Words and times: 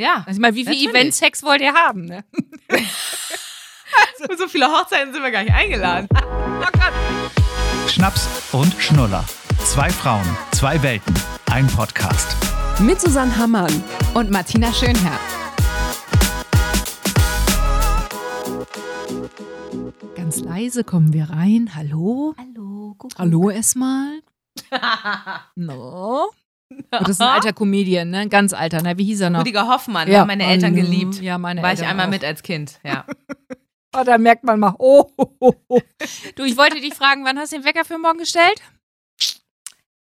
Ja. 0.00 0.22
Also 0.26 0.30
ich 0.30 0.38
meine, 0.38 0.54
wie 0.54 0.64
viele. 0.64 0.90
Event-Sex 0.90 1.42
wollt 1.42 1.60
ihr 1.60 1.74
haben, 1.74 2.04
ne? 2.04 2.24
so 4.38 4.46
viele 4.46 4.68
Hochzeiten 4.68 5.12
sind 5.12 5.24
wir 5.24 5.32
gar 5.32 5.42
nicht 5.42 5.52
eingeladen. 5.52 6.08
oh 6.14 6.68
Gott. 6.72 7.90
Schnaps 7.90 8.28
und 8.52 8.72
Schnuller. 8.78 9.24
Zwei 9.64 9.90
Frauen, 9.90 10.24
zwei 10.52 10.80
Welten, 10.84 11.14
ein 11.50 11.66
Podcast. 11.66 12.36
Mit 12.78 13.00
Susanne 13.00 13.36
Hammann. 13.36 13.82
und 14.14 14.30
Martina 14.30 14.72
Schönherr. 14.72 15.18
Ganz 20.14 20.38
leise 20.38 20.84
kommen 20.84 21.12
wir 21.12 21.28
rein. 21.28 21.72
Hallo? 21.74 22.36
Hallo, 22.38 22.94
Kuckuck. 22.98 23.18
Hallo 23.18 23.50
erstmal. 23.50 24.20
No. 25.56 26.30
Das 26.90 27.08
ist 27.08 27.20
ein 27.20 27.28
alter 27.28 27.52
Comedian, 27.52 28.10
ne? 28.10 28.18
Ein 28.18 28.30
ganz 28.30 28.52
alter, 28.52 28.82
ne? 28.82 28.98
Wie 28.98 29.04
hieß 29.04 29.20
er 29.22 29.30
noch? 29.30 29.40
Rüdiger 29.40 29.68
Hoffmann, 29.68 30.10
haben 30.10 30.26
meine 30.26 30.44
Eltern 30.44 30.74
hallo. 30.74 30.84
geliebt. 30.84 31.20
Ja, 31.20 31.38
meine 31.38 31.62
War 31.62 31.72
ich 31.72 31.78
Eltern 31.80 31.90
einmal 31.92 32.06
auch. 32.06 32.10
mit 32.10 32.24
als 32.24 32.42
Kind, 32.42 32.78
ja. 32.84 33.04
Oh, 33.96 34.04
da 34.04 34.18
merkt 34.18 34.44
man 34.44 34.60
mal, 34.60 34.74
oh, 34.78 35.06
oh, 35.16 35.32
oh, 35.40 35.52
oh. 35.68 35.80
Du, 36.36 36.44
ich 36.44 36.58
wollte 36.58 36.78
dich 36.78 36.92
fragen, 36.92 37.24
wann 37.24 37.38
hast 37.38 37.52
du 37.52 37.56
den 37.56 37.64
Wecker 37.64 37.86
für 37.86 37.98
morgen 37.98 38.18
gestellt? 38.18 38.60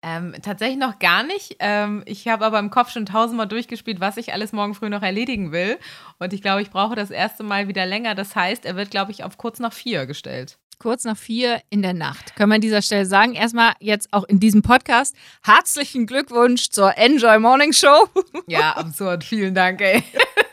Ähm, 0.00 0.34
tatsächlich 0.42 0.78
noch 0.78 0.98
gar 0.98 1.22
nicht. 1.22 1.56
Ähm, 1.60 2.02
ich 2.06 2.28
habe 2.28 2.44
aber 2.44 2.58
im 2.58 2.70
Kopf 2.70 2.90
schon 2.90 3.06
tausendmal 3.06 3.48
durchgespielt, 3.48 4.00
was 4.00 4.16
ich 4.16 4.32
alles 4.32 4.52
morgen 4.52 4.74
früh 4.74 4.90
noch 4.90 5.02
erledigen 5.02 5.50
will. 5.50 5.78
Und 6.18 6.32
ich 6.32 6.42
glaube, 6.42 6.62
ich 6.62 6.70
brauche 6.70 6.94
das 6.94 7.10
erste 7.10 7.42
Mal 7.42 7.68
wieder 7.68 7.86
länger. 7.86 8.14
Das 8.14 8.36
heißt, 8.36 8.64
er 8.64 8.76
wird, 8.76 8.90
glaube 8.90 9.12
ich, 9.12 9.24
auf 9.24 9.38
kurz 9.38 9.58
nach 9.60 9.72
vier 9.72 10.06
gestellt. 10.06 10.58
Kurz 10.78 11.04
nach 11.04 11.16
vier 11.16 11.60
in 11.70 11.82
der 11.82 11.94
Nacht. 11.94 12.36
Können 12.36 12.50
wir 12.50 12.56
an 12.56 12.60
dieser 12.60 12.82
Stelle 12.82 13.06
sagen, 13.06 13.34
erstmal 13.34 13.72
jetzt 13.80 14.12
auch 14.12 14.24
in 14.24 14.40
diesem 14.40 14.62
Podcast, 14.62 15.14
herzlichen 15.42 16.06
Glückwunsch 16.06 16.70
zur 16.70 16.96
Enjoy 16.96 17.38
Morning 17.38 17.72
Show. 17.72 18.08
Ja, 18.46 18.72
absurd. 18.72 19.24
Vielen 19.24 19.54
Dank, 19.54 19.80
ey. 19.80 20.02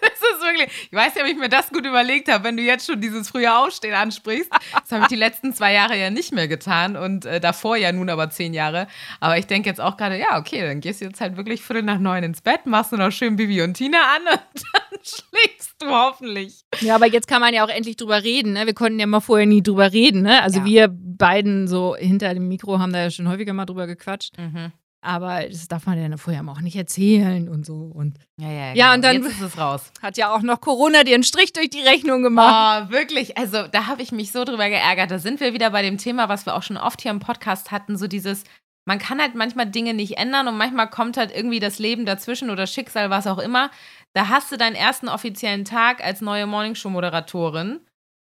Wirklich. 0.61 0.87
Ich 0.91 0.97
weiß 0.97 1.15
ja, 1.15 1.23
ob 1.23 1.29
ich 1.29 1.37
mir 1.37 1.49
das 1.49 1.69
gut 1.69 1.85
überlegt 1.85 2.31
habe, 2.31 2.43
wenn 2.43 2.57
du 2.57 2.63
jetzt 2.63 2.85
schon 2.87 3.01
dieses 3.01 3.29
frühe 3.29 3.53
Aufstehen 3.55 3.93
ansprichst. 3.93 4.49
Das 4.51 4.91
habe 4.91 5.03
ich 5.03 5.07
die 5.07 5.15
letzten 5.15 5.53
zwei 5.53 5.73
Jahre 5.73 5.97
ja 5.97 6.09
nicht 6.09 6.31
mehr 6.33 6.47
getan 6.47 6.95
und 6.95 7.25
äh, 7.25 7.39
davor 7.39 7.75
ja 7.77 7.91
nun 7.91 8.09
aber 8.09 8.29
zehn 8.29 8.53
Jahre. 8.53 8.87
Aber 9.19 9.37
ich 9.37 9.47
denke 9.47 9.69
jetzt 9.69 9.81
auch 9.81 9.97
gerade, 9.97 10.17
ja, 10.19 10.37
okay, 10.39 10.61
dann 10.61 10.79
gehst 10.81 11.01
du 11.01 11.05
jetzt 11.05 11.21
halt 11.21 11.37
wirklich 11.37 11.61
viertel 11.61 11.83
nach 11.83 11.99
neun 11.99 12.23
ins 12.23 12.41
Bett, 12.41 12.65
machst 12.65 12.91
du 12.91 12.97
noch 12.97 13.11
schön 13.11 13.35
Bibi 13.35 13.61
und 13.61 13.73
Tina 13.75 13.97
an 14.15 14.21
und 14.33 14.63
dann 14.73 14.99
schläfst 15.03 15.75
du 15.79 15.87
hoffentlich. 15.89 16.61
Ja, 16.79 16.95
aber 16.95 17.07
jetzt 17.07 17.27
kann 17.27 17.41
man 17.41 17.53
ja 17.53 17.63
auch 17.65 17.69
endlich 17.69 17.95
drüber 17.97 18.23
reden. 18.23 18.53
Ne? 18.53 18.65
Wir 18.65 18.73
konnten 18.73 18.99
ja 18.99 19.07
mal 19.07 19.19
vorher 19.19 19.45
nie 19.47 19.63
drüber 19.63 19.91
reden. 19.91 20.21
Ne? 20.23 20.41
Also 20.41 20.59
Ja. 20.59 20.65
wir 20.65 20.87
beiden 20.91 21.67
so 21.67 21.95
hinter 21.95 22.33
dem 22.33 22.47
Mikro 22.47 22.79
haben 22.79 22.93
da 22.93 22.99
ja 23.03 23.11
schon 23.11 23.27
häufiger 23.29 23.53
mal 23.53 23.65
drüber 23.65 23.87
gequatscht. 23.87 24.37
Mhm. 24.37 24.71
Aber 25.03 25.41
das 25.49 25.67
darf 25.67 25.87
man 25.87 25.97
ja 25.99 26.15
vorher 26.17 26.47
auch 26.47 26.61
nicht 26.61 26.75
erzählen 26.75 27.49
und 27.49 27.65
so. 27.65 27.73
Und 27.93 28.17
Ja, 28.37 28.51
ja, 28.51 28.73
Ja, 28.73 28.93
und 28.93 29.03
dann- 29.03 29.23
Jetzt 29.23 29.31
ist 29.33 29.41
es 29.41 29.57
raus. 29.57 29.91
hat 30.01 30.15
ja 30.17 30.33
auch 30.33 30.41
noch 30.43 30.61
Corona 30.61 31.03
dir 31.03 31.15
einen 31.15 31.23
Strich 31.23 31.53
durch 31.53 31.69
die 31.71 31.81
Rechnung 31.81 32.21
gemacht. 32.21 32.87
Oh, 32.89 32.91
wirklich. 32.91 33.37
Also, 33.37 33.67
da 33.67 33.87
habe 33.87 34.03
ich 34.03 34.11
mich 34.11 34.31
so 34.31 34.43
drüber 34.43 34.69
geärgert. 34.69 35.09
Da 35.09 35.17
sind 35.17 35.39
wir 35.39 35.53
wieder 35.53 35.71
bei 35.71 35.81
dem 35.81 35.97
Thema, 35.97 36.29
was 36.29 36.45
wir 36.45 36.55
auch 36.55 36.63
schon 36.63 36.77
oft 36.77 37.01
hier 37.01 37.09
im 37.11 37.19
Podcast 37.19 37.71
hatten: 37.71 37.97
so 37.97 38.07
dieses, 38.07 38.43
man 38.85 38.99
kann 38.99 39.19
halt 39.19 39.33
manchmal 39.33 39.65
Dinge 39.65 39.93
nicht 39.95 40.17
ändern 40.19 40.47
und 40.47 40.57
manchmal 40.57 40.87
kommt 40.89 41.17
halt 41.17 41.31
irgendwie 41.35 41.59
das 41.59 41.79
Leben 41.79 42.05
dazwischen 42.05 42.51
oder 42.51 42.67
Schicksal, 42.67 43.09
was 43.09 43.25
auch 43.27 43.39
immer. 43.39 43.71
Da 44.13 44.27
hast 44.27 44.51
du 44.51 44.57
deinen 44.57 44.75
ersten 44.75 45.07
offiziellen 45.09 45.65
Tag 45.65 46.03
als 46.03 46.21
neue 46.21 46.45
Morningshow-Moderatorin 46.45 47.79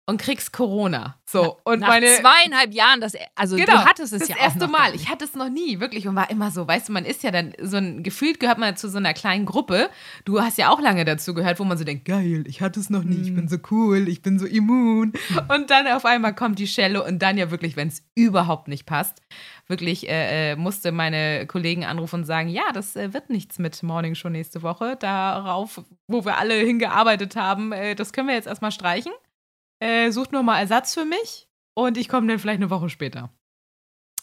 und 0.06 0.18
kriegst 0.20 0.52
Corona. 0.52 1.16
So, 1.26 1.58
und 1.64 1.80
Nach 1.80 1.88
meine. 1.88 2.06
zweieinhalb 2.06 2.74
Jahren, 2.74 3.00
das, 3.00 3.14
also 3.34 3.56
Genau, 3.56 3.72
du 3.72 3.84
hattest 3.86 4.12
es 4.12 4.20
das 4.20 4.28
ja 4.28 4.36
erste 4.36 4.64
auch 4.66 4.68
noch 4.70 4.78
Mal. 4.78 4.94
Ich 4.94 5.08
hatte 5.08 5.24
es 5.24 5.34
noch 5.34 5.48
nie, 5.48 5.80
wirklich. 5.80 6.06
Und 6.06 6.14
war 6.14 6.30
immer 6.30 6.50
so, 6.50 6.68
weißt 6.68 6.88
du, 6.88 6.92
man 6.92 7.04
ist 7.06 7.22
ja 7.22 7.30
dann 7.30 7.54
so 7.60 7.78
ein, 7.78 8.02
gefühlt 8.02 8.38
gehört 8.38 8.58
man 8.58 8.76
zu 8.76 8.88
so 8.90 8.98
einer 8.98 9.14
kleinen 9.14 9.46
Gruppe. 9.46 9.88
Du 10.26 10.40
hast 10.42 10.58
ja 10.58 10.68
auch 10.70 10.80
lange 10.80 11.04
dazu 11.06 11.32
gehört, 11.34 11.58
wo 11.58 11.64
man 11.64 11.78
so 11.78 11.84
denkt, 11.84 12.04
geil, 12.04 12.44
ich 12.46 12.60
hatte 12.60 12.78
es 12.80 12.90
noch 12.90 13.02
nie, 13.02 13.16
Mhm. 13.16 13.24
ich 13.24 13.34
bin 13.34 13.48
so 13.48 13.56
cool, 13.70 14.06
ich 14.08 14.20
bin 14.22 14.38
so 14.38 14.46
immun. 14.46 15.12
Und 15.48 15.70
dann 15.70 15.86
auf 15.88 16.04
einmal 16.04 16.34
kommt 16.34 16.58
die 16.58 16.66
Schelle 16.68 17.02
und 17.02 17.20
dann 17.20 17.38
ja 17.38 17.50
wirklich, 17.50 17.76
wenn 17.76 17.88
es 17.88 18.02
überhaupt 18.14 18.68
nicht 18.68 18.84
passt, 18.86 19.22
wirklich 19.66 20.08
äh, 20.08 20.52
äh, 20.52 20.56
musste 20.56 20.92
meine 20.92 21.46
Kollegen 21.46 21.84
anrufen 21.86 22.16
und 22.20 22.24
sagen, 22.26 22.48
ja, 22.50 22.64
das 22.74 22.94
äh, 22.96 23.14
wird 23.14 23.30
nichts 23.30 23.58
mit 23.58 23.82
Morning 23.82 24.14
Show 24.14 24.28
nächste 24.28 24.62
Woche. 24.62 24.96
Darauf, 25.00 25.80
wo 26.06 26.24
wir 26.26 26.36
alle 26.36 26.54
hingearbeitet 26.54 27.34
haben, 27.36 27.72
äh, 27.72 27.94
das 27.94 28.12
können 28.12 28.28
wir 28.28 28.34
jetzt 28.34 28.46
erstmal 28.46 28.70
streichen. 28.72 29.12
Äh, 29.80 30.10
sucht 30.10 30.32
nur 30.32 30.42
mal 30.42 30.58
Ersatz 30.60 30.94
für 30.94 31.04
mich 31.04 31.48
und 31.76 31.96
ich 31.98 32.08
komme 32.08 32.26
dann 32.28 32.38
vielleicht 32.38 32.60
eine 32.60 32.70
Woche 32.70 32.88
später. 32.88 33.30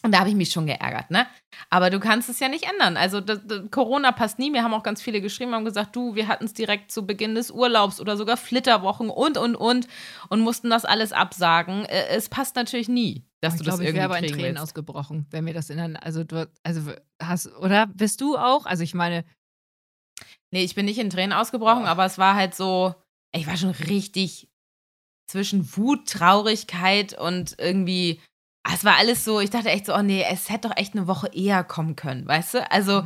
Und 0.04 0.12
da 0.12 0.18
habe 0.18 0.30
ich 0.30 0.34
mich 0.34 0.50
schon 0.50 0.66
geärgert, 0.66 1.12
ne? 1.12 1.28
Aber 1.70 1.88
du 1.88 2.00
kannst 2.00 2.28
es 2.28 2.40
ja 2.40 2.48
nicht 2.48 2.68
ändern. 2.68 2.96
Also 2.96 3.20
das, 3.20 3.40
das, 3.46 3.70
Corona 3.70 4.10
passt 4.10 4.40
nie. 4.40 4.50
Mir 4.50 4.64
haben 4.64 4.74
auch 4.74 4.82
ganz 4.82 5.00
viele 5.00 5.20
geschrieben, 5.20 5.54
haben 5.54 5.64
gesagt, 5.64 5.94
du, 5.94 6.16
wir 6.16 6.26
hatten 6.26 6.46
es 6.46 6.54
direkt 6.54 6.90
zu 6.90 7.06
Beginn 7.06 7.36
des 7.36 7.52
Urlaubs 7.52 8.00
oder 8.00 8.16
sogar 8.16 8.36
Flitterwochen 8.36 9.10
und, 9.10 9.38
und, 9.38 9.54
und 9.54 9.86
und 10.28 10.40
mussten 10.40 10.70
das 10.70 10.84
alles 10.84 11.12
absagen. 11.12 11.84
Äh, 11.84 12.08
es 12.08 12.28
passt 12.28 12.56
natürlich 12.56 12.88
nie, 12.88 13.24
dass 13.40 13.54
ich 13.54 13.58
du 13.60 13.64
das 13.64 13.74
glaube, 13.76 13.84
ich 13.84 13.88
irgendwie 13.90 13.98
wäre 14.00 14.04
aber 14.06 14.18
in 14.18 14.26
Tränen 14.26 14.44
willst. 14.56 14.62
ausgebrochen, 14.64 15.26
wenn 15.30 15.46
wir 15.46 15.54
das 15.54 15.70
in 15.70 15.78
einer, 15.78 16.02
also 16.02 16.24
du, 16.24 16.50
also 16.64 16.92
hast, 17.22 17.54
oder? 17.58 17.86
Bist 17.86 18.20
du 18.20 18.36
auch? 18.36 18.66
Also 18.66 18.82
ich 18.82 18.94
meine, 18.94 19.24
Nee, 20.52 20.64
ich 20.64 20.74
bin 20.74 20.84
nicht 20.84 20.98
in 20.98 21.10
Tränen 21.10 21.32
ausgebrochen, 21.32 21.84
Boah. 21.84 21.88
aber 21.88 22.04
es 22.04 22.18
war 22.18 22.34
halt 22.34 22.54
so, 22.54 22.94
ich 23.34 23.46
war 23.46 23.56
schon 23.56 23.70
richtig 23.70 24.50
zwischen 25.26 25.76
Wut, 25.76 26.08
Traurigkeit 26.08 27.18
und 27.18 27.54
irgendwie, 27.58 28.20
ah, 28.64 28.72
es 28.74 28.84
war 28.84 28.96
alles 28.98 29.24
so, 29.24 29.40
ich 29.40 29.50
dachte 29.50 29.70
echt 29.70 29.86
so, 29.86 29.94
oh 29.94 30.02
nee, 30.02 30.24
es 30.30 30.50
hätte 30.50 30.68
doch 30.68 30.76
echt 30.76 30.94
eine 30.94 31.06
Woche 31.06 31.28
eher 31.32 31.64
kommen 31.64 31.96
können, 31.96 32.26
weißt 32.26 32.54
du? 32.54 32.70
Also 32.70 33.02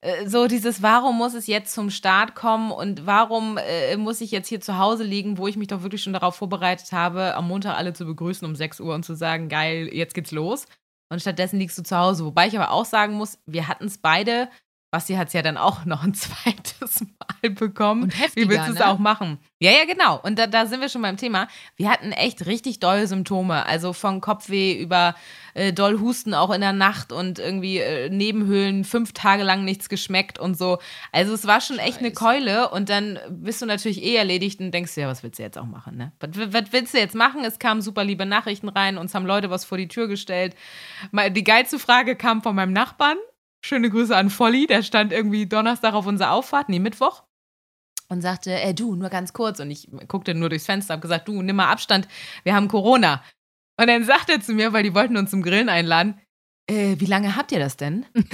äh, 0.00 0.28
so 0.28 0.46
dieses, 0.46 0.82
warum 0.82 1.16
muss 1.16 1.34
es 1.34 1.46
jetzt 1.46 1.74
zum 1.74 1.90
Start 1.90 2.34
kommen 2.34 2.70
und 2.70 3.06
warum 3.06 3.58
äh, 3.58 3.96
muss 3.96 4.20
ich 4.20 4.30
jetzt 4.30 4.48
hier 4.48 4.60
zu 4.60 4.78
Hause 4.78 5.04
liegen, 5.04 5.38
wo 5.38 5.46
ich 5.46 5.56
mich 5.56 5.68
doch 5.68 5.82
wirklich 5.82 6.02
schon 6.02 6.12
darauf 6.12 6.36
vorbereitet 6.36 6.92
habe, 6.92 7.34
am 7.34 7.48
Montag 7.48 7.76
alle 7.76 7.92
zu 7.92 8.04
begrüßen 8.04 8.46
um 8.46 8.54
6 8.54 8.80
Uhr 8.80 8.94
und 8.94 9.04
zu 9.04 9.14
sagen, 9.14 9.48
geil, 9.48 9.88
jetzt 9.92 10.14
geht's 10.14 10.32
los. 10.32 10.66
Und 11.12 11.20
stattdessen 11.20 11.58
liegst 11.58 11.76
du 11.76 11.82
zu 11.82 11.96
Hause. 11.96 12.24
Wobei 12.24 12.46
ich 12.46 12.56
aber 12.56 12.70
auch 12.70 12.84
sagen 12.84 13.14
muss, 13.14 13.38
wir 13.44 13.66
hatten 13.66 13.86
es 13.86 13.98
beide. 13.98 14.48
Basti 14.90 15.14
hat 15.14 15.28
es 15.28 15.34
ja 15.34 15.42
dann 15.42 15.56
auch 15.56 15.84
noch 15.84 16.02
ein 16.02 16.14
zweites 16.14 17.00
Mal 17.00 17.50
bekommen. 17.50 18.04
Und 18.04 18.36
Wie 18.36 18.48
willst 18.48 18.68
du 18.68 18.72
es 18.72 18.78
ne? 18.78 18.88
auch 18.88 18.98
machen? 18.98 19.38
Ja, 19.62 19.70
ja, 19.70 19.84
genau. 19.84 20.18
Und 20.18 20.38
da, 20.38 20.46
da 20.46 20.66
sind 20.66 20.80
wir 20.80 20.88
schon 20.88 21.02
beim 21.02 21.16
Thema. 21.16 21.46
Wir 21.76 21.90
hatten 21.90 22.12
echt 22.12 22.46
richtig 22.46 22.80
dolle 22.80 23.06
Symptome. 23.06 23.66
Also 23.66 23.92
von 23.92 24.20
Kopfweh 24.20 24.72
über 24.72 25.14
äh, 25.54 25.72
doll 25.72 26.00
Husten 26.00 26.32
auch 26.34 26.50
in 26.50 26.60
der 26.62 26.72
Nacht 26.72 27.12
und 27.12 27.38
irgendwie 27.38 27.78
äh, 27.78 28.08
Nebenhöhlen, 28.08 28.84
fünf 28.84 29.12
Tage 29.12 29.42
lang 29.42 29.64
nichts 29.64 29.88
geschmeckt 29.88 30.38
und 30.38 30.56
so. 30.56 30.78
Also 31.12 31.34
es 31.34 31.46
war 31.46 31.60
schon 31.60 31.78
echt 31.78 31.98
eine 31.98 32.08
Scheiße. 32.08 32.20
Keule. 32.20 32.70
Und 32.70 32.88
dann 32.88 33.18
bist 33.28 33.60
du 33.62 33.66
natürlich 33.66 34.02
eh 34.02 34.16
erledigt 34.16 34.60
und 34.60 34.72
denkst 34.72 34.94
dir, 34.94 35.02
ja, 35.02 35.08
was 35.08 35.22
willst 35.22 35.38
du 35.38 35.42
jetzt 35.42 35.58
auch 35.58 35.66
machen, 35.66 35.96
ne? 35.96 36.12
Was, 36.20 36.30
was 36.52 36.72
willst 36.72 36.94
du 36.94 36.98
jetzt 36.98 37.14
machen? 37.14 37.44
Es 37.44 37.58
kamen 37.58 37.82
super 37.82 38.02
liebe 38.02 38.26
Nachrichten 38.26 38.68
rein, 38.68 38.98
uns 38.98 39.14
haben 39.14 39.26
Leute 39.26 39.50
was 39.50 39.64
vor 39.64 39.78
die 39.78 39.88
Tür 39.88 40.08
gestellt. 40.08 40.56
Die 41.12 41.44
geilste 41.44 41.78
Frage 41.78 42.16
kam 42.16 42.42
von 42.42 42.54
meinem 42.54 42.72
Nachbarn. 42.72 43.18
Schöne 43.62 43.90
Grüße 43.90 44.16
an 44.16 44.30
Volli, 44.30 44.66
der 44.66 44.82
stand 44.82 45.12
irgendwie 45.12 45.46
Donnerstag 45.46 45.94
auf 45.94 46.06
unserer 46.06 46.32
Auffahrt, 46.32 46.68
nee, 46.68 46.78
Mittwoch. 46.78 47.24
Und 48.08 48.22
sagte, 48.22 48.52
äh, 48.58 48.74
du, 48.74 48.96
nur 48.96 49.08
ganz 49.10 49.32
kurz. 49.32 49.60
Und 49.60 49.70
ich 49.70 49.88
guckte 50.08 50.34
nur 50.34 50.48
durchs 50.48 50.66
Fenster, 50.66 50.94
hab 50.94 51.02
gesagt, 51.02 51.28
du, 51.28 51.42
nimm 51.42 51.56
mal 51.56 51.70
Abstand, 51.70 52.08
wir 52.42 52.54
haben 52.54 52.68
Corona. 52.68 53.22
Und 53.78 53.86
dann 53.86 54.04
sagt 54.04 54.30
er 54.30 54.40
zu 54.40 54.52
mir, 54.52 54.72
weil 54.72 54.82
die 54.82 54.94
wollten 54.94 55.16
uns 55.16 55.30
zum 55.30 55.42
Grillen 55.42 55.68
einladen, 55.68 56.20
äh, 56.68 56.96
wie 56.98 57.06
lange 57.06 57.36
habt 57.36 57.52
ihr 57.52 57.58
das 57.58 57.76
denn? 57.76 58.06
und 58.14 58.24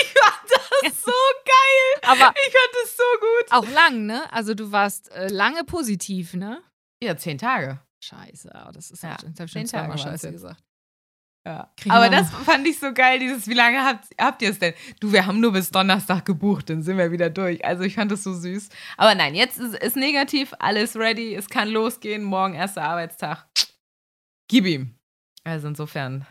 ich 0.00 0.14
fand 0.14 0.50
das 0.82 1.02
so 1.02 1.12
geil. 1.44 2.02
aber 2.02 2.34
Ich 2.46 2.52
fand 2.52 2.72
das 2.82 2.96
so 2.96 3.02
gut. 3.20 3.52
auch 3.52 3.68
lang, 3.74 4.06
ne? 4.06 4.32
Also 4.32 4.54
du 4.54 4.72
warst 4.72 5.10
äh, 5.12 5.28
lange 5.28 5.64
positiv, 5.64 6.34
ne? 6.34 6.62
Ja, 7.02 7.16
zehn 7.16 7.38
Tage. 7.38 7.80
Scheiße, 8.02 8.54
aber 8.54 8.72
das 8.72 8.90
ist 8.90 9.02
Ja, 9.02 9.16
schon, 9.20 9.32
ich 9.34 9.40
hab 9.40 9.48
zehn 9.48 9.60
schon 9.62 9.66
zweimal 9.66 9.88
Tage 9.96 10.04
waren's 10.04 10.22
Scheiße 10.22 10.32
gesagt. 10.32 10.62
Ja. 11.46 11.70
Aber 11.88 12.08
das 12.08 12.28
fand 12.44 12.66
ich 12.66 12.80
so 12.80 12.92
geil, 12.92 13.20
dieses, 13.20 13.46
wie 13.46 13.54
lange 13.54 13.78
habt, 13.78 14.06
habt 14.20 14.42
ihr 14.42 14.50
es 14.50 14.58
denn? 14.58 14.74
Du, 14.98 15.12
wir 15.12 15.26
haben 15.26 15.38
nur 15.38 15.52
bis 15.52 15.70
Donnerstag 15.70 16.24
gebucht, 16.24 16.68
dann 16.70 16.82
sind 16.82 16.98
wir 16.98 17.12
wieder 17.12 17.30
durch. 17.30 17.64
Also 17.64 17.84
ich 17.84 17.94
fand 17.94 18.10
das 18.10 18.24
so 18.24 18.34
süß. 18.34 18.68
Aber 18.96 19.14
nein, 19.14 19.36
jetzt 19.36 19.56
ist, 19.60 19.76
ist 19.76 19.94
negativ, 19.94 20.52
alles 20.58 20.96
ready, 20.96 21.36
es 21.36 21.48
kann 21.48 21.68
losgehen, 21.68 22.24
morgen 22.24 22.54
erster 22.54 22.82
Arbeitstag. 22.82 23.46
Gib 24.48 24.66
ihm. 24.66 24.98
Also 25.44 25.68
insofern 25.68 26.26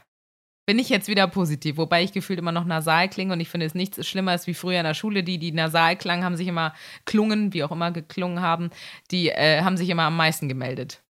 bin 0.66 0.80
ich 0.80 0.90
jetzt 0.90 1.08
wieder 1.08 1.28
positiv, 1.28 1.78
wobei 1.78 2.04
ich 2.04 2.12
gefühlt 2.12 2.40
immer 2.40 2.52
noch 2.52 2.66
nasal 2.66 3.08
klinge 3.08 3.32
und 3.32 3.40
ich 3.40 3.48
finde 3.48 3.68
es 3.68 3.74
nichts 3.74 4.06
schlimmer 4.06 4.32
als 4.32 4.48
wie 4.48 4.54
früher 4.54 4.80
in 4.80 4.86
der 4.86 4.96
Schule, 4.96 5.24
die, 5.24 5.38
die 5.38 5.54
nasal 5.54 5.96
klangen, 5.96 6.26
haben 6.26 6.36
sich 6.36 6.50
immer 6.50 6.74
klungen, 7.06 7.54
wie 7.54 7.64
auch 7.64 7.72
immer 7.72 7.92
geklungen 7.92 8.42
haben, 8.42 8.70
die 9.12 9.30
äh, 9.30 9.62
haben 9.62 9.78
sich 9.78 9.88
immer 9.88 10.04
am 10.04 10.18
meisten 10.18 10.50
gemeldet. 10.50 11.05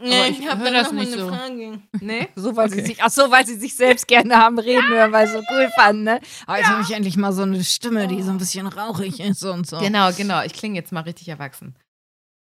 Aber 0.00 0.28
ich 0.28 0.48
hab 0.48 0.58
hör 0.58 0.64
da 0.70 0.82
das 0.82 0.92
nicht 0.92 1.12
eine 1.12 1.22
so. 1.22 1.28
Frage. 1.28 1.82
Nee? 2.00 2.28
So, 2.34 2.56
weil 2.56 2.70
sie 2.70 2.78
Okay. 2.78 2.86
sich, 2.86 3.02
ach 3.02 3.10
so, 3.10 3.30
weil 3.30 3.46
sie 3.46 3.56
sich 3.56 3.76
selbst 3.76 4.08
gerne 4.08 4.36
haben 4.36 4.58
reden 4.58 4.88
hören, 4.88 5.12
weil 5.12 5.26
sie 5.26 5.34
so 5.34 5.42
cool 5.50 5.68
fanden, 5.76 6.04
ne? 6.04 6.20
Aber 6.46 6.56
jetzt 6.58 6.68
habe 6.68 6.82
ich 6.82 6.90
endlich 6.92 7.16
mal 7.18 7.32
so 7.32 7.42
eine 7.42 7.62
Stimme, 7.62 8.08
die 8.08 8.22
so 8.22 8.30
ein 8.30 8.38
bisschen 8.38 8.66
rauchig 8.66 9.20
ist 9.20 9.44
und 9.44 9.66
so. 9.66 9.78
Genau, 9.78 10.10
genau. 10.12 10.42
Ich 10.42 10.54
klinge 10.54 10.76
jetzt 10.76 10.92
mal 10.92 11.02
richtig 11.02 11.28
erwachsen. 11.28 11.76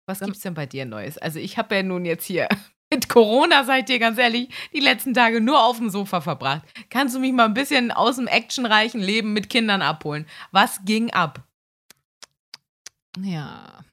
Was 0.07 0.21
gibt's 0.21 0.41
denn 0.41 0.55
bei 0.55 0.67
dir 0.67 0.85
Neues? 0.85 1.17
Also 1.19 1.39
ich 1.39 1.57
habe 1.57 1.77
ja 1.77 1.83
nun 1.83 2.05
jetzt 2.05 2.25
hier 2.27 2.49
mit 2.93 3.09
Corona 3.09 3.65
seid 3.65 3.89
ihr 3.89 3.99
ganz 3.99 4.19
ehrlich 4.19 4.49
die 4.75 4.81
letzten 4.81 5.15
Tage 5.15 5.41
nur 5.41 5.63
auf 5.63 5.79
dem 5.79 5.89
Sofa 5.91 6.21
verbracht. 6.21 6.63
Kannst 6.91 7.15
du 7.15 7.21
mich 7.21 7.33
mal 7.33 7.45
ein 7.47 7.55
bisschen 7.55 7.91
aus 7.93 8.17
dem 8.17 8.27
actionreichen 8.27 9.01
Leben 9.01 9.33
mit 9.33 9.49
Kindern 9.49 9.81
abholen? 9.83 10.27
Was 10.51 10.85
ging 10.85 11.11
ab? 11.13 11.43
Ja. 13.21 13.85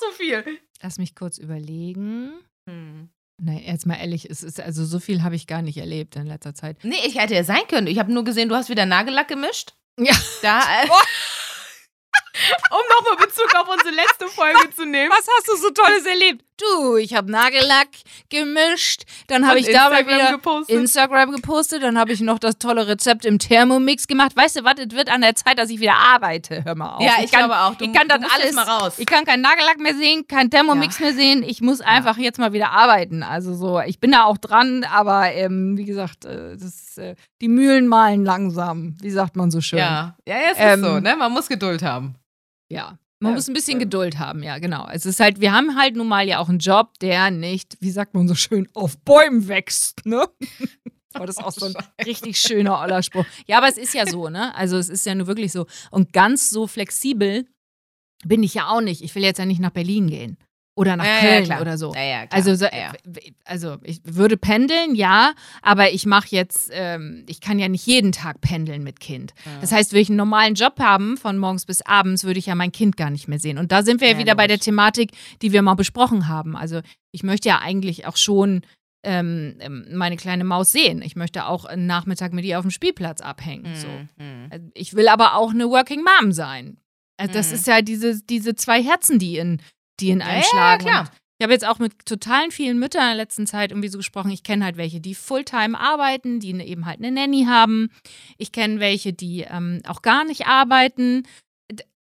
So 0.00 0.12
viel. 0.12 0.58
Lass 0.82 0.98
mich 0.98 1.14
kurz 1.14 1.38
überlegen. 1.38 2.32
Hm. 2.68 3.08
Nein, 3.42 3.62
jetzt 3.66 3.86
mal 3.86 3.96
ehrlich, 3.96 4.28
es 4.30 4.42
ist, 4.42 4.60
also 4.60 4.84
so 4.84 4.98
viel 4.98 5.22
habe 5.22 5.34
ich 5.36 5.46
gar 5.46 5.60
nicht 5.60 5.76
erlebt 5.76 6.16
in 6.16 6.26
letzter 6.26 6.54
Zeit. 6.54 6.78
Nee, 6.82 6.96
ich 7.06 7.18
hätte 7.20 7.34
ja 7.34 7.44
sein 7.44 7.66
können. 7.68 7.86
Ich 7.86 7.98
habe 7.98 8.12
nur 8.12 8.24
gesehen, 8.24 8.48
du 8.48 8.54
hast 8.54 8.70
wieder 8.70 8.86
Nagellack 8.86 9.28
gemischt. 9.28 9.74
Ja. 9.98 10.14
Da, 10.42 10.60
äh, 10.82 10.88
um 12.70 13.04
nochmal 13.04 13.26
Bezug 13.26 13.54
auf 13.56 13.68
unsere 13.68 13.94
letzte 13.94 14.28
Folge 14.28 14.70
zu 14.74 14.84
nehmen. 14.86 15.10
Was 15.10 15.26
hast 15.36 15.48
du 15.48 15.56
so 15.56 15.70
Tolles 15.70 16.04
erlebt? 16.06 16.44
Du, 16.58 16.96
ich 16.96 17.12
habe 17.14 17.30
Nagellack 17.30 17.88
gemischt, 18.30 19.02
dann 19.26 19.46
habe 19.46 19.58
ich 19.58 19.66
dabei 19.70 19.98
Instagram 20.00 20.06
wieder 20.20 20.32
gepostet. 20.32 20.74
Instagram 20.76 21.32
gepostet, 21.32 21.82
dann 21.82 21.98
habe 21.98 22.12
ich 22.12 22.20
noch 22.20 22.38
das 22.38 22.56
tolle 22.58 22.86
Rezept 22.88 23.26
im 23.26 23.38
Thermomix 23.38 24.06
gemacht. 24.06 24.34
Weißt 24.34 24.56
du 24.56 24.64
was, 24.64 24.74
es 24.78 24.90
wird 24.94 25.10
an 25.10 25.20
der 25.20 25.34
Zeit, 25.34 25.58
dass 25.58 25.68
ich 25.68 25.80
wieder 25.80 25.96
arbeite. 25.96 26.64
Hör 26.64 26.74
mal 26.74 26.94
auf. 26.96 27.02
Ja, 27.02 27.22
ich 27.22 27.30
kann, 27.30 27.40
glaube 27.46 27.58
auch. 27.60 27.74
Du- 27.74 27.84
ich 27.84 27.92
kann 27.92 28.08
das 28.08 28.20
alles 28.34 28.54
mal 28.54 28.62
raus. 28.62 28.94
Ich 28.98 29.04
kann 29.04 29.26
keinen 29.26 29.42
Nagellack 29.42 29.78
mehr 29.78 29.94
sehen, 29.94 30.26
keinen 30.26 30.50
Thermomix 30.50 30.98
mehr 30.98 31.12
sehen. 31.12 31.42
Ich 31.42 31.60
muss 31.60 31.82
einfach 31.82 32.16
jetzt 32.16 32.38
mal 32.38 32.54
wieder 32.54 32.70
arbeiten. 32.70 33.22
Also 33.22 33.54
so, 33.54 33.78
ich 33.80 34.00
bin 34.00 34.12
da 34.12 34.24
auch 34.24 34.38
dran, 34.38 34.84
aber 34.84 35.32
ähm, 35.32 35.76
wie 35.76 35.84
gesagt, 35.84 36.24
äh, 36.24 36.56
das, 36.56 36.96
äh, 36.96 37.16
die 37.42 37.48
Mühlen 37.48 37.86
malen 37.86 38.24
langsam. 38.24 38.96
Wie 39.02 39.10
sagt 39.10 39.36
man 39.36 39.50
so 39.50 39.60
schön? 39.60 39.78
Ja, 39.78 40.16
ja, 40.26 40.36
ja 40.36 40.40
es 40.52 40.56
ist 40.56 40.58
Ähm, 40.60 40.80
so, 40.82 41.00
ne? 41.00 41.16
Man 41.16 41.32
muss 41.32 41.48
Geduld 41.48 41.82
haben. 41.82 42.14
Ja. 42.68 42.98
Man 43.18 43.32
Ja, 43.32 43.36
muss 43.36 43.48
ein 43.48 43.54
bisschen 43.54 43.78
ja. 43.78 43.84
Geduld 43.84 44.18
haben, 44.18 44.42
ja, 44.42 44.58
genau. 44.58 44.86
Es 44.92 45.06
ist 45.06 45.20
halt, 45.20 45.40
wir 45.40 45.52
haben 45.52 45.76
halt 45.78 45.96
nun 45.96 46.06
mal 46.06 46.26
ja 46.26 46.38
auch 46.38 46.50
einen 46.50 46.58
Job, 46.58 46.98
der 47.00 47.30
nicht, 47.30 47.76
wie 47.80 47.90
sagt 47.90 48.14
man 48.14 48.28
so 48.28 48.34
schön, 48.34 48.68
auf 48.74 48.98
Bäumen 48.98 49.48
wächst, 49.48 50.04
ne? 50.04 50.28
Aber 51.14 51.24
das 51.24 51.38
ist 51.38 51.44
auch 51.44 51.52
so 51.52 51.66
ein 51.66 51.74
richtig 52.04 52.38
schöner 52.38 52.78
Ollerspruch. 52.78 53.24
Ja, 53.46 53.56
aber 53.56 53.68
es 53.68 53.78
ist 53.78 53.94
ja 53.94 54.06
so, 54.06 54.28
ne? 54.28 54.54
Also 54.54 54.76
es 54.76 54.90
ist 54.90 55.06
ja 55.06 55.14
nur 55.14 55.26
wirklich 55.26 55.50
so. 55.50 55.64
Und 55.90 56.12
ganz 56.12 56.50
so 56.50 56.66
flexibel 56.66 57.46
bin 58.26 58.42
ich 58.42 58.52
ja 58.52 58.68
auch 58.68 58.82
nicht. 58.82 59.00
Ich 59.02 59.14
will 59.14 59.22
jetzt 59.22 59.38
ja 59.38 59.46
nicht 59.46 59.60
nach 59.60 59.70
Berlin 59.70 60.08
gehen. 60.08 60.36
Oder 60.76 60.96
nach 60.96 61.04
Ja, 61.06 61.14
ja, 61.14 61.20
Köln 61.20 61.44
klar. 61.46 61.60
oder 61.62 61.78
so. 61.78 61.94
Ja, 61.94 62.02
ja, 62.02 62.26
klar. 62.26 62.36
Also, 62.38 62.54
so, 62.54 62.66
ja, 62.66 62.76
ja. 62.76 62.92
also 63.46 63.78
ich 63.82 64.00
würde 64.04 64.36
pendeln, 64.36 64.94
ja, 64.94 65.32
aber 65.62 65.90
ich 65.92 66.04
mache 66.06 66.28
jetzt, 66.30 66.70
ähm, 66.72 67.24
ich 67.28 67.40
kann 67.40 67.58
ja 67.58 67.68
nicht 67.68 67.86
jeden 67.86 68.12
Tag 68.12 68.42
pendeln 68.42 68.82
mit 68.84 69.00
Kind. 69.00 69.32
Das 69.62 69.72
heißt, 69.72 69.92
würde 69.92 70.02
ich 70.02 70.10
einen 70.10 70.18
normalen 70.18 70.54
Job 70.54 70.78
haben, 70.78 71.16
von 71.16 71.38
morgens 71.38 71.64
bis 71.64 71.80
abends, 71.82 72.24
würde 72.24 72.38
ich 72.38 72.46
ja 72.46 72.54
mein 72.54 72.72
Kind 72.72 72.96
gar 72.98 73.08
nicht 73.10 73.26
mehr 73.26 73.38
sehen. 73.40 73.56
Und 73.56 73.72
da 73.72 73.82
sind 73.82 74.00
wir 74.02 74.08
ja, 74.08 74.14
Ja, 74.14 74.18
wieder 74.20 74.34
bei 74.34 74.46
der. 74.46 74.58
Thematik, 74.58 75.12
die 75.42 75.52
wir 75.52 75.62
mal 75.62 75.74
besprochen 75.74 76.28
haben. 76.28 76.56
Also 76.56 76.80
ich 77.10 77.22
möchte 77.22 77.48
ja 77.48 77.60
eigentlich 77.60 78.06
auch 78.06 78.16
schon 78.18 78.62
ähm, 79.04 79.56
ähm, 79.60 79.86
meine 79.92 80.16
kleine 80.16 80.44
Maus 80.44 80.72
sehen. 80.72 81.00
Ich 81.02 81.14
möchte 81.16 81.46
auch 81.46 81.64
einen 81.64 81.86
Nachmittag 81.86 82.32
mit 82.32 82.44
ihr 82.44 82.58
auf 82.58 82.64
dem 82.64 82.70
Spielplatz 82.70 83.20
abhängen. 83.20 83.74
So. 83.76 83.86
Mhm. 84.22 84.46
Also 84.50 84.66
Ich 84.74 84.94
will 84.94 85.08
aber 85.08 85.36
auch 85.36 85.50
eine 85.52 85.68
Working 85.70 86.02
Mom 86.02 86.32
sein. 86.32 86.78
Also 87.16 87.32
das 87.32 87.48
Mhm. 87.50 87.54
ist 87.54 87.66
ja 87.66 87.80
diese, 87.82 88.20
diese 88.24 88.56
zwei 88.56 88.82
Herzen, 88.82 89.18
die 89.18 89.38
in, 89.38 89.60
die 90.00 90.10
in 90.10 90.20
Ja, 90.20 90.26
einem 90.26 90.42
ja, 90.42 90.48
schlagen. 90.48 90.84
klar. 90.84 91.00
Und 91.00 91.10
Ich 91.38 91.44
habe 91.44 91.52
jetzt 91.52 91.66
auch 91.66 91.78
mit 91.78 92.06
totalen 92.06 92.50
vielen 92.50 92.78
Müttern 92.78 93.02
in 93.02 93.08
der 93.08 93.16
letzten 93.16 93.46
Zeit 93.46 93.70
irgendwie 93.70 93.88
so 93.88 93.98
gesprochen. 93.98 94.30
Ich 94.30 94.42
kenne 94.42 94.64
halt 94.64 94.76
welche, 94.78 95.00
die 95.00 95.14
Fulltime 95.14 95.78
arbeiten, 95.78 96.40
die 96.40 96.54
ne- 96.54 96.66
eben 96.66 96.86
halt 96.86 96.98
eine 96.98 97.10
Nanny 97.12 97.44
haben. 97.44 97.90
Ich 98.38 98.52
kenne 98.52 98.80
welche, 98.80 99.12
die 99.12 99.42
ähm, 99.42 99.82
auch 99.86 100.00
gar 100.02 100.24
nicht 100.24 100.46
arbeiten. 100.46 101.24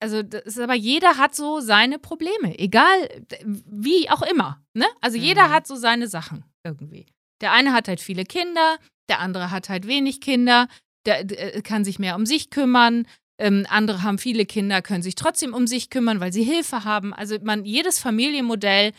Also, 0.00 0.22
das 0.22 0.42
ist 0.42 0.58
aber 0.58 0.74
jeder 0.74 1.16
hat 1.16 1.34
so 1.36 1.60
seine 1.60 1.98
Probleme, 1.98 2.58
egal 2.58 3.08
wie 3.46 4.10
auch 4.10 4.22
immer. 4.22 4.60
Ne? 4.74 4.84
Also, 5.00 5.16
jeder 5.16 5.48
Mhm. 5.48 5.52
hat 5.52 5.66
so 5.66 5.76
seine 5.76 6.08
Sachen 6.08 6.44
irgendwie. 6.64 7.06
Der 7.40 7.52
eine 7.52 7.72
hat 7.72 7.88
halt 7.88 8.00
viele 8.00 8.24
Kinder, 8.24 8.76
der 9.08 9.20
andere 9.20 9.50
hat 9.50 9.68
halt 9.68 9.86
wenig 9.86 10.20
Kinder, 10.20 10.68
der, 11.06 11.24
der 11.24 11.56
äh, 11.56 11.62
kann 11.62 11.84
sich 11.84 11.98
mehr 11.98 12.16
um 12.16 12.26
sich 12.26 12.50
kümmern. 12.50 13.06
Ähm, 13.38 13.66
andere 13.68 14.02
haben 14.02 14.18
viele 14.18 14.46
Kinder, 14.46 14.82
können 14.82 15.02
sich 15.02 15.14
trotzdem 15.14 15.54
um 15.54 15.66
sich 15.66 15.90
kümmern, 15.90 16.20
weil 16.20 16.32
sie 16.32 16.44
Hilfe 16.44 16.84
haben. 16.84 17.14
Also 17.14 17.38
man, 17.42 17.64
jedes 17.64 17.98
Familienmodell 17.98 18.92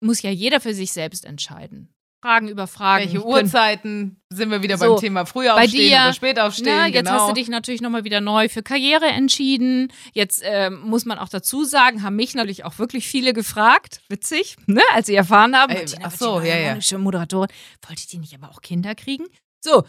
muss 0.00 0.22
ja 0.22 0.30
jeder 0.30 0.60
für 0.60 0.74
sich 0.74 0.92
selbst 0.92 1.24
entscheiden. 1.24 1.92
Fragen 2.22 2.48
über 2.48 2.68
Fragen. 2.68 3.04
Welche 3.04 3.26
Uhrzeiten 3.26 4.22
sind 4.30 4.50
wir 4.50 4.62
wieder 4.62 4.78
So, 4.78 4.90
beim 4.90 5.00
Thema 5.00 5.24
bei 5.24 5.64
aufstehen 5.64 5.88
dir, 5.88 5.96
oder 5.96 6.12
spät 6.12 6.38
aufstehen? 6.38 6.66
Na, 6.68 6.86
jetzt 6.86 7.06
genau. 7.06 7.18
hast 7.18 7.30
du 7.30 7.34
dich 7.34 7.48
natürlich 7.48 7.80
nochmal 7.80 8.04
wieder 8.04 8.20
neu 8.20 8.48
für 8.48 8.62
Karriere 8.62 9.06
entschieden. 9.06 9.92
Jetzt 10.12 10.40
ähm, 10.44 10.82
muss 10.82 11.04
man 11.04 11.18
auch 11.18 11.28
dazu 11.28 11.64
sagen, 11.64 12.04
haben 12.04 12.14
mich 12.14 12.36
natürlich 12.36 12.64
auch 12.64 12.78
wirklich 12.78 13.08
viele 13.08 13.32
gefragt. 13.32 14.02
Witzig, 14.08 14.56
ne? 14.66 14.82
Als 14.92 15.08
sie 15.08 15.16
erfahren 15.16 15.56
haben. 15.56 15.72
Ey, 15.72 15.78
Martina, 15.80 16.06
ach 16.06 16.12
so, 16.12 16.34
Martina, 16.34 16.58
ja, 16.58 16.78
ja. 16.78 16.98
Moderatorin. 16.98 17.50
Wollte 17.88 18.06
die 18.06 18.18
nicht 18.18 18.34
aber 18.34 18.50
auch 18.50 18.60
Kinder 18.60 18.94
kriegen? 18.94 19.24
So. 19.60 19.82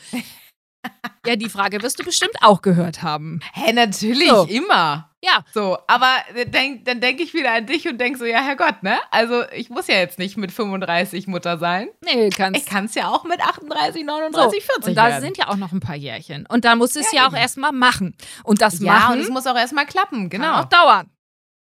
ja, 1.25 1.35
die 1.35 1.49
Frage 1.49 1.81
wirst 1.81 1.99
du 1.99 2.03
bestimmt 2.03 2.35
auch 2.41 2.61
gehört 2.61 3.01
haben. 3.03 3.39
Hä, 3.53 3.73
natürlich, 3.73 4.29
So. 4.29 4.45
immer. 4.45 5.09
Ja. 5.21 5.45
So, 5.53 5.77
aber 5.87 6.11
äh, 6.35 6.45
denk, 6.45 6.83
dann 6.83 6.99
denke 6.99 7.23
ich 7.23 7.33
wieder 7.33 7.53
an 7.53 7.65
dich 7.65 7.87
und 7.87 7.97
denke 7.97 8.19
so, 8.19 8.25
ja, 8.25 8.41
Herrgott, 8.41 8.83
ne? 8.83 8.99
Also, 9.09 9.43
ich 9.51 9.69
muss 9.69 9.87
ja 9.87 9.95
jetzt 9.95 10.19
nicht 10.19 10.35
mit 10.35 10.51
35 10.51 11.27
Mutter 11.27 11.57
sein. 11.57 11.87
Nee, 12.03 12.29
kannst 12.29 12.59
Ich 12.59 12.65
kann 12.65 12.85
es 12.85 12.95
ja 12.95 13.07
auch 13.07 13.23
mit 13.23 13.39
38, 13.39 14.01
so. 14.01 14.05
39, 14.05 14.63
40 14.65 14.89
Und 14.89 14.95
da 14.95 15.07
werden. 15.07 15.21
sind 15.21 15.37
ja 15.37 15.47
auch 15.47 15.55
noch 15.55 15.71
ein 15.71 15.79
paar 15.79 15.95
Jährchen. 15.95 16.45
Und 16.47 16.65
da 16.65 16.75
musst 16.75 16.95
du 16.97 16.99
es 16.99 17.11
ja, 17.13 17.21
Ja, 17.23 17.29
auch 17.29 17.33
erstmal 17.33 17.71
machen. 17.71 18.17
Und 18.43 18.61
das 18.61 18.79
ja, 18.79 18.91
machen 18.91 19.15
und 19.15 19.21
es 19.21 19.29
muss 19.29 19.47
auch 19.47 19.55
erstmal 19.55 19.85
klappen, 19.85 20.29
kann 20.29 20.41
genau. 20.41 20.59
auch 20.59 20.65
dauern. 20.65 21.09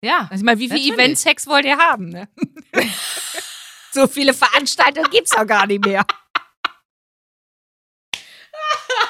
Ja. 0.02 0.28
Also 0.32 0.36
ich 0.36 0.44
meine, 0.44 0.60
wie 0.60 0.70
viele 0.70 0.80
Natürlich. 0.80 0.98
Event-Sex 1.00 1.48
wollt 1.48 1.66
ihr 1.66 1.78
haben, 1.78 2.08
ne? 2.10 2.30
so 3.92 4.08
viele 4.08 4.34
Veranstaltungen 4.34 5.10
gibt's 5.12 5.32
doch 5.32 5.46
gar 5.46 5.68
nicht 5.68 5.86
mehr. 5.86 6.06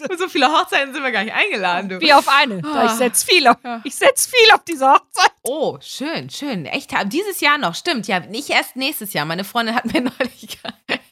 Für 0.00 0.18
so 0.18 0.28
viele 0.28 0.48
Hochzeiten 0.50 0.92
sind 0.94 1.02
wir 1.02 1.12
gar 1.12 1.24
nicht 1.24 1.34
eingeladen, 1.34 1.88
du. 1.88 2.00
Wie 2.00 2.12
auf 2.12 2.28
eine. 2.28 2.60
Da 2.62 2.84
Ich 2.86 2.90
Ah. 2.90 2.96
setz 2.96 3.22
viel 3.24 3.46
auf, 3.46 3.56
Ja. 3.64 3.80
ich 3.84 3.94
setz 3.94 4.26
viel 4.26 4.52
auf 4.54 4.64
diese 4.64 4.86
Hochzeit. 4.90 5.30
Oh, 5.42 5.78
schön, 5.80 6.28
schön. 6.30 6.66
Echt, 6.66 6.92
hab- 6.94 7.08
dieses 7.10 7.40
Jahr 7.40 7.58
noch, 7.58 7.74
stimmt. 7.74 8.06
Ja, 8.08 8.20
nicht 8.20 8.50
erst 8.50 8.76
nächstes 8.76 9.12
Jahr. 9.12 9.24
Meine 9.26 9.44
Freundin 9.44 9.74
hat 9.74 9.86
mir 9.86 10.00
neulich. 10.18 10.58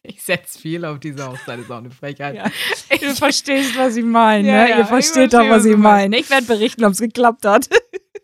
Ich 0.02 0.22
setze 0.22 0.58
viel 0.58 0.84
auf 0.84 0.98
diese 1.00 1.26
Hochzeit, 1.26 1.58
ist 1.60 1.70
auch 1.70 1.78
eine 1.78 1.90
Frechheit. 1.90 2.34
Ja. 2.34 2.44
Du 3.00 3.14
verstehst, 3.14 3.76
was 3.76 3.96
ich 3.96 4.04
meine. 4.04 4.48
Ja, 4.48 4.54
ne? 4.64 4.70
ja, 4.70 4.76
Ihr 4.76 4.82
ich 4.82 4.88
versteht 4.88 5.30
verstehe, 5.30 5.48
doch, 5.48 5.48
was 5.56 5.64
ich 5.64 5.76
meine. 5.76 6.18
Ich 6.18 6.28
werde 6.30 6.46
berichten, 6.46 6.84
ob 6.84 6.92
es 6.92 6.98
geklappt 7.00 7.44
hat. 7.46 7.68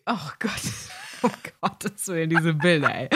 Oh 0.06 0.16
Gott. 0.38 0.50
Oh 1.22 1.28
Gottes 1.62 2.06
Willen, 2.08 2.28
diese 2.30 2.52
Bilder, 2.54 2.94
ey. 2.94 3.08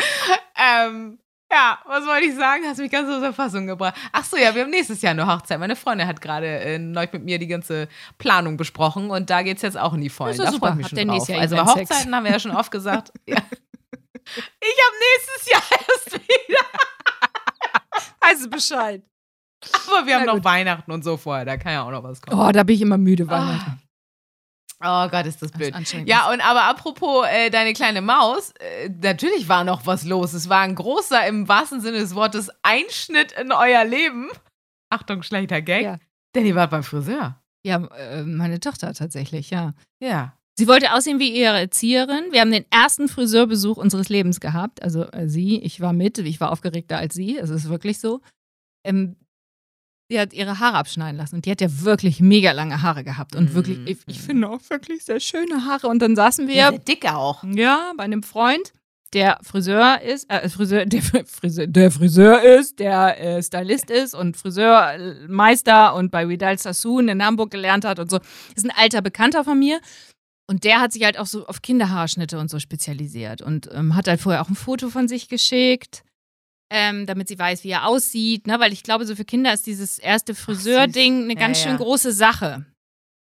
ähm, 0.57 1.19
ja, 1.51 1.79
was 1.87 2.05
wollte 2.07 2.27
ich 2.27 2.35
sagen? 2.35 2.65
Hast 2.67 2.79
mich 2.79 2.91
ganz 2.91 3.09
aus 3.09 3.21
der 3.21 3.33
Fassung 3.33 3.67
gebracht. 3.67 3.95
Ach 4.13 4.25
so, 4.25 4.37
ja, 4.37 4.55
wir 4.55 4.63
haben 4.63 4.71
nächstes 4.71 5.01
Jahr 5.01 5.13
eine 5.13 5.27
Hochzeit. 5.27 5.59
Meine 5.59 5.77
Freundin 5.77 6.07
hat 6.07 6.21
gerade 6.21 6.47
äh, 6.47 6.79
neulich 6.79 7.13
mit 7.13 7.25
mir 7.25 7.39
die 7.39 7.47
ganze 7.47 7.89
Planung 8.19 8.57
besprochen 8.57 9.11
und 9.11 9.31
da 9.31 9.43
geht 9.43 9.57
es 9.57 9.63
jetzt 9.63 9.79
auch 9.79 9.95
in 9.95 10.03
die 10.03 10.11
Vollen. 10.11 10.37
Das 10.37 10.53
da 10.53 10.59
freue 10.59 10.71
ich 10.71 10.77
mich 10.77 10.89
schon 10.89 11.09
drauf. 11.09 11.29
Jahr 11.29 11.41
Also 11.41 11.57
Eventsex? 11.57 11.91
Hochzeiten 11.91 12.15
haben 12.15 12.25
wir 12.25 12.33
ja 12.33 12.41
schon 12.41 12.53
oft 12.53 12.71
gesagt. 12.71 13.13
ja. 13.27 13.37
Ich 13.37 14.77
habe 14.85 14.97
nächstes 15.15 15.51
Jahr 15.51 15.63
erst 15.89 16.13
wieder. 16.15 16.65
Also 18.21 18.51
Bescheid. 18.51 19.03
Aber 19.89 20.07
wir 20.07 20.17
haben 20.17 20.27
noch. 20.27 20.45
Weihnachten 20.45 20.93
und 20.93 21.03
so 21.03 21.17
vorher. 21.17 21.45
Da 21.45 21.57
kann 21.57 21.73
ja 21.73 21.83
auch 21.83 21.91
noch 21.91 22.03
was 22.03 22.21
kommen. 22.21 22.39
Oh, 22.39 22.53
da 22.53 22.63
bin 22.63 22.77
ich 22.77 22.83
immer 22.83 22.99
müde, 22.99 23.27
Weihnachten. 23.29 23.83
Oh 24.81 25.09
Gott, 25.09 25.27
ist 25.27 25.43
das 25.43 25.51
Das 25.51 25.51
ist 25.51 25.59
blöd. 25.59 25.75
anstrengend. 25.75 26.09
Ja, 26.09 26.31
und 26.31 26.41
aber 26.41 26.65
apropos 26.65 27.27
äh, 27.29 27.51
deine 27.51 27.73
kleine 27.73 28.01
Maus, 28.01 28.53
äh, 28.61 28.89
natürlich 28.89 29.49
war 29.49 29.65
noch 29.65 29.87
was 29.87 30.05
los. 30.05 30.33
Es 30.35 30.49
war 30.49 30.61
ein 30.61 30.75
großer, 30.77 31.27
im 31.27 31.49
wahrsten 31.49 31.81
Sinne 31.81 31.99
des 31.99 32.15
Wortes, 32.15 32.49
Einschnitt 32.63 33.33
in 33.33 33.51
euer 33.51 33.85
Leben. 33.85 34.29
Achtung, 34.91 35.23
schlechter 35.23 35.63
Gag. 35.63 35.83
Ja. 35.83 35.99
Denn 36.35 36.47
ihr 36.47 36.55
wart 36.55 36.71
beim 36.71 36.85
Friseur. 36.85 37.41
Ja, 37.65 37.85
äh, 37.97 38.23
meine 38.23 38.61
Tochter 38.61 38.95
tatsächlich, 38.95 39.51
ja. 39.51 39.75
Ja. 40.01 40.35
Sie 40.57 40.69
wollte 40.69 40.93
aussehen 40.93 41.19
wie 41.19 41.31
ihre 41.37 41.59
Erzieherin. 41.59 42.33
Wir 42.33 42.41
haben 42.41 42.51
den 42.51 42.65
ersten 42.71 43.09
Friseurbesuch 43.09 43.77
unseres 43.77 44.09
Lebens 44.09 44.41
gehabt. 44.41 44.83
Also 44.83 45.05
äh, 45.11 45.29
sie, 45.29 45.59
ich 45.61 45.81
war 45.81 45.93
mit, 45.93 46.19
ich 46.19 46.41
war 46.41 46.51
aufgeregter 46.53 46.99
als 46.99 47.15
sie. 47.15 47.37
Es 47.37 47.51
ist 47.51 47.69
wirklich 47.69 47.99
so. 48.01 48.21
Ähm, 48.85 49.17
sie 50.09 50.19
hat 50.19 50.33
ihre 50.33 50.59
Haare 50.59 50.77
abschneiden 50.77 51.19
lassen 51.19 51.37
und 51.37 51.45
die 51.47 51.51
hat 51.51 51.61
ja 51.61 51.69
wirklich 51.83 52.21
mega 52.21 52.53
lange 52.53 52.83
Haare 52.83 53.05
gehabt 53.05 53.37
und 53.37 53.53
Mm, 53.53 53.55
wirklich, 53.55 53.79
ich, 53.87 53.99
ich 54.07 54.19
mm. 54.19 54.23
finde 54.23 54.49
auch 54.49 54.61
wirklich 54.69 55.05
sehr 55.05 55.21
schöne 55.21 55.65
Haare. 55.67 55.89
Und 55.89 56.01
dann 56.01 56.17
saßen 56.17 56.49
wir 56.49 56.55
Ja, 56.55 56.73
dick 56.73 57.07
auch. 57.13 57.45
ja, 57.45 57.93
bei 57.97 58.05
einem 58.05 58.23
Freund, 58.23 58.73
der 59.13 59.39
Friseur 59.43 60.01
ist, 60.03 60.31
äh, 60.31 60.49
Friseur, 60.49 60.87
der 60.87 61.03
Friseur, 61.03 61.67
der 61.67 61.91
Friseur 61.91 62.43
ist, 62.43 62.79
der 62.79 63.21
äh, 63.21 63.43
Stylist 63.43 63.91
ist 63.91 64.15
und 64.15 64.37
Friseurmeister 64.37 65.95
und 65.95 66.11
bei 66.11 66.29
Vidal 66.29 66.59
Sassoon 66.59 67.09
in 67.09 67.25
Hamburg 67.25 67.51
gelernt 67.51 67.85
hat 67.85 67.99
und 67.99 68.11
so. 68.11 68.19
Ist 68.55 68.65
ein 68.65 68.73
alter 68.77 69.03
Bekannter 69.03 69.45
von 69.45 69.59
mir. 69.59 69.81
Und 70.51 70.65
der 70.65 70.81
hat 70.81 70.95
sich 70.95 71.05
halt 71.05 71.19
auch 71.19 71.27
so 71.27 71.47
auf 71.47 71.61
Kinderhaarschnitte 71.61 72.39
und 72.39 72.49
so 72.49 72.59
spezialisiert 72.59 73.43
und 73.43 73.69
ähm, 73.75 73.95
hat 73.95 74.09
halt 74.09 74.21
vorher 74.21 74.41
auch 74.41 74.49
ein 74.49 74.55
Foto 74.55 74.89
von 74.89 75.07
sich 75.07 75.29
geschickt, 75.29 76.03
ähm, 76.71 77.07
damit 77.07 77.29
sie 77.29 77.39
weiß, 77.39 77.65
wie 77.65 77.71
er 77.71 77.87
aussieht. 77.87 78.47
Ne? 78.47 78.61
Weil 78.61 78.73
ich 78.73 78.83
glaube, 78.83 79.07
so 79.07 79.15
für 79.17 79.25
Kinder 79.25 79.53
ist 79.53 79.67
dieses 79.67 79.99
erste 79.99 80.35
Friseur-Ding 80.35 81.25
eine 81.25 81.35
Ja, 81.35 81.39
ganz 81.41 81.63
ja. 81.63 81.69
schön 81.71 81.77
große 81.79 82.13
Sache. 82.13 82.67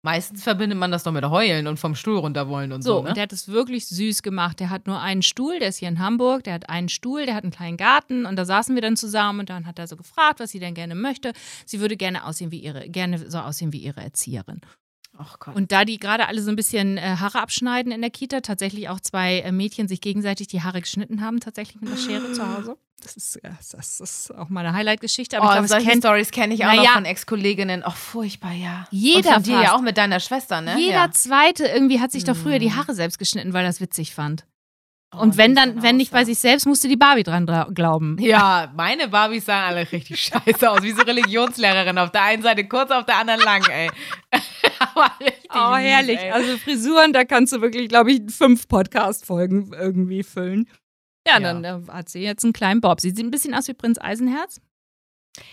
Meistens 0.04 0.42
verbindet 0.42 0.76
man 0.76 0.90
das 0.90 1.04
doch 1.04 1.12
mit 1.12 1.24
Heulen 1.24 1.68
und 1.68 1.78
vom 1.78 1.94
Stuhl 1.94 2.18
runter 2.18 2.48
wollen 2.48 2.72
und 2.72 2.82
So, 2.82 2.96
so. 2.96 3.02
ne? 3.02 3.08
und 3.10 3.16
der 3.16 3.22
hat 3.22 3.32
es 3.32 3.46
wirklich 3.46 3.86
süß 3.86 4.22
gemacht. 4.24 4.58
Der 4.58 4.68
hat 4.68 4.88
nur 4.88 5.00
einen 5.00 5.22
Stuhl, 5.22 5.60
der 5.60 5.68
ist 5.68 5.76
hier 5.78 5.86
in 5.88 6.00
Hamburg, 6.00 6.42
der 6.42 6.54
hat 6.54 6.68
einen 6.68 6.88
Stuhl, 6.88 7.24
der 7.24 7.36
hat 7.36 7.44
einen 7.44 7.52
kleinen 7.52 7.76
Garten 7.76 8.26
und 8.26 8.34
da 8.34 8.44
saßen 8.44 8.74
wir 8.74 8.82
dann 8.82 8.96
zusammen 8.96 9.38
und 9.40 9.50
dann 9.50 9.64
hat 9.64 9.78
er 9.78 9.86
so 9.86 9.96
gefragt, 9.96 10.40
was 10.40 10.50
sie 10.50 10.58
denn 10.58 10.74
gerne 10.74 10.96
möchte. 10.96 11.32
Sie 11.66 11.78
würde 11.78 11.96
gerne 11.96 12.24
aussehen 12.26 12.50
wie 12.50 12.58
ihre, 12.58 12.88
gerne 12.88 13.30
so 13.30 13.38
aussehen 13.38 13.72
wie 13.72 13.78
ihre 13.78 14.00
Erzieherin. 14.00 14.60
Ach 15.16 15.38
Gott. 15.38 15.54
Und 15.54 15.70
da 15.70 15.84
die 15.84 15.98
gerade 15.98 16.26
alle 16.26 16.42
so 16.42 16.50
ein 16.50 16.56
bisschen 16.56 16.96
äh, 16.98 17.02
Haare 17.20 17.38
abschneiden 17.40 17.92
in 17.92 18.00
der 18.00 18.10
Kita, 18.10 18.40
tatsächlich 18.40 18.88
auch 18.88 18.98
zwei 18.98 19.38
äh, 19.40 19.52
Mädchen 19.52 19.86
sich 19.86 20.00
gegenseitig 20.00 20.48
die 20.48 20.62
Haare 20.62 20.80
geschnitten 20.80 21.20
haben, 21.20 21.38
tatsächlich 21.38 21.80
mit 21.80 21.92
der 21.92 21.96
Schere 21.98 22.32
zu 22.32 22.44
Hause. 22.56 22.76
Das 23.02 23.16
ist, 23.16 23.38
das 23.72 24.00
ist 24.00 24.30
auch 24.34 24.48
meine 24.48 24.72
Highlight-Geschichte. 24.72 25.36
Aber 25.38 25.46
oh, 25.46 25.48
ich 25.48 25.52
glaube, 25.54 25.64
es 25.66 25.70
solche 25.72 25.86
kennt 25.88 26.02
Stories 26.04 26.30
kenne 26.30 26.54
ich 26.54 26.62
auch 26.64 26.68
Naja. 26.68 26.82
noch 26.82 26.92
von 26.94 27.04
Ex-Kolleginnen. 27.04 27.82
Ach, 27.84 27.96
furchtbar, 27.96 28.52
ja. 28.52 28.86
Jeder 28.90 29.28
und 29.28 29.34
von 29.34 29.42
dir 29.42 29.60
ja 29.62 29.74
auch 29.74 29.80
mit 29.82 29.96
deiner 29.98 30.20
Schwester, 30.20 30.60
ne? 30.60 30.76
jeder 30.78 30.92
ja. 31.06 31.10
Zweite 31.10 31.66
irgendwie 31.66 32.00
hat 32.00 32.12
sich 32.12 32.24
doch 32.24 32.36
früher 32.36 32.58
die 32.58 32.68
Mhm. 32.70 32.76
Haare 32.76 32.94
selbst 32.94 33.18
geschnitten, 33.18 33.52
weil 33.52 33.64
er 33.64 33.68
das 33.68 33.80
witzig 33.80 34.14
fand. 34.14 34.46
Oh, 35.14 35.18
Und 35.18 35.36
wenn 35.36 35.50
es 35.50 35.56
dann, 35.56 35.82
wenn 35.82 35.98
nicht 35.98 36.10
bei 36.10 36.24
sich 36.24 36.38
selbst, 36.38 36.64
musste 36.66 36.88
die 36.88 36.96
Barbie 36.96 37.22
dran 37.22 37.46
dra- 37.46 37.70
glauben. 37.70 38.16
Ja, 38.18 38.72
meine 38.74 39.08
Barbies 39.08 39.44
sahen 39.44 39.64
alle 39.64 39.92
richtig 39.92 40.18
scheiße 40.46 40.70
aus, 40.70 40.80
wie 40.82 40.92
so 40.92 41.02
Religionslehrerin. 41.02 41.98
Auf 41.98 42.12
der 42.12 42.22
einen 42.22 42.42
Seite 42.42 42.66
kurz, 42.66 42.90
auf 42.90 43.04
der 43.04 43.16
anderen 43.18 43.40
lang, 43.42 43.62
ey. 43.68 43.90
Aber 44.78 45.10
richtig 45.20 45.50
Oh, 45.54 45.74
herrlich. 45.76 46.18
ey. 46.18 46.30
Also 46.30 46.56
Frisuren, 46.56 47.12
da 47.12 47.24
kannst 47.24 47.52
du 47.52 47.60
wirklich, 47.60 47.88
glaube 47.88 48.12
ich, 48.12 48.22
fünf 48.30 48.66
Podcast-Folgen 48.68 49.72
irgendwie 49.78 50.22
füllen. 50.22 50.66
Ja, 51.26 51.34
Ja. 51.38 51.40
dann 51.40 51.64
äh, 51.64 51.92
hat 51.92 52.08
sie 52.08 52.20
jetzt 52.22 52.44
einen 52.44 52.52
kleinen 52.52 52.80
Bob. 52.80 53.00
Sie 53.00 53.10
sieht 53.10 53.20
ein 53.24 53.30
bisschen 53.30 53.54
aus 53.54 53.68
wie 53.68 53.74
Prinz 53.74 53.98
Eisenherz. 54.00 54.60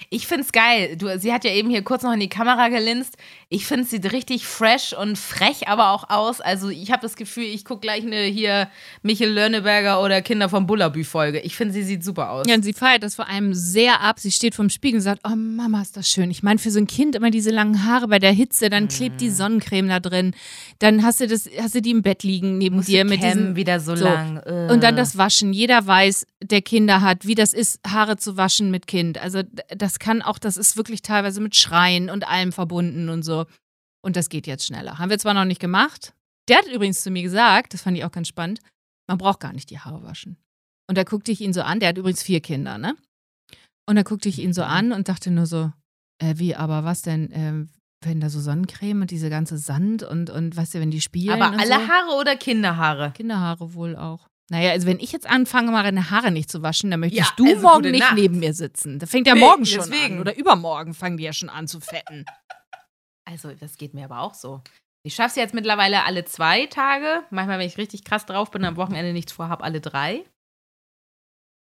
Ich 0.09 0.27
find's 0.27 0.51
geil. 0.51 0.97
Du, 0.97 1.17
sie 1.19 1.31
hat 1.31 1.45
ja 1.45 1.51
eben 1.51 1.69
hier 1.69 1.83
kurz 1.83 2.03
noch 2.03 2.11
in 2.11 2.19
die 2.19 2.27
Kamera 2.27 2.67
gelinst. 2.67 3.15
Ich 3.47 3.65
finde, 3.65 3.83
es 3.83 3.89
sieht 3.91 4.11
richtig 4.11 4.45
fresh 4.45 4.91
und 4.93 5.17
frech 5.17 5.67
aber 5.69 5.91
auch 5.91 6.09
aus. 6.09 6.41
Also 6.41 6.69
ich 6.69 6.91
habe 6.91 7.01
das 7.01 7.15
Gefühl, 7.15 7.45
ich 7.45 7.63
gucke 7.63 7.81
gleich 7.81 8.03
eine 8.03 8.23
hier 8.23 8.69
Michel 9.03 9.31
Lörneberger 9.31 10.03
oder 10.03 10.21
Kinder 10.21 10.49
vom 10.49 10.67
Bullabü 10.67 11.03
Folge. 11.05 11.39
Ich 11.39 11.55
finde, 11.55 11.73
sie 11.73 11.83
sieht 11.83 12.03
super 12.03 12.29
aus. 12.31 12.45
Ja, 12.47 12.55
und 12.55 12.63
sie 12.63 12.73
feiert 12.73 13.03
das 13.03 13.15
vor 13.15 13.29
allem 13.29 13.53
sehr 13.53 14.01
ab. 14.01 14.19
Sie 14.19 14.31
steht 14.31 14.53
vorm 14.53 14.69
Spiegel 14.69 14.97
und 14.97 15.03
sagt, 15.03 15.21
oh 15.25 15.35
Mama, 15.35 15.81
ist 15.81 15.95
das 15.95 16.09
schön. 16.09 16.29
Ich 16.29 16.43
meine, 16.43 16.59
für 16.59 16.71
so 16.71 16.79
ein 16.79 16.87
Kind 16.87 17.15
immer 17.15 17.31
diese 17.31 17.51
langen 17.51 17.85
Haare 17.85 18.09
bei 18.09 18.19
der 18.19 18.33
Hitze, 18.33 18.69
dann 18.69 18.89
klebt 18.89 19.15
Mhm. 19.15 19.19
die 19.19 19.29
Sonnencreme 19.29 19.87
da 19.87 19.99
drin. 20.01 20.35
Dann 20.79 21.03
hast 21.03 21.21
du 21.21 21.27
das, 21.27 21.49
hast 21.57 21.75
du 21.75 21.81
die 21.81 21.91
im 21.91 22.01
Bett 22.01 22.23
liegen 22.23 22.57
neben 22.57 22.75
Muss 22.77 22.87
dir 22.87 23.03
die 23.05 23.09
mit 23.11 23.23
diesen 23.23 23.55
wieder 23.55 23.79
so, 23.79 23.95
so. 23.95 24.03
lang. 24.03 24.37
Äh. 24.45 24.71
Und 24.73 24.83
dann 24.83 24.97
das 24.97 25.17
Waschen. 25.17 25.53
Jeder 25.53 25.87
weiß, 25.87 26.27
der 26.43 26.61
Kinder 26.61 27.01
hat, 27.01 27.25
wie 27.25 27.35
das 27.35 27.53
ist, 27.53 27.79
Haare 27.87 28.17
zu 28.17 28.35
waschen 28.35 28.71
mit 28.71 28.85
Kind. 28.87 29.17
Also 29.21 29.41
das 29.69 29.99
kann 29.99 30.21
auch, 30.21 30.39
das 30.39 30.57
ist 30.57 30.77
wirklich 30.77 31.01
teilweise 31.01 31.41
mit 31.41 31.55
Schreien 31.55 32.09
und 32.09 32.27
allem 32.27 32.51
verbunden 32.51 33.09
und 33.09 33.23
so. 33.23 33.45
Und 34.01 34.15
das 34.15 34.29
geht 34.29 34.47
jetzt 34.47 34.65
schneller. 34.65 34.97
Haben 34.97 35.09
wir 35.09 35.19
zwar 35.19 35.33
noch 35.33 35.45
nicht 35.45 35.59
gemacht. 35.59 36.13
Der 36.47 36.57
hat 36.57 36.67
übrigens 36.67 37.01
zu 37.01 37.11
mir 37.11 37.21
gesagt, 37.21 37.73
das 37.73 37.81
fand 37.81 37.97
ich 37.97 38.05
auch 38.05 38.11
ganz 38.11 38.27
spannend, 38.27 38.59
man 39.07 39.17
braucht 39.17 39.39
gar 39.39 39.53
nicht 39.53 39.69
die 39.69 39.79
Haare 39.79 40.03
waschen. 40.03 40.37
Und 40.87 40.97
da 40.97 41.03
guckte 41.03 41.31
ich 41.31 41.41
ihn 41.41 41.53
so 41.53 41.61
an, 41.61 41.79
der 41.79 41.89
hat 41.89 41.97
übrigens 41.97 42.23
vier 42.23 42.41
Kinder, 42.41 42.77
ne? 42.77 42.95
Und 43.87 43.95
da 43.95 44.03
guckte 44.03 44.29
ich 44.29 44.39
ihn 44.39 44.53
so 44.53 44.63
an 44.63 44.91
und 44.91 45.09
dachte 45.09 45.31
nur 45.31 45.45
so, 45.45 45.71
äh, 46.19 46.35
wie, 46.37 46.55
aber 46.55 46.83
was 46.83 47.01
denn, 47.01 47.29
ähm, 47.31 47.69
wenn 48.03 48.21
da 48.21 48.29
so 48.29 48.39
Sonnencreme 48.39 49.01
und 49.01 49.11
diese 49.11 49.29
ganze 49.29 49.57
Sand 49.57 50.03
und, 50.03 50.29
und 50.29 50.55
weißt 50.55 50.75
du, 50.75 50.79
wenn 50.79 50.91
die 50.91 51.01
spielen 51.01 51.41
Aber 51.41 51.57
alle 51.59 51.67
so. 51.67 51.87
Haare 51.87 52.19
oder 52.19 52.35
Kinderhaare? 52.35 53.11
Kinderhaare 53.11 53.73
wohl 53.73 53.95
auch. 53.95 54.27
Naja, 54.51 54.71
also 54.71 54.87
wenn 54.87 54.99
ich 54.99 55.11
jetzt 55.11 55.29
anfange, 55.29 55.71
meine 55.71 56.09
Haare 56.09 56.31
nicht 56.31 56.49
zu 56.49 56.61
waschen, 56.63 56.89
dann 56.89 56.99
möchtest 57.01 57.29
Ja, 57.29 57.33
du 57.37 57.45
also 57.45 57.61
morgen 57.61 57.91
nicht 57.91 57.99
Nacht. 57.99 58.15
neben 58.15 58.39
mir 58.39 58.53
sitzen. 58.53 58.97
Da 58.99 59.05
fängt 59.05 59.27
ja 59.27 59.35
Nee, 59.35 59.39
morgen 59.41 59.65
schon 59.65 59.79
deswegen. 59.89 60.15
an. 60.15 60.21
Oder 60.21 60.35
übermorgen 60.37 60.93
fangen 60.95 61.17
die 61.17 61.23
ja 61.23 61.33
schon 61.33 61.49
an 61.49 61.67
zu 61.67 61.79
fetten. 61.79 62.25
Also, 63.25 63.51
das 63.53 63.77
geht 63.77 63.93
mir 63.93 64.05
aber 64.05 64.21
auch 64.21 64.33
so. 64.33 64.61
Ich 65.03 65.13
schaffe 65.13 65.29
es 65.29 65.35
jetzt 65.35 65.53
mittlerweile 65.53 66.03
alle 66.03 66.25
zwei 66.25 66.65
Tage. 66.65 67.23
Manchmal, 67.29 67.59
wenn 67.59 67.67
ich 67.67 67.77
richtig 67.77 68.03
krass 68.03 68.25
drauf 68.25 68.49
bin, 68.49 68.65
am 68.65 68.75
Wochenende 68.75 69.13
nichts 69.13 69.31
vorhab, 69.31 69.63
alle 69.63 69.81
drei. 69.81 70.25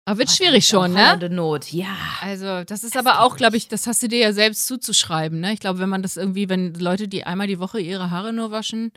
Aber 0.05 0.17
wird 0.19 0.29
Aber 0.29 0.35
schwierig 0.37 0.65
schon, 0.65 0.93
ne? 0.93 1.29
Not, 1.29 1.71
ja. 1.71 1.95
Also, 2.21 2.63
das 2.63 2.83
ist 2.83 2.95
Das 2.95 3.05
aber 3.05 3.21
auch, 3.21 3.35
glaube 3.35 3.57
ich, 3.57 3.67
das 3.67 3.85
hast 3.85 4.01
du 4.01 4.07
dir 4.07 4.19
ja 4.19 4.33
selbst 4.33 4.65
zuzuschreiben, 4.67 5.39
ne? 5.39 5.53
Ich 5.53 5.59
glaube, 5.59 5.79
wenn 5.79 5.89
man 5.89 6.01
das 6.01 6.17
irgendwie, 6.17 6.49
wenn 6.49 6.73
Leute, 6.73 7.07
die 7.07 7.25
einmal 7.25 7.47
die 7.47 7.59
Woche 7.59 7.79
ihre 7.79 8.09
Haare 8.09 8.33
nur 8.33 8.49
waschen, 8.51 8.91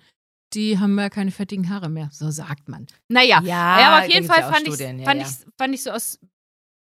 die 0.54 0.78
haben 0.78 0.98
ja 0.98 1.10
keine 1.10 1.30
fettigen 1.30 1.68
Haare 1.68 1.88
mehr. 1.88 2.08
So 2.12 2.30
sagt 2.30 2.68
man. 2.68 2.86
Naja, 3.08 3.40
Ja, 3.44 3.80
Ja, 3.80 3.88
aber 3.88 4.04
auf 4.04 4.12
jeden 4.12 4.26
Fall 4.26 4.42
fand, 4.42 4.66
ich, 4.66 4.74
Studien, 4.74 4.98
ja, 4.98 5.04
fand, 5.04 5.20
ja. 5.20 5.26
Ich, 5.28 5.54
fand 5.56 5.74
ich 5.74 5.82
so 5.82 5.90
aus 5.90 6.18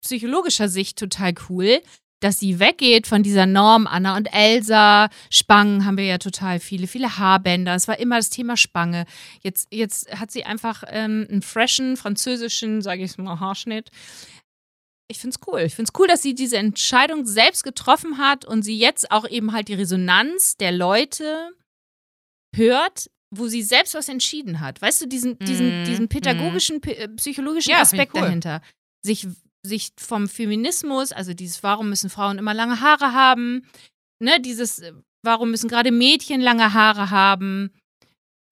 psychologischer 0.02 0.68
Sicht 0.68 0.98
total 0.98 1.34
cool, 1.48 1.80
dass 2.20 2.38
sie 2.38 2.60
weggeht 2.60 3.06
von 3.06 3.22
dieser 3.22 3.46
Norm. 3.46 3.86
Anna 3.86 4.16
und 4.16 4.26
Elsa, 4.32 5.08
Spangen 5.30 5.84
haben 5.84 5.96
wir 5.96 6.04
ja 6.04 6.18
total 6.18 6.60
viele, 6.60 6.86
viele 6.86 7.18
Haarbänder. 7.18 7.74
Es 7.74 7.88
war 7.88 7.98
immer 7.98 8.16
das 8.16 8.30
Thema 8.30 8.56
Spange. 8.56 9.06
Jetzt, 9.42 9.68
jetzt 9.70 10.10
hat 10.18 10.30
sie 10.30 10.44
einfach 10.44 10.84
ähm, 10.88 11.26
einen 11.30 11.42
freshen, 11.42 11.96
französischen, 11.96 12.82
sage 12.82 13.02
ich 13.02 13.16
mal, 13.18 13.40
Haarschnitt. 13.40 13.90
Ich 15.08 15.18
finde 15.18 15.36
es 15.36 15.48
cool. 15.48 15.60
Ich 15.60 15.74
finde 15.74 15.90
es 15.92 15.98
cool, 15.98 16.06
dass 16.06 16.22
sie 16.22 16.34
diese 16.34 16.56
Entscheidung 16.56 17.26
selbst 17.26 17.64
getroffen 17.64 18.18
hat 18.18 18.44
und 18.44 18.62
sie 18.62 18.78
jetzt 18.78 19.10
auch 19.10 19.28
eben 19.28 19.52
halt 19.52 19.68
die 19.68 19.74
Resonanz 19.74 20.56
der 20.56 20.72
Leute 20.72 21.50
hört, 22.54 23.10
wo 23.34 23.46
sie 23.48 23.62
selbst 23.62 23.94
was 23.94 24.08
entschieden 24.08 24.60
hat. 24.60 24.82
Weißt 24.82 25.00
du, 25.02 25.06
diesen, 25.06 25.38
diesen, 25.38 25.80
Mhm, 25.80 25.84
diesen 25.84 26.08
pädagogischen, 26.08 26.80
p- 26.80 26.92
äh, 26.94 27.08
psychologischen 27.08 27.70
Ja, 27.70 27.76
find 27.84 28.00
Aspekt 28.00 28.14
cool. 28.14 28.22
dahinter. 28.22 28.60
Sich, 29.04 29.26
sich 29.64 29.90
vom 29.98 30.28
Feminismus, 30.28 31.12
also 31.12 31.32
dieses, 31.34 31.62
warum 31.62 31.88
müssen 31.90 32.10
Frauen 32.10 32.38
immer 32.38 32.54
lange 32.54 32.80
Haare 32.80 33.12
haben, 33.14 33.62
ne, 34.22 34.40
dieses, 34.40 34.80
äh, 34.80 34.92
warum 35.22 35.50
müssen 35.50 35.68
gerade 35.68 35.92
Mädchen 35.92 36.40
lange 36.40 36.74
Haare 36.74 37.10
haben 37.10 37.70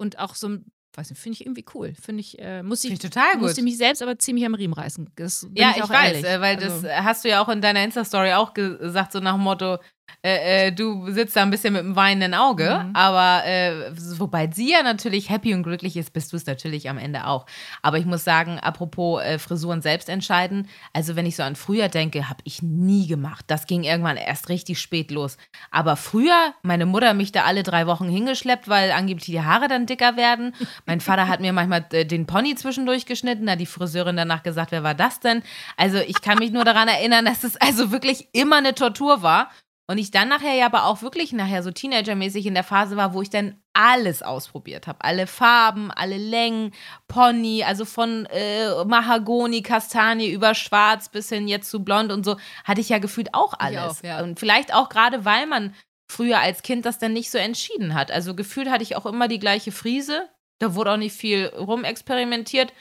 und 0.00 0.18
auch 0.18 0.34
so, 0.34 0.48
ein- 0.48 0.64
weiß 0.96 1.10
nicht, 1.10 1.18
finde 1.20 1.34
ich 1.34 1.40
irgendwie 1.46 1.64
cool. 1.74 1.94
Finde 2.00 2.20
ich, 2.20 2.38
äh, 2.38 2.62
muss 2.62 2.84
ich, 2.84 2.90
Finde 2.90 3.06
ich 3.06 3.10
total 3.10 3.32
gut. 3.34 3.42
musste 3.42 3.62
mich 3.62 3.76
selbst 3.76 4.02
aber 4.02 4.18
ziemlich 4.18 4.44
am 4.46 4.54
Riemen 4.54 4.74
reißen. 4.74 5.10
Das 5.16 5.46
Ja, 5.54 5.70
ich, 5.76 5.82
ich, 5.82 5.88
weiß, 5.88 6.12
ehrlich. 6.14 6.24
äh, 6.24 6.40
weil 6.40 6.56
Also- 6.56 6.82
das 6.86 7.04
hast 7.04 7.24
du 7.24 7.28
ja 7.28 7.42
auch 7.42 7.48
in 7.48 7.60
deiner 7.60 7.82
Insta-Story 7.84 8.32
auch 8.34 8.52
gesagt, 8.54 9.12
so 9.12 9.20
nach 9.20 9.34
dem 9.34 9.42
Motto, 9.42 9.78
äh, 10.22 10.66
äh, 10.68 10.72
du 10.72 11.10
sitzt 11.10 11.36
da 11.36 11.42
ein 11.42 11.50
bisschen 11.50 11.72
mit 11.72 11.82
einem 11.82 11.96
weinenden 11.96 12.34
Auge, 12.34 12.84
Mhm. 12.84 12.96
aber 12.96 13.44
äh, 13.46 13.90
wobei 14.18 14.50
sie 14.52 14.72
ja 14.72 14.82
natürlich 14.82 15.30
happy 15.30 15.54
und 15.54 15.62
glücklich 15.62 15.96
ist, 15.96 16.12
bist 16.12 16.32
du 16.32 16.36
es 16.36 16.46
natürlich 16.46 16.88
am 16.88 16.98
Ende 16.98 17.26
auch. 17.26 17.46
Aber 17.82 17.98
ich 17.98 18.04
muss 18.06 18.24
sagen, 18.24 18.58
apropos 18.58 19.22
äh, 19.22 19.38
Frisuren 19.38 19.82
selbst 19.82 20.08
entscheiden, 20.08 20.68
also 20.92 21.16
wenn 21.16 21.26
ich 21.26 21.36
so 21.36 21.42
an 21.42 21.56
früher 21.56 21.88
denke, 21.88 22.28
habe 22.28 22.40
ich 22.44 22.62
nie 22.62 23.06
gemacht. 23.06 23.44
Das 23.48 23.66
ging 23.66 23.84
irgendwann 23.84 24.16
erst 24.16 24.48
richtig 24.48 24.80
spät 24.80 25.10
los. 25.10 25.36
Aber 25.70 25.96
früher, 25.96 26.54
meine 26.62 26.86
Mutter 26.86 27.14
mich 27.14 27.32
da 27.32 27.44
alle 27.44 27.62
drei 27.62 27.86
Wochen 27.86 28.08
hingeschleppt, 28.08 28.68
weil 28.68 28.90
angeblich 28.92 29.26
die 29.26 29.40
Haare 29.42 29.68
dann 29.68 29.86
dicker 29.86 30.16
werden. 30.16 30.54
Mein 30.86 31.00
Vater 31.00 31.28
hat 31.28 31.40
mir 31.40 31.52
manchmal 31.52 31.84
äh, 31.92 32.04
den 32.04 32.26
Pony 32.26 32.54
zwischendurch 32.54 33.06
geschnitten, 33.06 33.46
da 33.46 33.56
die 33.56 33.66
Friseurin 33.66 34.16
danach 34.16 34.42
gesagt, 34.42 34.72
wer 34.72 34.82
war 34.82 34.94
das 34.94 35.20
denn? 35.20 35.42
Also 35.76 35.98
ich 35.98 36.20
kann 36.22 36.38
mich 36.38 36.50
nur 36.50 36.64
daran 36.64 36.88
erinnern, 36.88 37.24
dass 37.24 37.44
es 37.44 37.56
also 37.56 37.90
wirklich 37.92 38.28
immer 38.32 38.56
eine 38.56 38.74
Tortur 38.74 39.22
war. 39.22 39.50
Und 39.90 39.96
ich 39.96 40.10
dann 40.10 40.28
nachher 40.28 40.52
ja 40.52 40.66
aber 40.66 40.84
auch 40.84 41.00
wirklich 41.00 41.32
nachher 41.32 41.62
so 41.62 41.70
teenagermäßig 41.70 42.44
in 42.44 42.52
der 42.52 42.62
Phase 42.62 42.96
war, 42.98 43.14
wo 43.14 43.22
ich 43.22 43.30
dann 43.30 43.58
alles 43.72 44.22
ausprobiert 44.22 44.86
habe. 44.86 45.02
Alle 45.02 45.26
Farben, 45.26 45.90
alle 45.90 46.18
Längen, 46.18 46.72
Pony, 47.06 47.64
also 47.64 47.86
von 47.86 48.26
äh, 48.26 48.84
Mahagoni, 48.84 49.62
Kastanie 49.62 50.28
über 50.28 50.54
Schwarz 50.54 51.08
bis 51.08 51.30
hin 51.30 51.48
jetzt 51.48 51.70
zu 51.70 51.82
Blond 51.82 52.12
und 52.12 52.22
so, 52.22 52.36
hatte 52.64 52.82
ich 52.82 52.90
ja 52.90 52.98
gefühlt 52.98 53.32
auch 53.32 53.54
alles. 53.58 54.00
auch, 54.00 54.04
ja. 54.04 54.22
Und 54.22 54.38
vielleicht 54.38 54.74
auch 54.74 54.90
gerade, 54.90 55.24
weil 55.24 55.46
man 55.46 55.74
früher 56.10 56.38
als 56.38 56.62
Kind 56.62 56.84
das 56.84 56.98
dann 56.98 57.14
nicht 57.14 57.30
so 57.30 57.38
entschieden 57.38 57.94
hat. 57.94 58.10
Also 58.10 58.34
gefühlt 58.34 58.68
hatte 58.68 58.82
ich 58.82 58.94
auch 58.94 59.06
immer 59.06 59.26
die 59.26 59.38
gleiche 59.38 59.72
Frise. 59.72 60.28
Da 60.58 60.74
wurde 60.74 60.92
auch 60.92 60.96
nicht 60.98 61.16
viel 61.16 61.46
rumexperimentiert. 61.46 62.74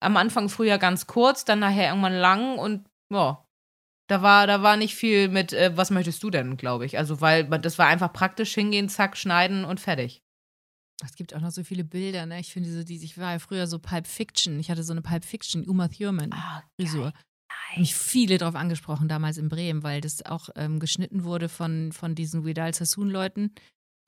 Am 0.00 0.16
Anfang 0.16 0.48
früher 0.48 0.78
ganz 0.78 1.06
kurz, 1.06 1.44
dann 1.44 1.58
nachher 1.58 1.88
irgendwann 1.88 2.16
lang 2.16 2.58
und 2.58 2.86
ja. 3.12 3.43
Da 4.06 4.20
war, 4.22 4.46
da 4.46 4.62
war 4.62 4.76
nicht 4.76 4.94
viel 4.94 5.28
mit, 5.28 5.52
äh, 5.52 5.76
was 5.76 5.90
möchtest 5.90 6.22
du 6.22 6.30
denn, 6.30 6.56
glaube 6.56 6.84
ich. 6.84 6.98
Also, 6.98 7.20
weil 7.20 7.48
man- 7.48 7.62
das 7.62 7.78
war 7.78 7.86
einfach 7.86 8.12
praktisch 8.12 8.52
hingehen, 8.54 8.88
zack, 8.88 9.16
schneiden 9.16 9.64
und 9.64 9.80
fertig. 9.80 10.22
Es 11.04 11.16
gibt 11.16 11.34
auch 11.34 11.40
noch 11.40 11.50
so 11.50 11.64
viele 11.64 11.84
Bilder, 11.84 12.24
ne? 12.26 12.38
Ich 12.40 12.52
finde 12.52 12.70
so, 12.70 12.84
die, 12.84 13.02
ich 13.02 13.18
war 13.18 13.32
ja 13.32 13.38
früher 13.38 13.66
so 13.66 13.78
Pulp 13.78 14.06
Fiction. 14.06 14.60
Ich 14.60 14.70
hatte 14.70 14.82
so 14.84 14.92
eine 14.92 15.02
Pulp 15.02 15.24
Fiction, 15.24 15.66
Uma 15.68 15.88
Thurman 15.88 16.32
Ah, 16.32 16.62
Frisur. 16.78 17.12
Mich 17.76 17.94
viele 17.96 18.38
darauf 18.38 18.54
angesprochen 18.54 19.08
damals 19.08 19.36
in 19.36 19.48
Bremen, 19.48 19.82
weil 19.82 20.00
das 20.00 20.24
auch 20.24 20.48
ähm, 20.54 20.78
geschnitten 20.78 21.24
wurde 21.24 21.48
von, 21.48 21.90
von 21.92 22.14
diesen 22.14 22.44
Vidal 22.44 22.72
Sassoon 22.74 23.10
Leuten, 23.10 23.52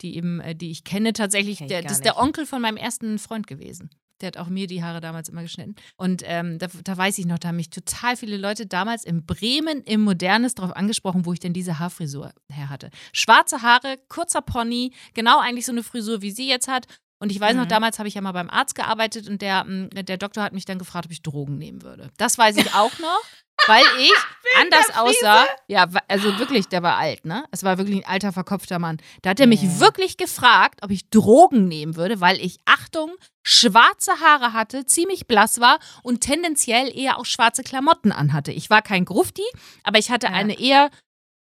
die 0.02 0.16
eben, 0.16 0.40
äh, 0.40 0.54
die 0.54 0.70
ich 0.70 0.84
kenne 0.84 1.12
tatsächlich. 1.12 1.58
Der, 1.58 1.82
das 1.82 1.92
ist 1.92 2.04
der. 2.04 2.18
Onkel 2.18 2.46
von 2.46 2.62
meinem 2.62 2.76
ersten 2.76 3.18
Freund 3.18 3.46
gewesen. 3.48 3.90
Der 4.20 4.28
hat 4.28 4.36
auch 4.36 4.48
mir 4.48 4.66
die 4.66 4.82
Haare 4.82 5.00
damals 5.00 5.28
immer 5.28 5.42
geschnitten. 5.42 5.74
Und 5.96 6.22
ähm, 6.24 6.58
da, 6.58 6.68
da 6.84 6.96
weiß 6.96 7.18
ich 7.18 7.26
noch, 7.26 7.38
da 7.38 7.48
haben 7.48 7.56
mich 7.56 7.70
total 7.70 8.16
viele 8.16 8.36
Leute 8.36 8.66
damals 8.66 9.04
in 9.04 9.26
Bremen 9.26 9.82
im 9.82 10.00
Modernes 10.02 10.54
darauf 10.54 10.74
angesprochen, 10.74 11.26
wo 11.26 11.32
ich 11.32 11.40
denn 11.40 11.52
diese 11.52 11.78
Haarfrisur 11.78 12.32
her 12.50 12.70
hatte. 12.70 12.90
Schwarze 13.12 13.62
Haare, 13.62 13.96
kurzer 14.08 14.42
Pony, 14.42 14.92
genau 15.14 15.40
eigentlich 15.40 15.66
so 15.66 15.72
eine 15.72 15.82
Frisur, 15.82 16.22
wie 16.22 16.30
sie 16.30 16.48
jetzt 16.48 16.68
hat. 16.68 16.86
Und 17.18 17.32
ich 17.32 17.40
weiß 17.40 17.56
noch, 17.56 17.64
Mhm. 17.64 17.68
damals 17.70 17.98
habe 17.98 18.08
ich 18.08 18.14
ja 18.14 18.20
mal 18.20 18.32
beim 18.32 18.50
Arzt 18.50 18.74
gearbeitet 18.74 19.28
und 19.28 19.40
der, 19.42 19.64
mm, 19.64 19.90
der 19.90 20.18
Doktor 20.18 20.42
hat 20.42 20.52
mich 20.52 20.64
dann 20.66 20.78
gefragt, 20.78 21.06
ob 21.06 21.12
ich 21.12 21.22
Drogen 21.22 21.56
nehmen 21.58 21.82
würde. 21.82 22.10
Das 22.18 22.36
weiß 22.36 22.56
ich 22.58 22.74
auch 22.74 22.92
noch, 22.98 23.20
weil 23.66 23.84
ich 23.98 24.12
anders 24.60 24.96
aussah. 24.98 25.46
Ja, 25.66 25.86
also 26.08 26.38
wirklich, 26.38 26.68
der 26.68 26.82
war 26.82 26.96
alt, 26.96 27.24
ne? 27.24 27.44
Es 27.52 27.62
war 27.64 27.78
wirklich 27.78 27.96
ein 28.04 28.10
alter, 28.10 28.32
verkopfter 28.32 28.78
Mann. 28.78 28.98
Da 29.22 29.30
hat 29.30 29.40
er 29.40 29.46
mich 29.46 29.62
Ja. 29.62 29.80
wirklich 29.80 30.18
gefragt, 30.18 30.80
ob 30.82 30.90
ich 30.90 31.08
Drogen 31.08 31.66
nehmen 31.68 31.96
würde, 31.96 32.20
weil 32.20 32.38
ich, 32.38 32.58
Achtung, 32.66 33.12
schwarze 33.42 34.12
Haare 34.20 34.52
hatte, 34.52 34.84
ziemlich 34.84 35.26
blass 35.26 35.60
war 35.60 35.78
und 36.02 36.20
tendenziell 36.20 36.94
eher 36.96 37.18
auch 37.18 37.24
schwarze 37.24 37.62
Klamotten 37.62 38.12
anhatte. 38.12 38.52
Ich 38.52 38.68
war 38.70 38.82
kein 38.82 39.04
Grufti, 39.06 39.44
aber 39.84 39.98
ich 39.98 40.10
hatte 40.10 40.26
Ja. 40.26 40.32
eine 40.34 40.58
eher 40.60 40.90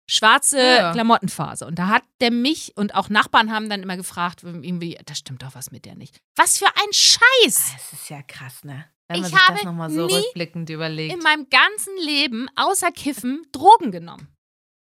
schwarze 0.07 0.59
Ja. 0.59 0.91
Klamottenphase. 0.93 1.65
Und 1.65 1.79
da 1.79 1.88
hat 1.88 2.03
der 2.21 2.31
mich 2.31 2.74
und 2.75 2.93
auch 2.95 3.09
Nachbarn 3.09 3.51
haben 3.51 3.69
dann 3.69 3.81
immer 3.83 3.97
gefragt, 3.97 4.43
irgendwie, 4.43 4.97
da 5.05 5.15
stimmt 5.15 5.41
doch 5.43 5.55
was 5.55 5.71
mit 5.71 5.85
der 5.85 5.95
nicht. 5.95 6.19
Was 6.35 6.57
für 6.59 6.67
ein 6.67 6.91
Scheiß! 6.93 7.74
Das 7.74 7.93
ist 7.93 8.09
ja 8.09 8.21
krass, 8.21 8.63
ne? 8.63 8.85
Wenn 9.07 9.17
Ich 9.17 9.21
man 9.24 9.31
sich 9.31 9.39
habe 9.39 9.53
das 9.55 9.63
nochmal 9.65 9.89
so 9.91 10.05
rückblickend 10.07 10.69
überlegt. 10.69 11.13
In 11.13 11.19
meinem 11.21 11.47
ganzen 11.50 11.95
Leben, 11.97 12.47
außer 12.55 12.91
Kiffen, 12.91 13.45
Drogen 13.51 13.91
genommen. 13.91 14.27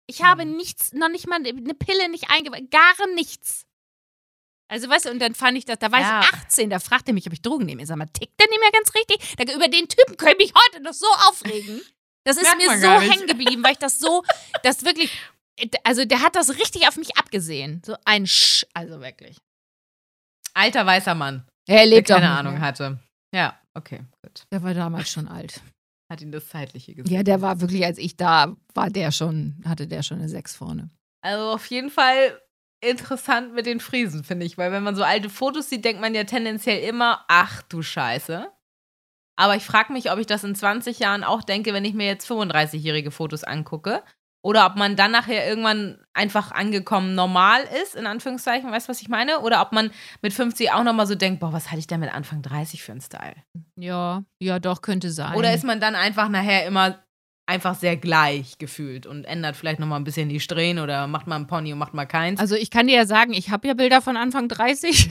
Ich 0.08 0.24
habe 0.24 0.46
Mhm. 0.46 0.58
nichts, 0.58 0.94
noch 0.94 1.10
nicht 1.10 1.28
mal 1.28 1.38
eine 1.38 1.74
Pille 1.74 2.10
nicht 2.10 2.30
eingebaut, 2.30 2.70
gar 2.70 3.08
nichts. 3.16 3.66
Also 4.68 4.88
weißt 4.90 5.06
du, 5.06 5.10
und 5.12 5.20
dann 5.20 5.36
fand 5.36 5.58
ich 5.58 5.66
das, 5.66 5.80
da 5.80 5.92
war 5.92 6.00
Ja. 6.00 6.22
ich 6.22 6.34
18, 6.34 6.70
da 6.70 6.80
fragte 6.80 7.12
er 7.12 7.14
mich, 7.14 7.28
ob 7.28 7.34
ich 7.34 7.42
Drogen 7.42 7.66
nehme. 7.66 7.82
Ich 7.82 7.88
sag 7.88 7.98
mal, 7.98 8.06
tickt 8.08 8.40
der 8.40 8.48
nicht 8.50 8.60
mehr 8.60 8.72
ganz 8.72 8.94
richtig? 8.96 9.36
Da, 9.38 9.54
über 9.54 9.68
den 9.68 9.88
Typen 9.88 10.16
könnte 10.18 10.44
ich 10.44 10.54
mich 10.54 10.64
heute 10.68 10.82
noch 10.84 10.94
so 10.94 11.08
aufregen. 11.30 11.82
Das 12.24 12.38
ist 12.38 12.48
mir 12.58 12.78
so 12.80 12.88
hängen 13.02 13.28
geblieben, 13.28 13.64
weil 13.64 13.74
ich 13.74 13.78
das 13.80 14.00
so, 14.00 14.24
das 14.64 14.86
wirklich, 14.86 15.12
also 15.84 16.06
der 16.06 16.22
hat 16.22 16.36
das 16.36 16.50
richtig 16.58 16.88
auf 16.88 16.98
mich 16.98 17.18
abgesehen. 17.18 17.82
So 17.86 17.96
ein 18.06 18.28
Sch, 18.28 18.66
also 18.74 19.02
wirklich. 19.02 19.38
Alter 20.54 20.86
weißer 20.86 21.16
Mann, 21.16 21.48
Er 21.68 21.78
der 21.78 21.86
lebt 21.88 22.12
auch 22.12 22.16
keine 22.16 22.30
nicht 22.30 22.40
Ahnung 22.40 22.54
mehr. 22.56 22.62
hatte. 22.62 23.00
Ja, 23.34 23.60
okay, 23.74 24.02
gut. 24.24 24.44
Der 24.52 24.62
war 24.64 24.74
damals 24.74 25.10
schon 25.10 25.28
alt. 25.28 25.62
Hat 26.12 26.22
ihn 26.22 26.32
das 26.34 26.48
Zeitliche 26.50 26.94
gesehen. 26.94 27.14
Ja, 27.14 27.24
der 27.24 27.42
war 27.42 27.62
wirklich, 27.62 27.86
als 27.86 27.98
ich 27.98 28.18
da 28.18 28.56
war, 28.74 28.90
der 28.90 29.12
schon, 29.12 29.62
hatte 29.66 29.88
der 29.88 30.04
schon 30.04 30.18
eine 30.20 30.28
6 30.28 30.56
vorne. 30.56 30.90
Also 31.26 31.52
auf 31.52 31.66
jeden 31.68 31.90
Fall 31.90 32.42
interessant 32.84 33.54
mit 33.54 33.66
den 33.66 33.80
Friesen, 33.80 34.26
finde 34.26 34.46
ich. 34.46 34.58
Weil 34.58 34.74
wenn 34.74 34.84
man 34.84 34.96
so 34.98 35.04
alte 35.04 35.30
Fotos 35.30 35.70
sieht, 35.70 35.86
denkt 35.86 36.02
man 36.02 36.14
ja 36.14 36.26
tendenziell 36.26 36.84
immer, 36.84 37.24
ach 37.30 37.62
du 37.64 37.82
Scheiße. 37.82 38.52
Aber 39.42 39.56
ich 39.56 39.64
frage 39.64 39.92
mich, 39.92 40.12
ob 40.12 40.20
ich 40.20 40.28
das 40.28 40.44
in 40.44 40.54
20 40.54 41.00
Jahren 41.00 41.24
auch 41.24 41.42
denke, 41.42 41.74
wenn 41.74 41.84
ich 41.84 41.96
mir 41.96 42.06
jetzt 42.06 42.30
35-jährige 42.30 43.10
Fotos 43.10 43.44
angucke. 43.44 44.04
Oder 44.44 44.68
ob 44.68 44.76
man 44.76 44.96
dann 44.96 45.10
nachher 45.10 45.48
irgendwann 45.48 45.98
einfach 46.14 46.52
angekommen 46.52 47.16
normal 47.16 47.62
ist, 47.82 47.96
in 47.96 48.06
Anführungszeichen, 48.06 48.72
weißt 48.72 48.88
du, 48.88 48.92
was 48.92 49.02
ich 49.02 49.10
meine? 49.10 49.40
Oder 49.40 49.64
ob 49.64 49.72
man 49.72 49.90
mit 50.22 50.34
50 50.34 50.72
auch 50.72 50.84
nochmal 50.84 51.08
so 51.08 51.16
denkt, 51.16 51.40
boah, 51.40 51.54
was 51.54 51.72
hatte 51.72 51.80
ich 51.80 51.88
denn 51.88 52.02
mit 52.02 52.14
Anfang 52.14 52.44
30 52.44 52.84
für 52.84 52.92
einen 52.92 53.02
Style? 53.02 53.36
Ja, 53.76 54.24
ja, 54.40 54.60
doch, 54.60 54.84
könnte 54.84 55.10
sein. 55.10 55.36
Oder 55.36 55.56
ist 55.56 55.64
man 55.64 55.80
dann 55.80 55.96
einfach 55.96 56.30
nachher 56.30 56.68
immer 56.68 57.00
einfach 57.52 57.76
sehr 57.76 57.98
gleich 57.98 58.58
gefühlt 58.58 59.06
und 59.06 59.26
ändert 59.26 59.56
vielleicht 59.56 59.80
nochmal 59.80 60.00
ein 60.00 60.04
bisschen 60.04 60.30
die 60.30 60.40
Strähnen 60.40 60.84
oder 60.84 61.08
macht 61.08 61.28
mal 61.28 61.36
einen 61.36 61.48
Pony 61.48 61.74
und 61.74 61.80
macht 61.80 61.94
mal 61.94 62.06
keins? 62.06 62.40
Also 62.40 62.56
ich 62.56 62.70
kann 62.72 62.88
dir 62.88 62.96
ja 62.96 63.06
sagen, 63.06 63.34
ich 63.34 63.50
habe 63.50 63.68
ja 63.68 63.74
Bilder 63.74 64.02
von 64.02 64.18
Anfang 64.18 64.48
30. 64.48 65.10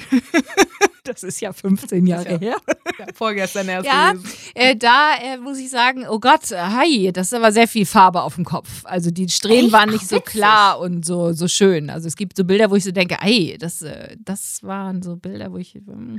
das 1.05 1.23
ist 1.23 1.41
ja 1.41 1.53
15 1.53 2.07
Jahre 2.07 2.33
ja- 2.33 2.39
her. 2.39 2.57
vorgestern 3.15 3.69
erst 3.69 3.87
Ja, 3.87 4.13
äh, 4.55 4.77
da 4.77 5.15
äh, 5.23 5.37
muss 5.39 5.59
ich 5.59 5.71
sagen, 5.71 6.07
oh 6.09 6.19
Gott, 6.21 6.51
hi, 6.51 7.11
das 7.13 7.29
ist 7.29 7.35
aber 7.35 7.53
sehr 7.53 7.67
viel 7.69 7.87
Farbe 7.87 8.23
auf 8.23 8.35
dem 8.35 8.45
Kopf. 8.45 8.85
Also 8.85 9.11
die 9.11 9.29
Strähnen 9.29 9.65
Echt? 9.67 9.73
waren 9.73 9.91
nicht 9.91 10.05
Ach, 10.05 10.09
so 10.11 10.17
witzig. 10.17 10.33
klar 10.33 10.79
und 10.81 11.05
so, 11.05 11.33
so 11.33 11.49
schön. 11.49 11.91
Also 11.91 12.09
es 12.09 12.17
gibt 12.17 12.37
so 12.37 12.45
Bilder, 12.45 12.71
wo 12.71 12.77
ich 12.77 12.85
so 12.85 12.93
denke, 12.93 13.17
ey, 13.23 13.57
das, 13.59 13.83
äh, 13.83 14.17
das 14.21 14.63
waren 14.63 15.03
so 15.03 15.17
Bilder, 15.17 15.53
wo 15.53 15.57
ich 15.59 15.75
ähm, 15.77 16.19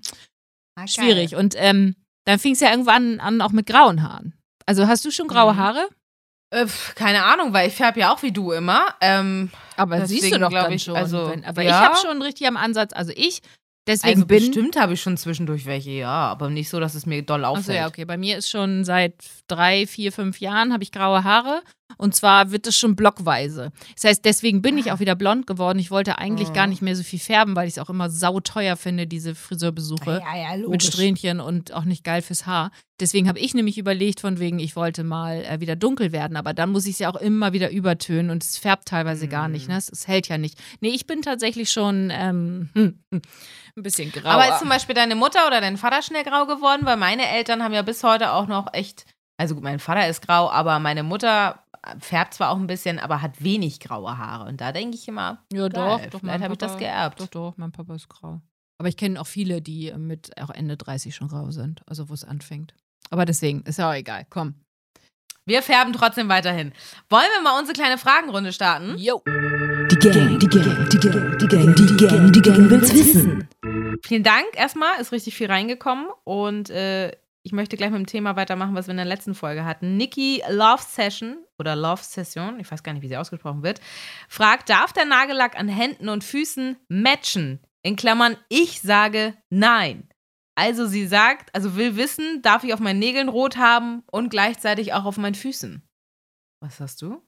schwierig. 0.88 1.36
Und 1.36 1.56
ähm, 1.58 1.96
dann 2.26 2.40
fing 2.40 2.54
es 2.54 2.60
ja 2.60 2.72
irgendwann 2.72 3.20
an, 3.20 3.42
auch 3.42 3.52
mit 3.52 3.66
grauen 3.66 4.04
Haaren. 4.04 4.34
Also 4.66 4.88
hast 4.88 5.04
du 5.06 5.12
schon 5.12 5.28
graue 5.28 5.54
Mhm. 5.54 5.58
Haare? 5.58 5.90
Äh, 6.52 6.68
keine 6.96 7.24
Ahnung, 7.24 7.54
weil 7.54 7.70
ich 7.70 7.76
färbe 7.76 8.02
ja 8.02 8.14
auch 8.14 8.22
wie 8.24 8.32
du 8.32 8.52
immer. 8.52 8.88
Ähm, 9.00 9.50
Aber 9.78 9.98
Deswegen 9.98 10.22
siehst 10.22 10.34
du 10.36 10.40
doch 10.40 10.52
dann 10.52 10.72
ich, 10.72 10.84
schon. 10.84 10.96
also, 10.96 11.32
wenn, 11.32 11.46
aber 11.46 11.62
ja. 11.64 11.70
ich 11.70 11.88
habe 11.88 11.98
schon 11.98 12.22
richtig 12.22 12.48
am 12.48 12.58
Ansatz, 12.58 12.92
also 12.94 13.14
ich, 13.16 13.42
deswegen 13.88 14.16
also 14.16 14.26
bin 14.28 14.40
bestimmt 14.40 14.76
habe 14.76 14.94
ich 14.94 15.02
schon 15.02 15.16
zwischendurch 15.16 15.66
welche, 15.66 15.92
ja, 15.92 16.10
aber 16.10 16.50
nicht 16.50 16.70
so, 16.70 16.80
dass 16.80 16.94
es 16.94 17.06
mir 17.06 17.22
doll 17.24 17.46
auffällt. 17.46 17.70
Also 17.70 17.80
ja, 17.80 17.88
okay. 17.88 18.06
Bei 18.06 18.18
mir 18.18 18.38
ist 18.38 18.50
schon 18.50 18.84
seit 18.84 19.16
drei, 19.48 19.88
vier, 19.88 20.12
fünf 20.12 20.42
Jahren 20.42 20.74
habe 20.74 20.84
ich 20.84 20.92
graue 20.92 21.24
Haare. 21.24 21.64
Und 22.02 22.16
zwar 22.16 22.52
wird 22.52 22.66
es 22.66 22.76
schon 22.76 22.96
blockweise. 22.96 23.72
Das 23.94 24.06
heißt, 24.06 24.26
deswegen 24.26 24.64
bin 24.64 24.80
ich 24.80 24.92
auch 24.92 25.00
wieder 25.00 25.14
blond 25.14 25.46
geworden. 25.46 25.78
Ich 25.78 25.92
wollte 25.92 26.18
eigentlich 26.18 26.50
Oh. 26.50 26.54
gar 26.54 26.66
nicht 26.66 26.82
mehr 26.82 26.96
so 26.96 27.04
viel 27.04 27.20
färben, 27.20 27.56
weil 27.56 27.68
ich 27.68 27.76
es 27.76 27.80
auch 27.80 27.92
immer 27.92 28.10
sauteuer 28.10 28.76
finde, 28.76 29.06
diese 29.06 29.36
Friseurbesuche. 29.36 30.20
ja, 30.20 30.68
Mit 30.68 30.82
Strähnchen 30.82 31.40
und 31.40 31.74
auch 31.74 31.84
nicht 31.84 32.04
geil 32.04 32.24
fürs 32.24 32.48
Haar. 32.48 32.72
Deswegen 33.00 33.28
habe 33.28 33.38
ich 33.38 33.54
nämlich 33.54 33.78
überlegt, 33.78 34.20
von 34.20 34.40
wegen, 34.40 34.58
ich 34.58 34.76
wollte 34.76 35.04
mal 35.04 35.44
äh, 35.46 35.60
wieder 35.60 35.76
dunkel 35.76 36.12
werden. 36.12 36.38
Aber 36.38 36.54
dann 36.56 36.72
muss 36.72 36.86
ich 36.88 36.94
es 36.94 37.00
ja 37.00 37.10
auch 37.12 37.16
immer 37.16 37.54
wieder 37.54 37.70
übertönen 37.72 38.32
und 38.32 38.44
es 38.44 38.58
färbt 38.58 38.88
teilweise 38.88 39.28
gar 39.28 39.48
nicht. 39.48 39.68
Mhm. 39.68 39.74
Ne? 39.74 39.78
Es, 39.78 39.90
es 39.90 40.08
hält 40.08 40.28
ja 40.28 40.40
nicht. 40.40 40.58
Nee, 40.80 40.90
ich 40.90 41.06
bin 41.06 41.22
tatsächlich 41.22 41.72
schon 41.72 42.10
ähm, 42.12 42.70
hm, 42.74 43.00
hm, 43.12 43.22
ein 43.78 43.84
bisschen 43.84 44.12
grauer. 44.12 44.32
Aber 44.32 44.50
ist 44.50 44.60
zum 44.60 44.70
Beispiel 44.70 44.96
deine 44.96 45.16
Mutter 45.16 45.46
oder 45.46 45.62
dein 45.62 45.78
Vater 45.78 46.02
schnell 46.02 46.24
grau 46.24 46.48
geworden? 46.48 46.82
Weil 46.84 46.98
meine 46.98 47.28
Eltern 47.30 47.64
haben 47.64 47.74
ja 47.74 47.84
bis 47.84 48.04
heute 48.04 48.32
auch 48.34 48.48
noch 48.48 48.74
echt, 48.74 49.06
also 49.42 49.56
gut, 49.56 49.64
mein 49.64 49.80
Vater 49.80 50.08
ist 50.08 50.26
grau, 50.26 50.50
aber 50.52 50.80
meine 50.80 51.02
Mutter 51.04 51.60
färbt 52.00 52.36
zwar 52.36 52.52
auch 52.52 52.58
ein 52.58 52.68
bisschen, 52.68 53.00
aber 53.00 53.22
hat 53.24 53.44
wenig 53.44 53.80
graue 53.80 54.18
Haare. 54.18 54.48
Und 54.48 54.62
da 54.62 54.72
denke 54.72 54.96
ich 54.96 55.08
immer, 55.08 55.44
Ja, 55.52 55.68
geil, 55.68 55.70
doch, 55.70 56.10
doch. 56.12 56.20
vielleicht 56.20 56.24
mein 56.24 56.44
habe 56.44 56.54
ich 56.54 56.60
das 56.60 56.78
geerbt. 56.78 57.20
Doch, 57.20 57.28
doch, 57.28 57.54
mein 57.58 57.72
Papa 57.72 57.96
ist 57.96 58.08
grau. 58.08 58.40
Aber 58.78 58.88
ich 58.88 58.98
kenne 58.98 59.20
auch 59.20 59.26
viele, 59.28 59.62
die 59.62 59.90
äh, 59.90 59.98
mit 59.98 60.32
auch 60.40 60.52
Ende 60.52 60.78
30 60.78 61.16
schon 61.16 61.28
grau 61.28 61.50
sind, 61.52 61.82
also 61.88 62.08
wo 62.10 62.14
es 62.14 62.24
anfängt. 62.24 62.74
Aber 63.10 63.26
deswegen, 63.26 63.62
ist 63.64 63.80
ja 63.80 63.90
auch 63.90 63.96
egal. 63.96 64.26
Komm. 64.30 64.56
Wir 65.46 65.64
färben 65.64 65.92
trotzdem 65.94 66.30
weiterhin. 66.30 66.72
Wollen 67.10 67.26
wir 67.36 67.42
mal 67.42 67.58
unsere 67.60 67.74
kleine 67.76 67.98
Fragenrunde 67.98 68.54
starten? 68.54 68.96
Jo. 69.00 69.24
Die 69.26 69.96
Gang, 69.96 70.40
die 70.40 70.48
Gang, 70.48 70.88
die 70.90 70.98
Gang, 71.00 71.38
die 71.40 71.48
Gang, 71.48 71.76
die 71.76 71.98
Gang, 71.98 72.32
die 72.32 72.42
Gang 72.44 72.70
will's 72.70 72.94
wissen. 72.94 73.48
Vielen 74.04 74.24
Dank 74.24 74.46
erstmal, 74.54 75.02
ist 75.02 75.12
richtig 75.12 75.36
viel 75.36 75.48
reingekommen 75.48 76.08
und 76.26 76.70
äh, 76.70 77.12
ich 77.44 77.52
möchte 77.52 77.78
gleich 77.78 77.90
mit 77.90 78.00
dem 78.00 78.06
Thema 78.06 78.36
weitermachen, 78.36 78.76
was 78.76 78.88
wir 78.88 78.92
in 78.92 78.98
der 78.98 79.06
letzten 79.06 79.34
Folge 79.34 79.66
hatten. 79.66 79.98
Niki 79.98 80.44
Love 80.50 80.84
Session 80.88 81.38
oder 81.58 81.76
Love 81.76 82.04
Session, 82.04 82.60
ich 82.60 82.72
weiß 82.72 82.84
gar 82.84 82.94
nicht, 82.94 83.02
wie 83.02 83.08
sie 83.08 83.18
ausgesprochen 83.18 83.64
wird, 83.64 83.82
fragt, 84.28 84.70
darf 84.70 84.94
der 84.94 85.06
Nagellack 85.06 85.58
an 85.58 85.68
Händen 85.68 86.10
und 86.10 86.24
Füßen 86.24 86.78
matchen? 86.88 87.60
In 87.84 87.96
Klammern, 87.96 88.38
ich 88.50 88.82
sage 88.82 89.36
nein. 89.50 90.08
Also 90.56 90.86
sie 90.86 91.08
sagt, 91.08 91.54
also 91.56 91.76
will 91.76 91.96
wissen, 91.96 92.42
darf 92.44 92.64
ich 92.64 92.74
auf 92.74 92.80
meinen 92.80 93.00
Nägeln 93.00 93.30
rot 93.30 93.58
haben 93.58 94.04
und 94.12 94.30
gleichzeitig 94.30 94.94
auch 94.94 95.06
auf 95.06 95.18
meinen 95.18 95.34
Füßen. 95.34 95.82
Was 96.60 96.80
hast 96.80 97.02
du? 97.02 97.24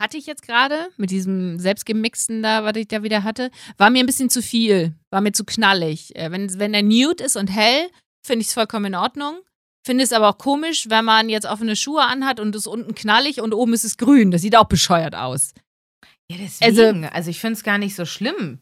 Hatte 0.00 0.16
ich 0.18 0.26
jetzt 0.26 0.42
gerade 0.42 0.88
mit 0.96 1.10
diesem 1.10 1.58
selbstgemixten 1.58 2.42
da, 2.42 2.64
was 2.64 2.76
ich 2.76 2.88
da 2.88 3.02
wieder 3.04 3.22
hatte, 3.22 3.50
war 3.78 3.90
mir 3.90 4.00
ein 4.00 4.06
bisschen 4.06 4.28
zu 4.28 4.42
viel, 4.42 4.96
war 5.10 5.20
mir 5.20 5.32
zu 5.32 5.44
knallig. 5.44 6.16
Äh, 6.16 6.30
Wenn, 6.32 6.58
wenn 6.58 6.72
der 6.72 6.82
nude 6.82 7.22
ist 7.22 7.36
und 7.36 7.48
hell, 7.48 7.88
finde 8.22 8.42
ich 8.42 8.48
es 8.48 8.54
vollkommen 8.54 8.86
in 8.86 8.94
Ordnung. 8.94 9.40
Finde 9.84 10.04
es 10.04 10.12
aber 10.12 10.28
auch 10.28 10.38
komisch, 10.38 10.86
wenn 10.88 11.04
man 11.04 11.28
jetzt 11.28 11.44
offene 11.46 11.74
Schuhe 11.74 12.02
anhat 12.02 12.38
und 12.38 12.54
es 12.54 12.66
unten 12.68 12.94
knallig 12.94 13.40
und 13.40 13.52
oben 13.52 13.72
ist 13.74 13.84
es 13.84 13.96
grün. 13.96 14.30
Das 14.30 14.42
sieht 14.42 14.54
auch 14.56 14.66
bescheuert 14.68 15.14
aus. 15.16 15.54
Ja, 16.30 16.36
deswegen. 16.40 17.04
Also- 17.04 17.08
Also, 17.14 17.30
ich 17.30 17.40
finde 17.40 17.54
es 17.54 17.64
gar 17.64 17.78
nicht 17.78 17.96
so 17.96 18.04
schlimm, 18.04 18.60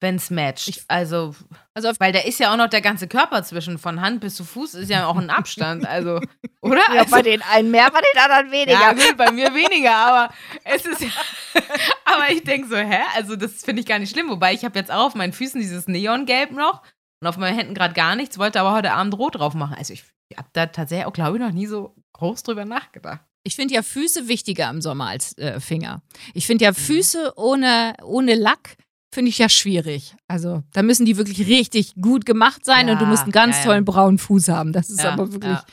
wenn 0.00 0.16
es 0.16 0.30
matcht. 0.30 0.68
Ich- 0.68 0.82
also, 0.88 1.34
Also 1.74 1.90
auf 1.90 2.00
weil 2.00 2.12
da 2.12 2.20
ist 2.20 2.40
ja 2.40 2.52
auch 2.52 2.56
noch 2.56 2.68
der 2.68 2.80
ganze 2.80 3.06
Körper 3.06 3.42
zwischen, 3.44 3.78
von 3.78 4.00
Hand 4.00 4.20
bis 4.20 4.34
zu 4.34 4.44
Fuß 4.44 4.74
ist 4.74 4.88
ja 4.88 5.06
auch 5.06 5.16
ein 5.16 5.28
Abstand. 5.30 5.84
Also, 5.86 6.20
oder? 6.62 6.80
ja, 6.94 7.00
also, 7.02 7.10
bei 7.10 7.20
den 7.22 7.42
einen 7.42 7.70
mehr, 7.70 7.90
bei 7.90 8.00
den 8.00 8.22
anderen 8.22 8.50
weniger. 8.50 8.72
ja, 8.80 8.92
gut, 8.94 9.16
bei 9.18 9.30
mir 9.30 9.54
weniger, 9.54 9.94
aber 9.94 10.34
es 10.64 10.86
ist 10.86 11.02
ja. 11.02 11.08
aber 12.06 12.30
ich 12.30 12.42
denke 12.44 12.66
so, 12.68 12.76
hä? 12.76 13.02
Also, 13.14 13.36
das 13.36 13.62
finde 13.62 13.80
ich 13.80 13.86
gar 13.86 13.98
nicht 13.98 14.10
schlimm. 14.10 14.30
Wobei 14.30 14.54
ich 14.54 14.64
habe 14.64 14.78
jetzt 14.78 14.90
auch 14.90 15.04
auf 15.08 15.14
meinen 15.14 15.34
Füßen 15.34 15.60
dieses 15.60 15.86
Neongelb 15.86 16.50
noch 16.52 16.80
und 17.22 17.28
auf 17.28 17.36
meinen 17.36 17.56
Händen 17.56 17.74
gerade 17.74 17.94
gar 17.94 18.16
nichts, 18.16 18.36
wollte 18.36 18.60
aber 18.60 18.72
heute 18.72 18.92
Abend 18.92 19.16
rot 19.16 19.36
drauf 19.36 19.54
machen. 19.54 19.76
Also, 19.78 19.92
ich 19.92 20.02
habe 20.36 20.48
da 20.52 20.66
tatsächlich 20.66 21.06
auch, 21.06 21.12
glaube 21.12 21.36
ich, 21.36 21.42
noch 21.42 21.52
nie 21.52 21.66
so 21.66 21.94
groß 22.14 22.42
drüber 22.42 22.64
nachgedacht. 22.64 23.20
Ich 23.44 23.54
finde 23.54 23.74
ja 23.74 23.82
Füße 23.82 24.26
wichtiger 24.26 24.68
im 24.68 24.82
Sommer 24.82 25.06
als 25.06 25.38
äh, 25.38 25.60
Finger. 25.60 26.02
Ich 26.34 26.46
finde 26.48 26.64
ja 26.64 26.72
Füße 26.72 27.34
ohne, 27.36 27.94
ohne 28.02 28.34
Lack 28.34 28.76
finde 29.14 29.28
ich 29.28 29.38
ja 29.38 29.48
schwierig. 29.48 30.16
Also 30.26 30.64
da 30.72 30.82
müssen 30.82 31.06
die 31.06 31.16
wirklich 31.16 31.46
richtig 31.46 31.94
gut 32.00 32.26
gemacht 32.26 32.64
sein 32.64 32.88
und 32.90 32.98
du 32.98 33.04
Ja, 33.04 33.10
musst 33.10 33.22
einen 33.22 33.32
ganz 33.32 33.56
ja, 33.56 33.62
ja. 33.62 33.66
tollen 33.68 33.84
braunen 33.84 34.18
Fuß 34.18 34.48
haben. 34.48 34.72
Das 34.72 34.90
ist 34.90 35.02
Ja, 35.02 35.12
aber 35.12 35.32
wirklich 35.32 35.52
ja. 35.52 35.64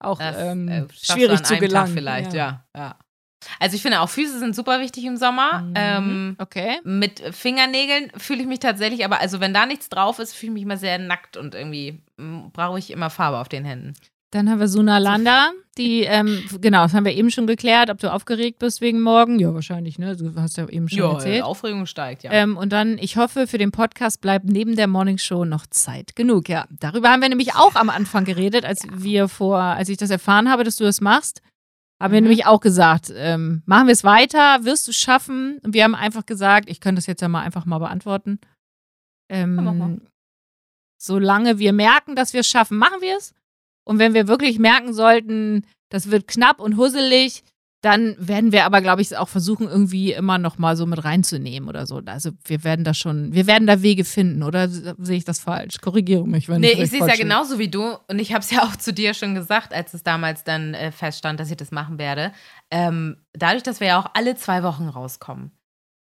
auch 0.00 0.18
Das, 0.18 0.36
ähm, 0.38 0.66
äh, 0.68 0.86
schwierig 0.92 1.42
zu 1.44 1.54
einem 1.54 1.60
Tag 1.60 1.68
gelangen. 1.68 1.92
vielleicht, 1.94 2.32
ja. 2.32 2.64
Also 3.58 3.76
ich 3.76 3.82
finde 3.82 4.00
auch 4.00 4.08
Füße 4.10 4.38
sind 4.38 4.54
super 4.54 4.80
wichtig 4.80 5.04
im 5.04 5.16
Sommer. 5.16 5.60
Mhm. 5.62 5.72
Ähm, 5.74 6.36
Okay. 6.38 6.78
mit 6.84 7.20
Fingernägeln 7.34 8.12
fühle 8.16 8.40
ich 8.42 8.46
mich 8.46 8.58
tatsächlich, 8.60 9.04
aber 9.04 9.20
also 9.20 9.40
wenn 9.40 9.54
da 9.54 9.66
nichts 9.66 9.88
drauf 9.88 10.18
ist, 10.18 10.34
fühle 10.34 10.50
ich 10.50 10.54
mich 10.54 10.62
immer 10.64 10.76
sehr 10.76 10.98
nackt 10.98 11.36
und 11.36 11.54
irgendwie 11.54 12.00
mm, 12.18 12.50
brauche 12.52 12.78
ich 12.78 12.90
immer 12.90 13.10
Farbe 13.10 13.38
auf 13.38 13.48
den 13.48 13.64
Händen. 13.64 13.94
Dann 14.32 14.48
haben 14.48 14.60
wir 14.60 14.68
Suna 14.68 14.98
Landa, 14.98 15.50
die, 15.76 16.02
ähm, 16.02 16.44
genau, 16.60 16.82
das 16.84 16.94
haben 16.94 17.04
wir 17.04 17.12
eben 17.14 17.32
schon 17.32 17.48
geklärt, 17.48 17.90
ob 17.90 17.98
du 17.98 18.12
aufgeregt 18.12 18.60
bist 18.60 18.80
wegen 18.80 19.00
morgen. 19.00 19.40
Ja, 19.40 19.52
wahrscheinlich, 19.54 19.98
ne? 19.98 20.16
Du 20.16 20.32
hast 20.40 20.56
ja 20.56 20.68
eben 20.68 20.88
schon 20.88 20.98
Ja, 21.00 21.12
erzählt. 21.14 21.42
Aufregung 21.42 21.84
steigt, 21.86 22.22
ja. 22.22 22.30
Ähm, 22.30 22.56
und 22.56 22.72
dann, 22.72 22.96
ich 22.98 23.16
hoffe, 23.16 23.48
für 23.48 23.58
den 23.58 23.72
Podcast 23.72 24.20
bleibt 24.20 24.44
neben 24.44 24.76
der 24.76 24.86
Morning 24.86 25.18
Show 25.18 25.44
noch 25.44 25.66
Zeit 25.66 26.14
genug. 26.14 26.48
Ja, 26.48 26.66
darüber 26.70 27.10
haben 27.10 27.22
wir 27.22 27.28
nämlich 27.28 27.56
auch 27.56 27.74
am 27.74 27.90
Anfang 27.90 28.24
geredet, 28.24 28.64
als 28.64 28.82
wir 28.92 29.26
vor, 29.26 29.58
als 29.58 29.88
ich 29.88 29.96
das 29.96 30.10
erfahren 30.10 30.48
habe, 30.48 30.62
dass 30.62 30.76
du 30.76 30.84
das 30.84 31.00
machst, 31.00 31.42
haben 32.00 32.12
wir 32.12 32.20
Mhm. 32.20 32.28
nämlich 32.28 32.46
auch 32.46 32.60
gesagt, 32.60 33.12
ähm, 33.14 33.62
machen 33.66 33.86
wir 33.86 33.92
es 33.92 34.04
weiter, 34.04 34.64
wirst 34.64 34.86
du 34.86 34.90
es 34.90 34.96
schaffen? 34.96 35.58
Und 35.62 35.74
wir 35.74 35.84
haben 35.84 35.94
einfach 35.94 36.24
gesagt, 36.26 36.68
ich 36.70 36.80
könnte 36.80 36.96
das 36.98 37.06
jetzt 37.06 37.20
ja 37.20 37.28
mal 37.28 37.42
einfach 37.42 37.66
mal 37.66 37.78
beantworten. 37.78 38.40
Ähm, 39.28 40.00
solange 40.98 41.58
wir 41.58 41.72
merken, 41.72 42.16
dass 42.16 42.32
wir 42.32 42.40
es 42.40 42.48
schaffen, 42.48 42.78
machen 42.78 43.00
wir 43.00 43.16
es. 43.16 43.34
Und 43.84 43.98
wenn 43.98 44.14
wir 44.14 44.28
wirklich 44.28 44.58
merken 44.58 44.92
sollten, 44.92 45.66
das 45.90 46.10
wird 46.10 46.26
knapp 46.28 46.60
und 46.60 46.76
husselig, 46.76 47.42
dann 47.80 48.14
werden 48.18 48.52
wir 48.52 48.66
aber, 48.66 48.82
glaube 48.82 49.00
ich, 49.00 49.16
auch 49.16 49.28
versuchen, 49.28 49.66
irgendwie 49.66 50.12
immer 50.12 50.36
noch 50.36 50.58
mal 50.58 50.76
so 50.76 50.84
mit 50.84 51.02
reinzunehmen 51.02 51.68
oder 51.68 51.86
so. 51.86 52.02
Also 52.04 52.30
wir 52.44 52.62
werden 52.62 52.84
da 52.84 52.92
schon, 52.92 53.32
wir 53.32 53.46
werden 53.46 53.66
da 53.66 53.80
Wege 53.80 54.04
finden, 54.04 54.42
oder 54.42 54.68
sehe 54.68 55.16
ich 55.16 55.24
das 55.24 55.38
falsch? 55.38 55.78
Korrigiere 55.80 56.26
mich, 56.26 56.48
wenn 56.48 56.60
Nee, 56.60 56.72
ich 56.72 56.80
ich 56.80 56.90
sehe 56.90 57.00
es 57.00 57.06
ja 57.06 57.16
genauso 57.16 57.58
wie 57.58 57.68
du. 57.68 57.96
Und 58.08 58.18
ich 58.18 58.32
habe 58.32 58.40
es 58.40 58.50
ja 58.50 58.64
auch 58.64 58.76
zu 58.76 58.92
dir 58.92 59.14
schon 59.14 59.34
gesagt, 59.34 59.72
als 59.72 59.94
es 59.94 60.02
damals 60.02 60.44
dann 60.44 60.74
äh, 60.74 60.92
feststand, 60.92 61.40
dass 61.40 61.50
ich 61.50 61.56
das 61.56 61.70
machen 61.70 61.98
werde. 61.98 62.32
Ähm, 62.70 63.16
dadurch, 63.32 63.62
dass 63.62 63.80
wir 63.80 63.86
ja 63.88 64.00
auch 64.00 64.10
alle 64.12 64.36
zwei 64.36 64.62
Wochen 64.62 64.88
rauskommen. 64.88 65.52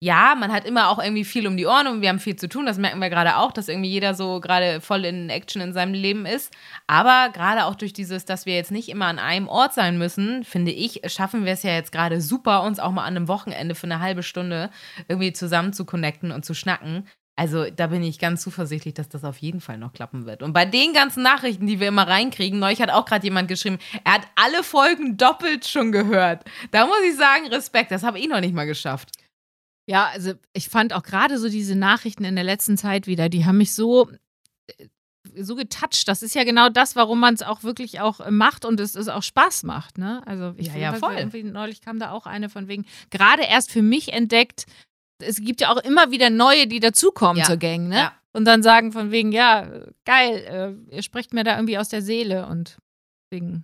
Ja, 0.02 0.36
man 0.38 0.52
hat 0.52 0.66
immer 0.66 0.90
auch 0.90 1.00
irgendwie 1.00 1.24
viel 1.24 1.48
um 1.48 1.56
die 1.56 1.66
Ohren 1.66 1.88
und 1.88 2.02
wir 2.02 2.10
haben 2.10 2.20
viel 2.20 2.36
zu 2.36 2.50
tun. 2.50 2.66
Das 2.66 2.78
merken 2.78 3.00
wir 3.00 3.10
gerade 3.10 3.38
auch, 3.38 3.52
dass 3.54 3.70
irgendwie 3.70 3.90
jeder 3.90 4.14
so 4.14 4.42
gerade 4.42 4.82
voll 4.82 5.06
in 5.06 5.30
Action 5.30 5.62
in 5.62 5.74
seinem 5.74 5.94
Leben 5.94 6.26
ist. 6.26 6.54
Aber 6.86 7.30
gerade 7.32 7.66
auch 7.66 7.76
durch 7.76 7.94
dieses, 7.94 8.26
dass 8.26 8.46
wir 8.46 8.56
jetzt 8.56 8.72
nicht 8.72 8.90
immer 8.90 9.06
an 9.06 9.20
einem 9.20 9.48
Ort 9.48 9.74
sein 9.74 9.98
müssen, 9.98 10.44
finde 10.44 10.72
ich, 10.72 11.02
schaffen 11.08 11.46
wir 11.46 11.54
es 11.54 11.64
ja 11.64 11.72
jetzt 11.72 11.94
gerade 11.94 12.20
super, 12.22 12.64
uns 12.64 12.80
auch 12.80 12.92
mal 12.92 13.04
an 13.06 13.16
einem 13.16 13.28
Wochenende 13.30 13.74
für 13.74 13.88
eine 13.88 14.02
halbe 14.02 14.22
Stunde 14.22 14.70
irgendwie 15.08 15.32
zusammen 15.34 15.72
zu 15.72 15.86
connecten 15.86 16.32
und 16.32 16.44
zu 16.44 16.54
schnacken. 16.54 17.08
Also 17.38 17.70
da 17.70 17.88
bin 17.88 18.04
ich 18.04 18.20
ganz 18.20 18.42
zuversichtlich, 18.42 18.94
dass 18.94 19.10
das 19.10 19.26
auf 19.26 19.38
jeden 19.40 19.60
Fall 19.60 19.78
noch 19.78 19.92
klappen 19.94 20.26
wird. 20.26 20.44
Und 20.44 20.54
bei 20.54 20.66
den 20.66 20.94
ganzen 20.94 21.24
Nachrichten, 21.24 21.68
die 21.68 21.80
wir 21.80 21.88
immer 21.88 22.08
reinkriegen, 22.08 22.60
neulich 22.60 22.82
hat 22.82 22.90
auch 22.90 23.06
gerade 23.06 23.26
jemand 23.26 23.48
geschrieben, 23.48 23.80
er 24.04 24.14
hat 24.14 24.28
alle 24.36 24.64
Folgen 24.64 25.18
doppelt 25.18 25.68
schon 25.68 25.92
gehört. 25.92 26.46
Da 26.72 26.86
muss 26.86 27.02
ich 27.08 27.16
sagen, 27.16 27.48
Respekt, 27.48 27.92
das 27.92 28.04
habe 28.04 28.20
ich 28.20 28.28
noch 28.28 28.40
nicht 28.40 28.54
mal 28.54 28.66
geschafft. 28.66 29.10
Ja, 29.88 30.08
also 30.14 30.34
ich 30.54 30.70
fand 30.70 30.94
auch 30.94 31.04
gerade 31.04 31.38
so 31.38 31.50
diese 31.50 31.76
Nachrichten 31.76 32.24
in 32.24 32.36
der 32.36 32.44
letzten 32.44 32.78
Zeit 32.78 33.08
wieder, 33.08 33.30
die 33.30 33.46
haben 33.46 33.58
mich 33.58 33.74
so 33.74 34.10
äh, 34.68 34.88
so 35.38 35.56
getoucht. 35.56 36.08
Das 36.08 36.22
ist 36.22 36.36
ja 36.36 36.44
genau 36.44 36.70
das, 36.70 36.96
warum 36.96 37.20
man 37.20 37.34
es 37.34 37.42
auch 37.42 37.64
wirklich 37.64 38.00
auch 38.00 38.20
äh, 38.20 38.32
macht 38.32 38.66
und 38.66 38.80
es, 38.80 38.96
es 38.96 39.08
auch 39.08 39.24
Spaß 39.24 39.64
macht. 39.64 39.98
Ne? 39.98 40.22
Also 40.26 40.54
ich 40.58 40.68
Ja, 40.68 40.76
ja, 40.76 40.94
voll. 40.94 41.16
Irgendwie, 41.16 41.44
neulich 41.44 41.82
kam 41.82 42.00
da 42.00 42.12
auch 42.12 42.26
eine 42.26 42.50
von 42.50 42.68
wegen, 42.68 42.86
gerade 43.10 43.44
erst 43.44 43.72
für 43.72 43.82
mich 43.82 44.14
entdeckt, 44.14 44.66
es 45.20 45.42
gibt 45.42 45.62
ja 45.62 45.72
auch 45.72 45.78
immer 45.78 46.12
wieder 46.12 46.30
neue, 46.30 46.68
die 46.68 46.80
dazukommen 46.80 47.38
Ja, 47.38 47.46
zur 47.46 47.58
Gang, 47.58 47.88
ne? 47.88 47.96
ja. 47.96 48.14
Und 48.34 48.46
dann 48.46 48.64
sagen 48.64 48.92
von 48.92 49.12
wegen, 49.12 49.32
ja, 49.32 49.66
geil, 50.04 50.86
äh, 50.92 50.96
ihr 50.96 51.04
sprecht 51.04 51.34
mir 51.34 51.46
da 51.46 51.56
irgendwie 51.56 51.78
aus 51.78 51.88
der 51.88 52.02
Seele 52.02 52.48
und 52.48 52.78
wegen, 53.30 53.64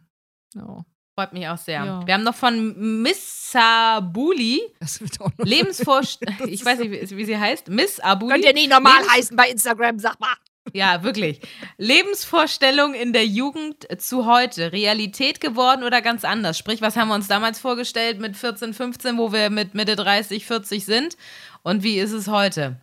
ja, 0.55 0.86
Freut 1.17 1.34
mich 1.34 1.47
auch 1.47 1.58
sehr. 1.58 1.84
Ja. 1.84 2.06
Wir 2.08 2.13
haben 2.13 2.24
noch 2.24 2.36
von 2.36 3.02
Miss 3.02 3.54
Abuli, 3.54 4.62
das 4.80 5.02
wird 5.02 5.19
auch 5.19 5.32
noch. 5.38 5.45
Lebensvorstellung, 5.45 6.36
ich 6.47 6.63
weiß 6.63 6.80
nicht, 6.80 6.91
wie, 6.91 7.17
wie 7.17 7.26
sie 7.26 7.38
heißt, 7.38 7.67
Miss 7.67 8.00
Abuli. 8.00 8.32
Könnt 8.34 8.45
ihr 8.45 8.54
nicht 8.54 8.69
normal 8.69 9.02
Lebens- 9.02 9.13
heißen 9.13 9.36
bei 9.36 9.50
Instagram, 9.50 10.00
sag 10.00 10.19
mal. 10.19 10.34
Ja, 10.74 11.04
wirklich. 11.04 11.41
Lebensvorstellung 11.78 12.93
in 12.93 13.13
der 13.13 13.26
Jugend 13.26 13.88
zu 14.02 14.26
heute. 14.26 14.71
Realität 14.71 15.41
geworden 15.41 15.84
oder 15.84 16.02
ganz 16.02 16.24
anders? 16.24 16.58
Sprich, 16.58 16.82
was 16.82 16.95
haben 16.95 17.10
wir 17.10 17.15
uns 17.15 17.28
damals 17.28 17.60
vorgestellt 17.60 18.19
mit 18.21 18.38
14, 18.38 18.74
15, 18.74 19.17
wo 19.17 19.34
wir 19.34 19.50
mit 19.50 19.74
Mitte 19.74 19.95
30, 19.95 20.45
40 20.45 20.86
sind? 20.86 21.17
Und 21.63 21.84
wie 21.84 22.00
ist 22.00 22.12
es 22.13 22.28
heute? 22.28 22.80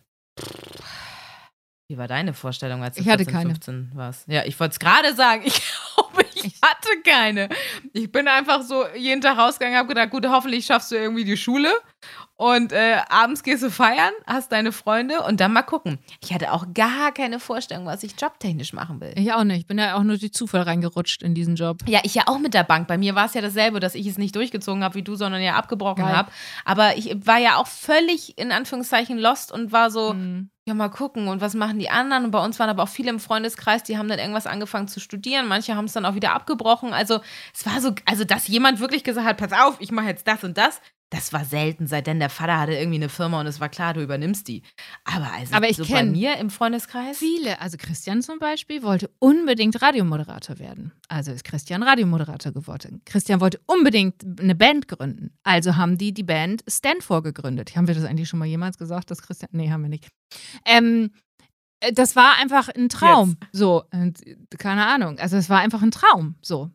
Wie 1.89 1.97
war 1.97 2.07
deine 2.07 2.35
Vorstellung, 2.35 2.83
als 2.83 2.97
du 2.97 3.01
Ich 3.01 3.09
hatte 3.09 3.23
14, 3.25 3.33
keine. 3.33 3.49
15 3.49 3.91
warst? 3.95 4.27
Ja, 4.27 4.45
ich 4.45 4.59
wollte 4.59 4.73
es 4.73 4.79
gerade 4.79 5.13
sagen. 5.15 5.43
Ich 5.51 5.61
glaube, 5.95 6.25
ich 6.33 6.53
hatte 6.61 6.89
keine. 7.03 7.49
Ich 7.91 8.09
bin 8.11 8.27
einfach 8.29 8.61
so 8.61 8.85
jeden 8.95 9.21
Tag 9.21 9.37
rausgegangen, 9.37 9.77
habe 9.77 9.89
gedacht, 9.89 10.09
gut, 10.11 10.25
hoffentlich 10.27 10.65
schaffst 10.65 10.91
du 10.91 10.95
irgendwie 10.95 11.25
die 11.25 11.35
Schule. 11.35 11.69
Und 12.37 12.71
äh, 12.71 12.97
abends 13.09 13.43
gehst 13.43 13.63
du 13.63 13.69
feiern, 13.69 14.13
hast 14.25 14.51
deine 14.53 14.71
Freunde 14.71 15.21
und 15.23 15.41
dann 15.41 15.51
mal 15.51 15.63
gucken. 15.63 15.99
Ich 16.23 16.33
hatte 16.33 16.53
auch 16.53 16.67
gar 16.73 17.11
keine 17.13 17.39
Vorstellung, 17.41 17.85
was 17.85 18.03
ich 18.03 18.13
jobtechnisch 18.19 18.71
machen 18.71 19.01
will. 19.01 19.11
Ich 19.17 19.33
auch 19.33 19.43
nicht. 19.43 19.59
Ich 19.59 19.67
bin 19.67 19.77
ja 19.77 19.95
auch 19.95 20.03
nur 20.03 20.17
durch 20.17 20.31
Zufall 20.33 20.61
reingerutscht 20.61 21.21
in 21.21 21.35
diesen 21.35 21.55
Job. 21.57 21.79
Ja, 21.85 21.99
ich 22.03 22.15
ja 22.15 22.23
auch 22.27 22.39
mit 22.39 22.53
der 22.53 22.63
Bank. 22.63 22.87
Bei 22.87 22.97
mir 22.97 23.15
war 23.15 23.25
es 23.25 23.33
ja 23.33 23.41
dasselbe, 23.41 23.81
dass 23.81 23.93
ich 23.95 24.07
es 24.07 24.17
nicht 24.17 24.35
durchgezogen 24.35 24.83
habe 24.85 24.95
wie 24.95 25.03
du, 25.03 25.15
sondern 25.15 25.41
ja 25.41 25.55
abgebrochen 25.55 26.05
habe. 26.05 26.31
Aber 26.63 26.97
ich 26.97 27.13
war 27.25 27.39
ja 27.39 27.57
auch 27.57 27.67
völlig 27.67 28.37
in 28.37 28.53
Anführungszeichen 28.53 29.17
lost 29.17 29.51
und 29.51 29.73
war 29.73 29.91
so, 29.91 30.13
Mhm. 30.13 30.49
Ja, 30.69 30.73
mal 30.75 30.89
gucken 30.89 31.27
und 31.27 31.41
was 31.41 31.53
machen 31.53 31.79
die 31.79 31.89
anderen. 31.89 32.25
Und 32.25 32.31
bei 32.31 32.43
uns 32.43 32.59
waren 32.59 32.69
aber 32.69 32.83
auch 32.83 32.89
viele 32.89 33.09
im 33.09 33.19
Freundeskreis, 33.19 33.83
die 33.83 33.97
haben 33.97 34.07
dann 34.07 34.19
irgendwas 34.19 34.47
angefangen 34.47 34.87
zu 34.87 34.99
studieren. 34.99 35.47
Manche 35.47 35.75
haben 35.75 35.85
es 35.85 35.93
dann 35.93 36.05
auch 36.05 36.15
wieder 36.15 36.33
abgebrochen. 36.33 36.93
Also 36.93 37.19
es 37.53 37.65
war 37.65 37.81
so, 37.81 37.91
also 38.05 38.23
dass 38.23 38.47
jemand 38.47 38.79
wirklich 38.79 39.03
gesagt 39.03 39.27
hat, 39.27 39.37
pass 39.37 39.51
auf, 39.51 39.77
ich 39.79 39.91
mache 39.91 40.07
jetzt 40.07 40.27
das 40.27 40.43
und 40.43 40.57
das. 40.57 40.81
Das 41.11 41.33
war 41.33 41.43
selten, 41.43 41.87
seitdem 41.87 42.19
der 42.19 42.29
Vater 42.29 42.59
hatte 42.59 42.73
irgendwie 42.73 42.97
eine 42.97 43.09
Firma 43.09 43.39
und 43.39 43.47
es 43.47 43.59
war 43.59 43.69
klar, 43.69 43.95
du 43.95 44.01
übernimmst 44.01 44.47
die. 44.47 44.61
Aber 45.05 45.31
also 45.31 45.55
Aber 45.55 45.67
ich 45.67 45.77
so 45.77 45.85
bei 45.85 46.03
mir 46.03 46.37
im 46.37 46.51
Freundeskreis. 46.51 47.17
Viele, 47.17 47.59
also 47.61 47.77
Christian 47.79 48.21
zum 48.21 48.37
Beispiel, 48.37 48.83
wollte 48.83 49.09
unbedingt 49.17 49.81
Radiomoderator 49.81 50.59
werden. 50.59 50.91
Also 51.07 51.31
ist 51.31 51.43
Christian 51.43 51.81
Radiomoderator 51.81 52.51
geworden. 52.51 53.01
Christian 53.05 53.41
wollte 53.41 53.59
unbedingt 53.65 54.23
eine 54.39 54.53
Band 54.53 54.87
gründen. 54.87 55.31
Also 55.43 55.75
haben 55.77 55.97
die 55.97 56.13
die 56.13 56.23
Band 56.23 56.63
Stanford 56.67 57.23
gegründet. 57.23 57.75
Haben 57.75 57.87
wir 57.87 57.95
das 57.95 58.03
eigentlich 58.05 58.29
schon 58.29 58.39
mal 58.39 58.45
jemals 58.45 58.77
gesagt, 58.77 59.09
dass 59.09 59.23
Christian. 59.23 59.49
Nee, 59.51 59.71
haben 59.71 59.81
wir 59.81 59.89
nicht. 59.89 60.09
Ähm, 60.65 61.11
äh, 61.79 61.91
das 61.93 62.15
war 62.15 62.37
einfach 62.39 62.69
ein 62.69 62.89
Traum. 62.89 63.37
So, 63.51 63.83
und, 63.91 64.25
äh, 64.25 64.37
keine 64.57 64.85
Ahnung. 64.85 65.19
Also 65.19 65.37
es 65.37 65.49
war 65.49 65.59
einfach 65.59 65.81
ein 65.81 65.91
Traum. 65.91 66.35
So. 66.41 66.69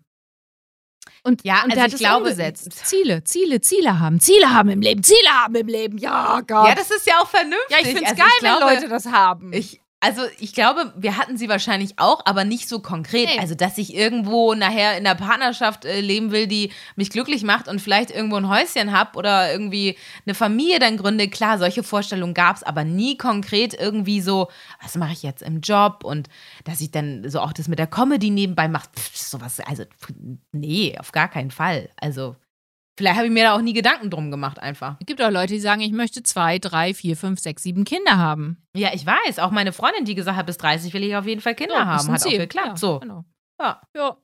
Und, 1.26 1.42
Ja, 1.42 1.64
und 1.64 1.72
also 1.72 1.86
ich 1.86 1.92
es 1.94 1.98
glaube- 1.98 2.24
umgesetzt. 2.24 2.70
Ziele, 2.86 3.24
Ziele, 3.24 3.60
Ziele 3.62 3.98
haben. 3.98 4.20
Ziele 4.20 4.52
haben 4.52 4.68
im 4.68 4.82
Leben. 4.82 5.02
Ziele 5.02 5.30
haben 5.30 5.54
im 5.54 5.66
Leben. 5.66 5.96
Ja, 5.96 6.40
Gott. 6.46 6.68
Ja, 6.68 6.74
das 6.74 6.90
ist 6.90 7.06
ja 7.06 7.14
auch 7.20 7.28
vernünftig. 7.28 7.70
ja 7.70 7.78
ich 7.78 7.86
finde 7.86 8.02
es 8.04 8.10
Also 8.10 8.22
geil, 8.22 8.30
glaube, 8.40 8.66
wenn 8.66 8.74
Leute 8.74 8.88
das 8.88 9.06
haben. 9.06 9.52
Ich, 9.54 9.80
also 10.04 10.20
ich 10.38 10.52
glaube, 10.52 10.92
wir 10.96 11.16
hatten 11.16 11.38
sie 11.38 11.48
wahrscheinlich 11.48 11.98
auch, 11.98 12.20
aber 12.26 12.44
nicht 12.44 12.68
so 12.68 12.80
konkret. 12.80 13.26
Nee. 13.26 13.38
Also, 13.40 13.54
dass 13.54 13.78
ich 13.78 13.94
irgendwo 13.94 14.52
nachher 14.52 14.98
in 14.98 15.06
einer 15.06 15.14
Partnerschaft 15.14 15.86
äh, 15.86 16.02
leben 16.02 16.30
will, 16.30 16.46
die 16.46 16.72
mich 16.94 17.08
glücklich 17.08 17.42
macht 17.42 17.68
und 17.68 17.80
vielleicht 17.80 18.10
irgendwo 18.10 18.36
ein 18.36 18.50
Häuschen 18.50 18.92
habe 18.92 19.16
oder 19.16 19.50
irgendwie 19.50 19.96
eine 20.26 20.34
Familie 20.34 20.78
dann 20.78 20.98
gründe. 20.98 21.28
Klar, 21.28 21.58
solche 21.58 21.82
Vorstellungen 21.82 22.34
gab 22.34 22.56
es, 22.56 22.62
aber 22.62 22.84
nie 22.84 23.16
konkret 23.16 23.72
irgendwie 23.72 24.20
so, 24.20 24.48
was 24.82 24.94
mache 24.96 25.14
ich 25.14 25.22
jetzt 25.22 25.40
im 25.40 25.62
Job 25.62 26.04
und 26.04 26.28
dass 26.64 26.82
ich 26.82 26.90
dann 26.90 27.26
so 27.30 27.40
auch 27.40 27.54
das 27.54 27.68
mit 27.68 27.78
der 27.78 27.86
Comedy 27.86 28.28
nebenbei 28.28 28.68
mache. 28.68 28.88
Pff, 28.94 29.16
Sowas, 29.16 29.58
also 29.60 29.84
nee, 30.52 30.98
auf 30.98 31.12
gar 31.12 31.28
keinen 31.28 31.50
Fall. 31.50 31.88
Also 31.96 32.36
vielleicht 32.96 33.16
habe 33.16 33.26
ich 33.26 33.32
mir 33.32 33.44
da 33.44 33.54
auch 33.56 33.60
nie 33.60 33.72
Gedanken 33.72 34.10
drum 34.10 34.30
gemacht 34.30 34.58
einfach. 34.58 34.96
Es 35.00 35.06
gibt 35.06 35.20
auch 35.22 35.30
Leute, 35.30 35.54
die 35.54 35.60
sagen, 35.60 35.80
ich 35.80 35.92
möchte 35.92 36.22
zwei, 36.22 36.58
drei, 36.58 36.94
vier, 36.94 37.16
fünf, 37.16 37.40
sechs, 37.40 37.62
sieben 37.62 37.84
Kinder 37.84 38.16
haben. 38.16 38.62
Ja, 38.76 38.90
ich 38.94 39.04
weiß. 39.06 39.38
Auch 39.40 39.50
meine 39.50 39.72
Freundin, 39.72 40.04
die 40.04 40.14
gesagt 40.14 40.36
hat, 40.36 40.46
bis 40.46 40.58
30 40.58 40.92
will 40.94 41.02
ich 41.04 41.16
auf 41.16 41.26
jeden 41.26 41.40
Fall 41.40 41.54
Kinder 41.54 41.74
Ja, 41.74 41.86
haben. 41.86 42.12
Hat 42.12 42.22
auch 42.22 42.26
Ziel. 42.28 42.38
geklappt. 42.38 42.66
Ja, 42.68 42.76
so. 42.76 42.98
Genau. 43.00 43.24
Ja. 43.60 43.80
Ja. 43.96 44.16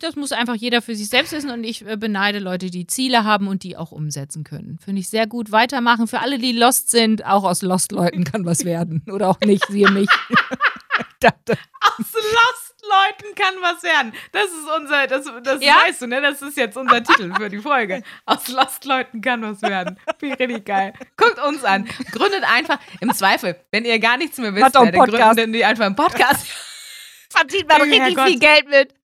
Das 0.00 0.16
muss 0.16 0.32
einfach 0.32 0.54
jeder 0.54 0.80
für 0.80 0.94
sich 0.96 1.10
selbst 1.10 1.32
wissen 1.32 1.50
und 1.50 1.62
ich 1.62 1.86
äh, 1.86 1.98
beneide 1.98 2.38
Leute, 2.38 2.70
die 2.70 2.86
Ziele 2.86 3.24
haben 3.24 3.46
und 3.46 3.62
die 3.62 3.76
auch 3.76 3.92
umsetzen 3.92 4.42
können. 4.42 4.78
Finde 4.82 5.00
ich 5.02 5.10
sehr 5.10 5.26
gut. 5.26 5.52
Weitermachen. 5.52 6.06
Für 6.06 6.20
alle, 6.20 6.38
die 6.38 6.52
lost 6.52 6.90
sind, 6.90 7.26
auch 7.26 7.44
aus 7.44 7.60
Lost-Leuten 7.60 8.24
kann 8.24 8.46
was 8.46 8.64
werden. 8.64 9.04
Oder 9.12 9.28
auch 9.28 9.40
nicht, 9.40 9.66
siehe 9.68 9.90
mich. 9.90 10.08
Da- 11.20 11.32
da- 11.44 11.54
Aus 12.86 12.92
Lost-Leuten 13.22 13.34
kann 13.34 13.54
was 13.60 13.82
werden. 13.82 14.12
Das 14.32 14.44
ist 14.46 14.68
unser, 14.76 15.06
das, 15.06 15.24
das 15.42 15.62
Ja? 15.62 15.82
weißt 15.86 16.02
du, 16.02 16.06
ne? 16.06 16.20
Das 16.20 16.42
ist 16.42 16.56
jetzt 16.56 16.76
unser 16.76 17.02
Titel 17.02 17.32
für 17.34 17.48
die 17.48 17.58
Folge. 17.58 18.02
Aus 18.26 18.48
Lost-Leuten 18.48 19.20
kann 19.20 19.42
was 19.42 19.62
werden. 19.62 19.98
Ich 20.20 20.38
richtig 20.38 20.64
geil. 20.64 20.92
Guckt 21.16 21.38
uns 21.42 21.64
an. 21.64 21.88
Gründet 22.12 22.44
einfach, 22.44 22.78
im 23.00 23.12
Zweifel, 23.12 23.56
wenn 23.70 23.84
ihr 23.84 23.98
gar 23.98 24.16
nichts 24.16 24.38
mehr 24.38 24.54
wisst, 24.54 24.74
ja, 24.74 24.90
dann 24.90 24.92
gründet 24.92 25.54
ihr 25.54 25.68
einfach 25.68 25.86
einen 25.86 25.96
Podcast. 25.96 26.46
Verdient 27.30 27.68
man 27.68 27.82
richtig 27.82 28.20
viel 28.20 28.38
Geld 28.38 28.68
mit. 28.68 28.94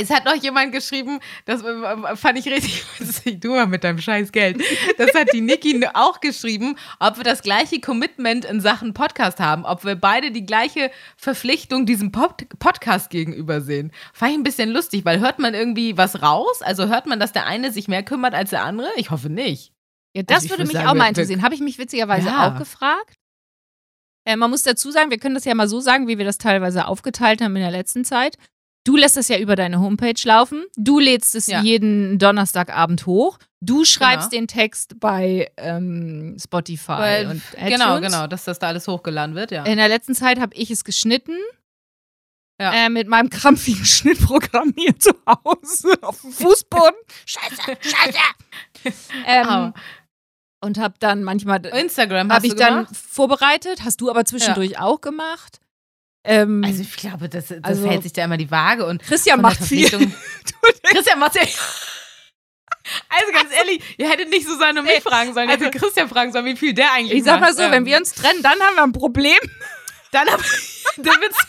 Es 0.00 0.10
hat 0.10 0.24
noch 0.24 0.34
jemand 0.34 0.72
geschrieben, 0.72 1.20
das 1.44 1.62
äh, 1.62 2.16
fand 2.16 2.38
ich 2.38 2.46
richtig 2.46 2.84
witzig, 2.98 3.40
du 3.40 3.50
mal 3.54 3.66
mit 3.66 3.84
deinem 3.84 3.98
scheiß 3.98 4.32
Geld. 4.32 4.62
Das 4.98 5.14
hat 5.14 5.32
die 5.32 5.40
Niki 5.40 5.84
auch 5.94 6.20
geschrieben, 6.20 6.76
ob 7.00 7.16
wir 7.16 7.24
das 7.24 7.42
gleiche 7.42 7.80
Commitment 7.80 8.44
in 8.44 8.60
Sachen 8.60 8.94
Podcast 8.94 9.40
haben, 9.40 9.64
ob 9.64 9.84
wir 9.84 9.94
beide 9.96 10.30
die 10.30 10.46
gleiche 10.46 10.90
Verpflichtung 11.16 11.86
diesem 11.86 12.12
Pod 12.12 12.46
Podcast 12.58 13.10
gegenüber 13.10 13.60
sehen. 13.60 13.92
Fand 14.12 14.32
ich 14.32 14.38
ein 14.38 14.42
bisschen 14.42 14.70
lustig, 14.70 15.04
weil 15.04 15.20
hört 15.20 15.38
man 15.38 15.54
irgendwie 15.54 15.96
was 15.96 16.22
raus? 16.22 16.62
Also 16.62 16.88
hört 16.88 17.06
man, 17.06 17.18
dass 17.20 17.32
der 17.32 17.46
eine 17.46 17.72
sich 17.72 17.88
mehr 17.88 18.02
kümmert 18.02 18.34
als 18.34 18.50
der 18.50 18.64
andere? 18.64 18.88
Ich 18.96 19.10
hoffe 19.10 19.28
nicht. 19.30 19.72
Ja, 20.14 20.22
das 20.22 20.36
Also 20.44 20.50
würde 20.50 20.60
würd 20.62 20.68
mich 20.68 20.76
sagen, 20.76 20.88
auch 20.88 20.94
mal 20.94 21.08
interessieren. 21.08 21.42
Habe 21.42 21.54
ich 21.54 21.60
mich 21.60 21.78
witzigerweise 21.78 22.28
Ja. 22.28 22.48
auch 22.54 22.58
gefragt. 22.58 23.14
Äh, 24.26 24.36
man 24.36 24.50
muss 24.50 24.62
dazu 24.62 24.90
sagen, 24.90 25.10
wir 25.10 25.18
können 25.18 25.34
das 25.34 25.44
ja 25.44 25.54
mal 25.54 25.68
so 25.68 25.80
sagen, 25.80 26.08
wie 26.08 26.18
wir 26.18 26.24
das 26.24 26.38
teilweise 26.38 26.86
aufgeteilt 26.86 27.40
haben 27.40 27.54
in 27.54 27.62
der 27.62 27.70
letzten 27.70 28.04
Zeit. 28.04 28.36
Du 28.86 28.96
lässt 28.96 29.16
es 29.16 29.26
ja 29.26 29.38
über 29.38 29.56
deine 29.56 29.80
Homepage 29.80 30.14
laufen. 30.24 30.64
Du 30.76 31.00
lädst 31.00 31.34
es 31.34 31.48
Ja. 31.48 31.60
jeden 31.60 32.18
Donnerstagabend 32.20 33.04
hoch. 33.06 33.38
Du 33.60 33.84
schreibst 33.84 34.30
Genau. 34.30 34.42
den 34.42 34.48
Text 34.48 35.00
bei 35.00 35.50
ähm, 35.56 36.36
Spotify 36.40 36.88
Weil- 36.92 37.26
und 37.26 37.42
iTunes. 37.56 37.70
Genau, 37.70 38.00
genau, 38.00 38.26
dass 38.28 38.44
das 38.44 38.60
da 38.60 38.68
alles 38.68 38.86
hochgeladen 38.86 39.34
wird, 39.34 39.50
ja. 39.50 39.64
In 39.64 39.76
der 39.76 39.88
letzten 39.88 40.14
Zeit 40.14 40.38
habe 40.38 40.54
ich 40.54 40.70
es 40.70 40.84
geschnitten. 40.84 41.36
Ja. 42.60 42.72
Äh, 42.86 42.88
mit 42.88 43.08
meinem 43.08 43.28
krampfigen 43.28 43.84
Schnittprogramm 43.84 44.72
hier 44.76 44.96
zu 44.98 45.10
Hause 45.26 45.98
auf 46.02 46.20
dem 46.20 46.30
Fußboden. 46.32 46.94
Scheiße, 47.26 47.76
scheiße. 47.80 48.18
ähm, 49.26 49.74
und 50.62 50.78
habe 50.78 50.94
dann 51.00 51.24
manchmal 51.24 51.64
Instagram 51.66 52.28
hast 52.28 52.36
habe 52.36 52.46
ich 52.46 52.52
du 52.54 52.58
dann 52.58 52.74
gemacht? 52.84 52.96
vorbereitet. 52.96 53.80
Hast 53.84 54.00
du 54.00 54.10
aber 54.10 54.24
zwischendurch 54.24 54.78
auch 54.78 55.00
gemacht. 55.00 55.60
Ähm, 56.26 56.62
Also 56.66 56.82
ich 56.82 56.96
glaube, 56.96 57.28
das, 57.28 57.46
das 57.48 57.58
Also- 57.62 57.88
hält 57.88 58.02
sich 58.02 58.12
da 58.12 58.24
immer 58.24 58.36
die 58.36 58.50
Waage 58.50 58.84
und 58.84 59.02
Christian 59.02 59.40
macht 59.40 59.62
viel. 59.62 59.88
Christian 60.82 61.18
macht 61.18 61.36
ja. 61.36 61.42
Also 63.08 63.32
ganz 63.32 63.52
ehrlich, 63.52 63.82
ihr 63.98 64.08
hättet 64.08 64.28
nicht 64.30 64.46
Susanne 64.46 64.80
und 64.80 64.86
mich 64.86 65.02
fragen 65.02 65.34
sollen, 65.34 65.48
ihr 65.48 65.54
also- 65.54 65.66
hättet 65.66 65.80
Christian 65.80 66.08
fragen 66.08 66.32
sollen, 66.32 66.44
wie 66.44 66.56
viel 66.56 66.72
der 66.74 66.92
eigentlich 66.92 67.18
Ich 67.18 67.24
sag 67.24 67.40
mal 67.40 67.46
macht. 67.48 67.56
so, 67.56 67.62
Ähm, 67.62 67.72
wenn 67.72 67.84
wir 67.86 67.96
uns 67.96 68.12
trennen, 68.12 68.42
dann 68.42 68.60
haben 68.60 68.76
wir 68.76 68.82
ein 68.84 68.92
Problem. 68.92 69.38
dann 70.12 70.28
hab, 70.28 70.40
dann 70.96 71.20
wird's, 71.20 71.36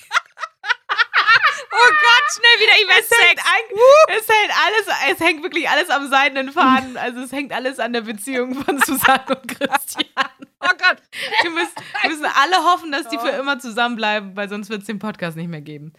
Oh 1.70 1.90
Gott, 1.90 2.24
schnell 2.34 2.60
wieder 2.66 2.72
es, 2.74 2.82
E-Mail-Sex. 2.82 3.44
ein, 3.46 4.18
es 4.18 4.28
hängt 4.28 4.52
alles, 4.66 5.14
es 5.14 5.20
hängt 5.26 5.44
wirklich 5.44 5.70
alles 5.70 5.90
am 5.90 6.10
seidenen 6.10 6.52
Faden. 6.52 6.98
Also 6.98 7.20
es 7.22 7.32
hängt 7.32 7.52
alles 7.54 7.78
an 7.80 7.94
der 7.94 8.02
Beziehung 8.02 8.56
von 8.64 8.82
Susanne 8.84 9.26
und 9.30 9.48
Christian. 9.48 10.06
Oh 10.70 10.76
Gott. 10.78 10.98
Wir 11.44 11.52
müssen, 11.52 11.72
wir 12.02 12.10
müssen 12.10 12.26
alle 12.26 12.64
hoffen, 12.72 12.92
dass 12.92 13.08
die 13.10 13.18
für 13.18 13.30
immer 13.30 13.60
zusammenbleiben, 13.60 14.36
weil 14.36 14.50
sonst 14.50 14.70
wird 14.70 14.82
es 14.82 14.88
den 14.88 15.00
Podcast 15.00 15.38
nicht 15.38 15.50
mehr 15.50 15.62
geben. 15.62 15.94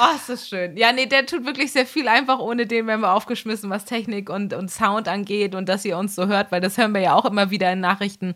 Oh, 0.00 0.14
ist 0.16 0.28
das 0.30 0.48
schön. 0.48 0.76
Ja, 0.78 0.92
nee, 0.92 1.06
der 1.06 1.26
tut 1.26 1.44
wirklich 1.44 1.72
sehr 1.72 1.84
viel. 1.86 2.08
Einfach 2.08 2.38
ohne 2.38 2.66
den 2.66 2.86
wären 2.86 3.00
wir 3.00 3.12
aufgeschmissen, 3.12 3.68
was 3.68 3.84
Technik 3.84 4.30
und, 4.30 4.54
und 4.54 4.70
Sound 4.70 5.08
angeht 5.08 5.54
und 5.54 5.68
dass 5.68 5.84
ihr 5.84 5.98
uns 5.98 6.14
so 6.14 6.26
hört, 6.26 6.50
weil 6.50 6.60
das 6.62 6.78
hören 6.78 6.92
wir 6.94 7.02
ja 7.02 7.14
auch 7.14 7.26
immer 7.26 7.50
wieder 7.50 7.70
in 7.72 7.80
Nachrichten. 7.80 8.34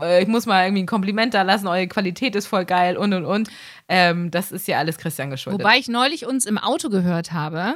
Äh, 0.00 0.22
Ich 0.22 0.28
muss 0.28 0.46
mal 0.46 0.64
irgendwie 0.64 0.84
ein 0.84 0.86
Kompliment 0.86 1.34
da 1.34 1.42
lassen, 1.42 1.66
eure 1.66 1.88
Qualität 1.88 2.36
ist 2.36 2.46
voll 2.46 2.64
geil 2.64 2.96
und 2.96 3.12
und 3.12 3.24
und. 3.24 3.50
Ähm, 3.88 4.30
das 4.30 4.52
ist 4.52 4.68
ja 4.68 4.78
alles 4.78 4.98
Christian 4.98 5.30
geschuldet. 5.30 5.60
Wobei 5.60 5.78
ich 5.78 5.88
neulich 5.88 6.26
uns 6.26 6.46
im 6.46 6.58
Auto 6.58 6.88
gehört 6.90 7.32
habe. 7.32 7.74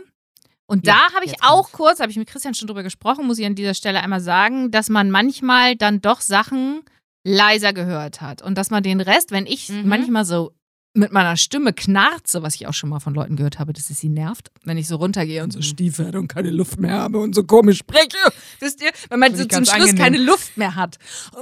Und 0.66 0.86
Ja, 0.86 0.94
da 1.10 1.14
habe 1.16 1.24
ich 1.26 1.42
auch 1.42 1.64
kommt's. 1.64 1.72
kurz, 1.72 2.00
habe 2.00 2.10
ich 2.10 2.16
mit 2.16 2.28
Christian 2.28 2.54
schon 2.54 2.68
drüber 2.68 2.82
gesprochen, 2.84 3.26
muss 3.26 3.38
ich 3.38 3.46
an 3.46 3.54
dieser 3.56 3.74
Stelle 3.74 4.00
einmal 4.00 4.20
sagen, 4.20 4.70
dass 4.70 4.88
man 4.88 5.10
manchmal 5.10 5.74
dann 5.76 6.00
doch 6.00 6.20
Sachen 6.20 6.82
leiser 7.26 7.72
gehört 7.72 8.20
hat. 8.20 8.40
Und 8.42 8.56
dass 8.56 8.70
man 8.70 8.82
den 8.82 9.00
Rest, 9.00 9.30
wenn 9.32 9.46
ich 9.46 9.68
Mhm. 9.68 9.88
manchmal 9.88 10.24
so 10.24 10.52
mit 10.94 11.12
meiner 11.12 11.36
Stimme 11.36 11.72
knarze, 11.74 12.42
was 12.42 12.54
ich 12.54 12.66
auch 12.66 12.72
schon 12.72 12.88
mal 12.88 13.00
von 13.00 13.12
Leuten 13.14 13.36
gehört 13.36 13.58
habe, 13.58 13.72
dass 13.74 13.90
es 13.90 14.00
sie 14.00 14.08
nervt, 14.08 14.50
wenn 14.64 14.78
ich 14.78 14.86
so 14.88 14.96
runtergehe 14.96 15.42
und 15.42 15.50
so 15.52 15.58
Mhm. 15.58 15.62
stiefel 15.62 16.16
und 16.16 16.28
keine 16.28 16.50
Luft 16.50 16.78
mehr 16.80 16.92
habe 16.92 17.18
und 17.18 17.34
so 17.34 17.44
komisch 17.44 17.78
spreche. 17.78 18.16
Wisst 18.60 18.80
ihr, 18.82 18.90
wenn 19.10 19.18
man 19.20 19.34
so 19.36 19.44
zum 19.44 19.64
Schluss 19.66 19.90
angenehm. 19.90 19.96
keine 19.98 20.18
Luft 20.18 20.56
mehr 20.56 20.74
hat. 20.74 20.96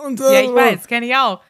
Und 0.05 0.18
so, 0.18 0.25
ja, 0.25 0.40
ich 0.40 0.49
weiß, 0.53 0.87
kenne 0.88 1.07
ich 1.07 1.14
auch. 1.14 1.40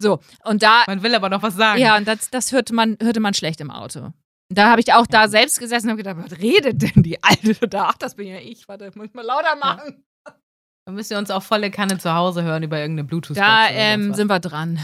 So, 0.00 0.18
und 0.44 0.62
da 0.62 0.82
Man 0.88 1.02
will 1.04 1.14
aber 1.14 1.28
noch 1.30 1.42
was 1.42 1.54
sagen. 1.54 1.80
ja, 1.80 1.96
und 1.96 2.06
das, 2.08 2.28
das 2.30 2.50
hörte, 2.52 2.74
man, 2.74 2.98
hörte 3.00 3.20
man 3.20 3.32
schlecht 3.32 3.60
im 3.60 3.70
Auto. 3.70 4.10
Da 4.50 4.68
habe 4.70 4.80
ich 4.82 4.92
auch 4.92 5.06
da 5.06 5.28
selbst 5.28 5.58
gesessen 5.60 5.86
und 5.86 5.92
habe 5.92 6.02
gedacht, 6.02 6.30
was 6.32 6.38
redet 6.40 6.82
denn 6.82 7.02
die 7.04 7.22
Alte 7.22 7.68
da? 7.68 7.90
Ach, 7.92 7.96
das 7.96 8.16
bin 8.16 8.26
ja 8.26 8.38
ich. 8.38 8.66
Warte, 8.68 8.90
muss 8.96 9.06
ich 9.06 9.14
mal 9.14 9.24
lauter 9.24 9.56
machen. 9.56 10.04
Dann 10.86 10.94
müsst 10.96 11.10
ihr 11.10 11.18
uns 11.18 11.30
auch 11.30 11.42
volle 11.42 11.70
Kanne 11.70 11.98
zu 11.98 12.12
Hause 12.12 12.42
hören 12.42 12.62
über 12.62 12.78
irgendeine 12.78 13.06
Bluetooth. 13.06 13.36
Da 13.36 13.68
ähm, 13.70 14.14
sind 14.14 14.26
wir 14.28 14.40
dran. 14.40 14.80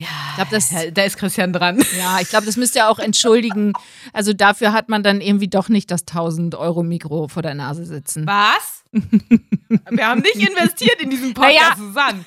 ja, 0.00 0.08
Ich 0.30 0.34
glaube, 0.36 0.50
das, 0.50 0.74
da, 0.92 1.02
ist 1.04 1.16
Christian 1.16 1.52
dran. 1.52 1.80
ja, 1.96 2.18
ich 2.20 2.28
glaube, 2.28 2.44
das 2.46 2.56
müsst 2.56 2.74
ihr 2.74 2.88
auch 2.88 2.98
entschuldigen. 2.98 3.72
Also 4.12 4.32
dafür 4.32 4.72
hat 4.72 4.88
man 4.88 5.02
dann 5.04 5.20
irgendwie 5.20 5.48
doch 5.48 5.68
nicht 5.68 5.90
das 5.92 6.00
1000 6.02 6.56
Euro 6.56 6.82
Mikro 6.82 7.28
vor 7.28 7.42
der 7.42 7.54
Nase 7.54 7.84
sitzen. 7.84 8.26
Was? 8.26 8.82
Wir 8.92 10.08
haben 10.08 10.22
nicht 10.22 10.36
investiert 10.48 11.00
in 11.00 11.10
diesen 11.10 11.34
Podcast, 11.34 11.56
Naja. 11.58 11.74
Susanne. 11.76 12.24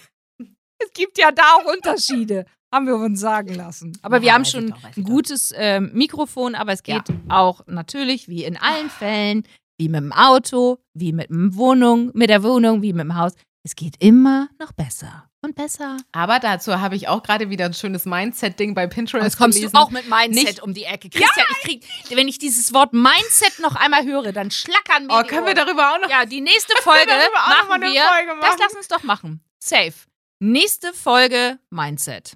Es 0.82 0.94
gibt 0.94 1.18
ja 1.18 1.32
da 1.32 1.44
auch 1.58 1.65
Unterschiede, 1.74 2.46
haben 2.74 2.86
wir 2.88 2.96
uns 2.96 3.20
sagen 3.20 3.54
lassen. 3.56 3.98
Aber 4.02 4.22
wir 4.22 4.28
Ja, 4.30 4.34
haben 4.36 4.42
weiß 4.44 4.48
ich 4.48 4.54
schon 4.54 4.70
doch, 4.70 4.84
ein 4.96 5.04
gutes 5.04 5.54
ähm, 5.58 5.89
Mikrofon, 5.94 6.56
aber 6.56 6.72
es 6.72 6.84
geht 6.84 7.10
Ja. 7.10 7.15
auch 7.28 7.65
natürlich, 7.68 8.30
wie 8.30 8.46
in 8.46 8.56
allen 8.56 8.89
Fällen, 8.89 9.44
wie 9.80 9.89
mit 9.89 10.02
dem 10.02 10.12
Auto, 10.13 10.78
wie 10.94 11.13
mit 11.13 11.30
dem 11.30 11.56
Wohnung, 11.56 12.12
mit 12.13 12.30
der 12.30 12.44
Wohnung, 12.44 12.82
wie 12.82 12.94
mit 12.94 13.02
dem 13.06 13.15
Haus. 13.15 13.34
Es 13.63 13.76
geht 13.76 13.96
immer 14.00 14.50
noch 14.60 14.72
besser 14.74 15.30
und 15.42 15.56
besser. 15.56 15.98
Aber 16.12 16.39
dazu 16.39 16.80
habe 16.82 16.96
ich 16.96 17.08
auch 17.08 17.24
gerade 17.24 17.50
wieder 17.50 17.65
ein 17.65 17.74
schönes 17.74 18.06
Mindset-Ding 18.06 18.74
bei 18.74 18.88
Pinterest 18.88 19.24
Jetzt 19.24 19.38
kommst 19.38 19.58
gelesen. 19.58 19.74
du 19.74 19.80
auch 19.80 19.89
mit 19.92 20.10
Mindset 20.10 20.46
Nicht- 20.46 20.63
um 20.63 20.74
die 20.74 20.84
Ecke. 20.84 21.10
Christian, 21.10 21.46
ich 21.52 21.58
krieg, 21.65 21.86
wenn 22.18 22.28
ich 22.28 22.39
dieses 22.39 22.74
Wort 22.74 22.94
Mindset 22.94 23.60
noch 23.62 23.76
einmal 23.76 24.06
höre, 24.06 24.32
dann 24.34 24.52
schlackern 24.52 25.08
mir 25.08 25.13
Oh, 25.13 25.24
können 25.24 25.46
wir 25.46 25.54
darüber 25.54 25.94
auch 25.96 26.02
noch? 26.02 26.10
Ja, 26.10 26.26
die 26.26 26.42
nächste 26.42 26.74
Folge 26.82 27.12
machen 27.48 27.72
eine 27.84 27.94
wir. 27.94 28.02
Folge 28.02 28.32
Das 28.42 28.50
machen? 28.50 28.60
lass 28.62 28.74
uns 28.76 28.88
doch 28.88 29.04
machen. 29.04 29.42
Safe. 29.63 29.94
Nächste 30.39 30.94
Folge 30.94 31.60
Mindset. 31.70 32.36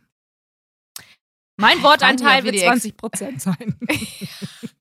Mein 1.58 1.82
Wortanteil 1.84 2.44
wird 2.44 2.56
ob 2.56 2.62
wir 2.62 2.76
die 2.76 2.92
20% 2.94 3.40
sein. 3.40 3.78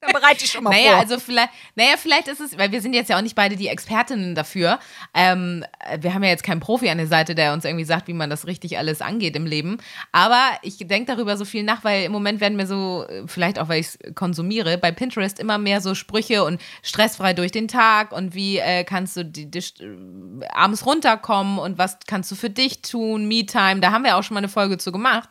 da 0.00 0.12
bereite 0.12 0.44
ich 0.44 0.50
schon 0.50 0.64
mal 0.64 0.70
Naja, 0.70 0.92
vor. 0.92 1.00
also 1.00 1.18
vielleicht, 1.18 1.50
naja, 1.74 1.94
vielleicht 1.98 2.28
ist 2.28 2.40
es, 2.40 2.56
weil 2.56 2.72
wir 2.72 2.80
sind 2.80 2.94
jetzt 2.94 3.10
ja 3.10 3.18
auch 3.18 3.22
nicht 3.22 3.34
beide 3.36 3.56
die 3.56 3.68
Expertinnen 3.68 4.34
dafür. 4.34 4.78
Ähm, 5.14 5.64
wir 6.00 6.14
haben 6.14 6.22
ja 6.22 6.30
jetzt 6.30 6.42
keinen 6.42 6.60
Profi 6.60 6.88
an 6.88 6.98
der 6.98 7.06
Seite, 7.06 7.34
der 7.34 7.52
uns 7.52 7.64
irgendwie 7.64 7.84
sagt, 7.84 8.08
wie 8.08 8.14
man 8.14 8.30
das 8.30 8.46
richtig 8.46 8.78
alles 8.78 9.02
angeht 9.02 9.36
im 9.36 9.44
Leben. 9.46 9.78
Aber 10.12 10.40
ich 10.62 10.78
denke 10.78 11.14
darüber 11.14 11.36
so 11.36 11.44
viel 11.44 11.62
nach, 11.62 11.84
weil 11.84 12.04
im 12.04 12.12
Moment 12.12 12.40
werden 12.40 12.56
mir 12.56 12.66
so, 12.66 13.06
vielleicht 13.26 13.58
auch 13.58 13.68
weil 13.68 13.80
ich 13.80 13.88
es 13.88 13.98
konsumiere, 14.14 14.78
bei 14.78 14.90
Pinterest 14.90 15.38
immer 15.38 15.58
mehr 15.58 15.80
so 15.80 15.94
Sprüche 15.94 16.44
und 16.44 16.60
stressfrei 16.82 17.34
durch 17.34 17.52
den 17.52 17.68
Tag 17.68 18.12
und 18.12 18.34
wie 18.34 18.58
äh, 18.58 18.84
kannst 18.84 19.16
du 19.16 19.24
die, 19.24 19.50
die, 19.50 19.58
äh, 19.58 20.46
abends 20.52 20.86
runterkommen 20.86 21.58
und 21.58 21.76
was 21.78 21.98
kannst 22.06 22.30
du 22.30 22.36
für 22.36 22.50
dich 22.50 22.80
tun, 22.82 23.26
Me-Time. 23.26 23.80
Da 23.80 23.92
haben 23.92 24.04
wir 24.04 24.16
auch 24.16 24.22
schon 24.22 24.34
mal 24.34 24.38
eine 24.40 24.48
Folge 24.48 24.78
zu 24.78 24.92
gemacht. 24.92 25.28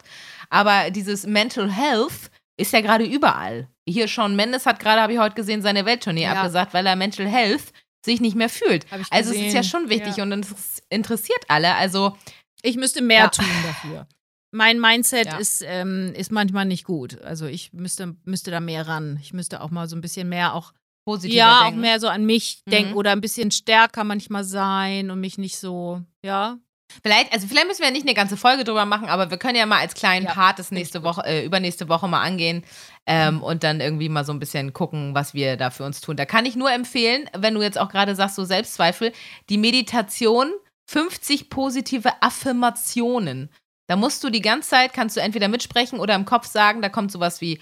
Aber 0.52 0.92
dieses 0.92 1.26
Mental 1.26 1.72
Health 1.72 2.30
ist 2.58 2.74
ja 2.74 2.82
gerade 2.82 3.06
überall. 3.06 3.68
Hier 3.92 4.08
Shawn 4.08 4.36
Mendes 4.36 4.66
hat 4.66 4.80
gerade, 4.80 5.02
habe 5.02 5.14
ich 5.14 5.20
heute 5.20 5.36
gesehen, 5.36 5.62
seine 5.62 5.86
Welttournee 5.86 6.24
Ja. 6.24 6.34
abgesagt, 6.34 6.74
weil 6.74 6.86
er 6.86 6.96
Mental 6.96 7.28
Health 7.28 7.74
sich 8.06 8.22
nicht 8.22 8.36
mehr 8.36 8.50
fühlt. 8.50 8.86
Also 9.10 9.32
es 9.34 9.38
ist 9.42 9.54
ja 9.54 9.64
schon 9.64 9.90
wichtig 9.90 10.18
Ja. 10.18 10.24
und 10.24 10.32
es 10.34 10.82
interessiert 10.90 11.40
alle. 11.48 11.76
Also 11.76 12.16
Ich 12.62 12.76
müsste 12.76 13.02
mehr 13.02 13.20
Ja. 13.24 13.28
tun 13.30 13.46
dafür. 13.66 14.08
Mein 14.52 14.80
Mindset 14.82 15.28
Ja. 15.28 15.38
ist, 15.38 15.64
ähm, 15.66 16.12
ist 16.16 16.30
manchmal 16.32 16.66
nicht 16.66 16.84
gut. 16.84 17.22
Also 17.22 17.46
ich 17.46 17.72
müsste, 17.72 18.16
müsste 18.26 18.52
da 18.52 18.60
mehr 18.60 18.86
ran. 18.88 19.18
Ich 19.22 19.32
müsste 19.32 19.62
auch 19.62 19.70
mal 19.70 19.88
so 19.88 19.96
ein 19.96 20.02
bisschen 20.02 20.28
mehr 20.28 20.54
auch, 20.56 20.74
positiv 21.06 21.36
ja, 21.38 21.64
denken. 21.64 21.78
auch 21.78 21.82
mehr 21.82 22.00
so 22.02 22.08
an 22.10 22.26
mich 22.26 22.62
Mhm. 22.66 22.72
denken 22.72 22.94
oder 22.96 23.12
ein 23.14 23.22
bisschen 23.22 23.52
stärker 23.52 24.04
manchmal 24.04 24.44
sein 24.44 25.10
und 25.10 25.20
mich 25.22 25.38
nicht 25.38 25.58
so, 25.58 26.02
ja. 26.24 26.58
Vielleicht, 27.04 27.32
also 27.34 27.48
vielleicht 27.48 27.68
müssen 27.68 27.80
wir 27.80 27.88
ja 27.88 27.94
nicht 27.94 28.06
eine 28.06 28.14
ganze 28.16 28.36
Folge 28.36 28.64
drüber 28.64 28.86
machen, 28.86 29.08
aber 29.10 29.30
wir 29.30 29.38
können 29.38 29.56
ja 29.56 29.66
mal 29.66 29.80
als 29.80 29.94
kleinen 29.94 30.26
Ja, 30.26 30.34
Part 30.34 30.58
das 30.60 30.72
nächste 30.72 31.04
Woche, 31.04 31.24
äh, 31.26 31.46
übernächste 31.46 31.88
Woche 31.88 32.08
mal 32.08 32.22
angehen 32.22 32.64
ähm, 33.06 33.44
und 33.44 33.64
dann 33.64 33.80
irgendwie 33.80 34.10
mal 34.10 34.26
so 34.26 34.34
ein 34.34 34.40
bisschen 34.40 34.74
gucken, 34.74 35.14
was 35.14 35.34
wir 35.34 35.56
da 35.56 35.70
für 35.70 35.84
uns 35.86 36.02
tun. 36.02 36.18
Da 36.18 36.26
kann 36.26 36.46
ich 36.46 36.56
nur 36.56 36.72
empfehlen, 36.72 37.30
wenn 37.38 37.54
du 37.54 37.62
jetzt 37.62 37.78
auch 37.78 37.90
gerade 37.90 38.16
sagst, 38.16 38.36
so 38.36 38.44
Selbstzweifel, 38.44 39.14
die 39.50 39.58
Meditation 39.58 40.52
50 40.90 41.50
positive 41.50 42.12
Affirmationen. 42.22 43.50
Da 43.88 43.96
musst 43.96 44.24
du 44.24 44.30
die 44.30 44.42
ganze 44.42 44.70
Zeit, 44.70 44.94
kannst 44.94 45.16
du 45.18 45.22
entweder 45.22 45.48
mitsprechen 45.48 46.00
oder 46.00 46.16
im 46.16 46.26
Kopf 46.26 46.48
sagen, 46.48 46.82
da 46.82 46.90
kommt 46.90 47.12
sowas 47.12 47.42
wie, 47.42 47.60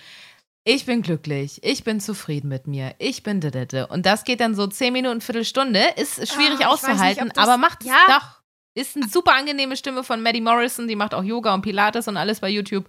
ich 0.65 0.85
bin 0.85 1.01
glücklich, 1.01 1.63
ich 1.63 1.83
bin 1.85 2.01
zufrieden 2.01 2.49
mit 2.49 2.67
mir, 2.67 2.93
ich 2.99 3.23
bin 3.23 3.39
didede. 3.39 3.87
Und 3.87 4.05
das 4.05 4.25
geht 4.25 4.41
dann 4.41 4.53
so 4.55 4.67
10 4.67 4.91
Minuten, 4.91 5.21
Viertelstunde, 5.21 5.81
ist 5.95 6.15
schwierig 6.27 6.55
Ah, 6.55 6.57
nicht, 6.57 6.67
auszuhalten, 6.67 7.27
ob 7.29 7.33
das- 7.33 7.43
aber 7.47 7.57
macht 7.57 7.81
es 7.81 7.87
Ja. 7.87 7.95
doch. 8.07 8.36
Ist 8.77 8.95
eine 8.95 9.07
super 9.07 9.33
angenehme 9.35 9.75
Stimme 9.75 10.03
von 10.03 10.21
Maddie 10.21 10.41
Morrison, 10.41 10.87
die 10.87 10.95
macht 10.95 11.13
auch 11.13 11.23
Yoga 11.23 11.53
und 11.53 11.61
Pilates 11.63 12.07
und 12.07 12.15
alles 12.17 12.39
bei 12.41 12.49
YouTube. 12.49 12.85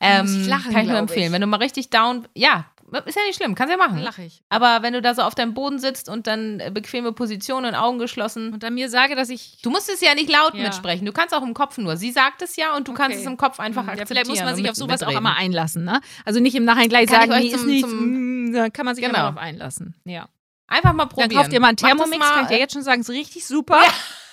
Ähm, 0.00 0.26
ich 0.42 0.46
lachen, 0.46 0.72
kann 0.72 0.82
ich 0.82 0.88
nur 0.88 0.98
empfehlen. 0.98 1.26
ich. 1.26 1.32
Wenn 1.32 1.40
du 1.40 1.46
mal 1.46 1.56
richtig 1.58 1.88
down, 1.90 2.28
ja, 2.34 2.66
ist 3.06 3.14
ja 3.16 3.22
nicht 3.24 3.36
schlimm, 3.36 3.54
kannst 3.54 3.70
ja 3.70 3.76
machen. 3.78 3.98
lache 4.02 4.22
ich. 4.24 4.42
Aber 4.48 4.82
wenn 4.82 4.92
du 4.92 5.00
da 5.00 5.14
so 5.14 5.22
auf 5.22 5.34
deinem 5.36 5.54
Boden 5.54 5.78
sitzt 5.78 6.08
und 6.08 6.26
dann 6.26 6.58
äh, 6.60 6.70
bequeme 6.74 7.12
Position 7.12 7.64
und 7.64 7.74
Augen 7.74 7.98
geschlossen, 7.98 8.52
Und 8.52 8.62
dann 8.64 8.74
mir 8.74 8.88
sage, 8.90 9.14
dass 9.16 9.28
ich 9.30 9.58
du 9.62 9.70
musst 9.70 9.88
es 9.88 10.00
ja 10.00 10.14
nicht 10.14 10.28
laut 10.28 10.54
Ja. 10.54 10.64
mitsprechen. 10.64 11.06
Du 11.06 11.12
kannst 11.12 11.32
auch 11.34 11.42
im 11.42 11.54
Kopf 11.54 11.78
nur. 11.78 11.96
Sie 11.96 12.10
sagt 12.10 12.42
es 12.42 12.56
ja 12.56 12.76
und 12.76 12.88
du 12.88 12.92
kannst 12.92 13.12
Okay. 13.12 13.20
es 13.20 13.26
im 13.26 13.36
Kopf 13.36 13.60
einfach 13.60 13.84
Ja, 13.86 13.92
akzeptieren. 13.92 14.08
vielleicht 14.26 14.28
muss 14.30 14.44
man 14.44 14.56
sich 14.56 14.68
auf 14.68 14.76
sowas 14.76 15.02
auch 15.02 15.06
mitreden. 15.08 15.18
immer 15.26 15.36
einlassen, 15.36 15.84
ne? 15.84 16.00
Also 16.24 16.40
nicht 16.40 16.54
im 16.56 16.64
Nachhinein 16.64 16.88
gleich 16.88 17.06
Kann 17.08 17.22
ich 17.22 17.30
sagen, 17.30 17.40
nee, 17.42 17.48
ist 17.48 17.60
zum- 17.60 17.66
nichts. 17.70 17.88
zum- 17.88 18.50
mm, 18.50 18.52
Da 18.52 18.68
kann 18.70 18.84
man 18.84 18.94
sich 18.96 19.04
Genau. 19.04 19.14
immer 19.18 19.28
darauf 19.28 19.38
einlassen. 19.40 19.94
Ja. 20.04 20.28
Einfach 20.70 20.92
mal 20.92 21.06
probieren. 21.06 21.30
Dann 21.30 21.38
kauft 21.38 21.52
ihr 21.52 21.60
mal 21.60 21.68
einen 21.68 21.76
Thermomix, 21.76 22.18
mal, 22.18 22.30
kann 22.30 22.42
ich 22.44 22.48
dir 22.50 22.58
jetzt 22.58 22.72
schon 22.72 22.82
sagen, 22.82 23.00
ist 23.00 23.10
richtig 23.10 23.44
super. 23.44 23.82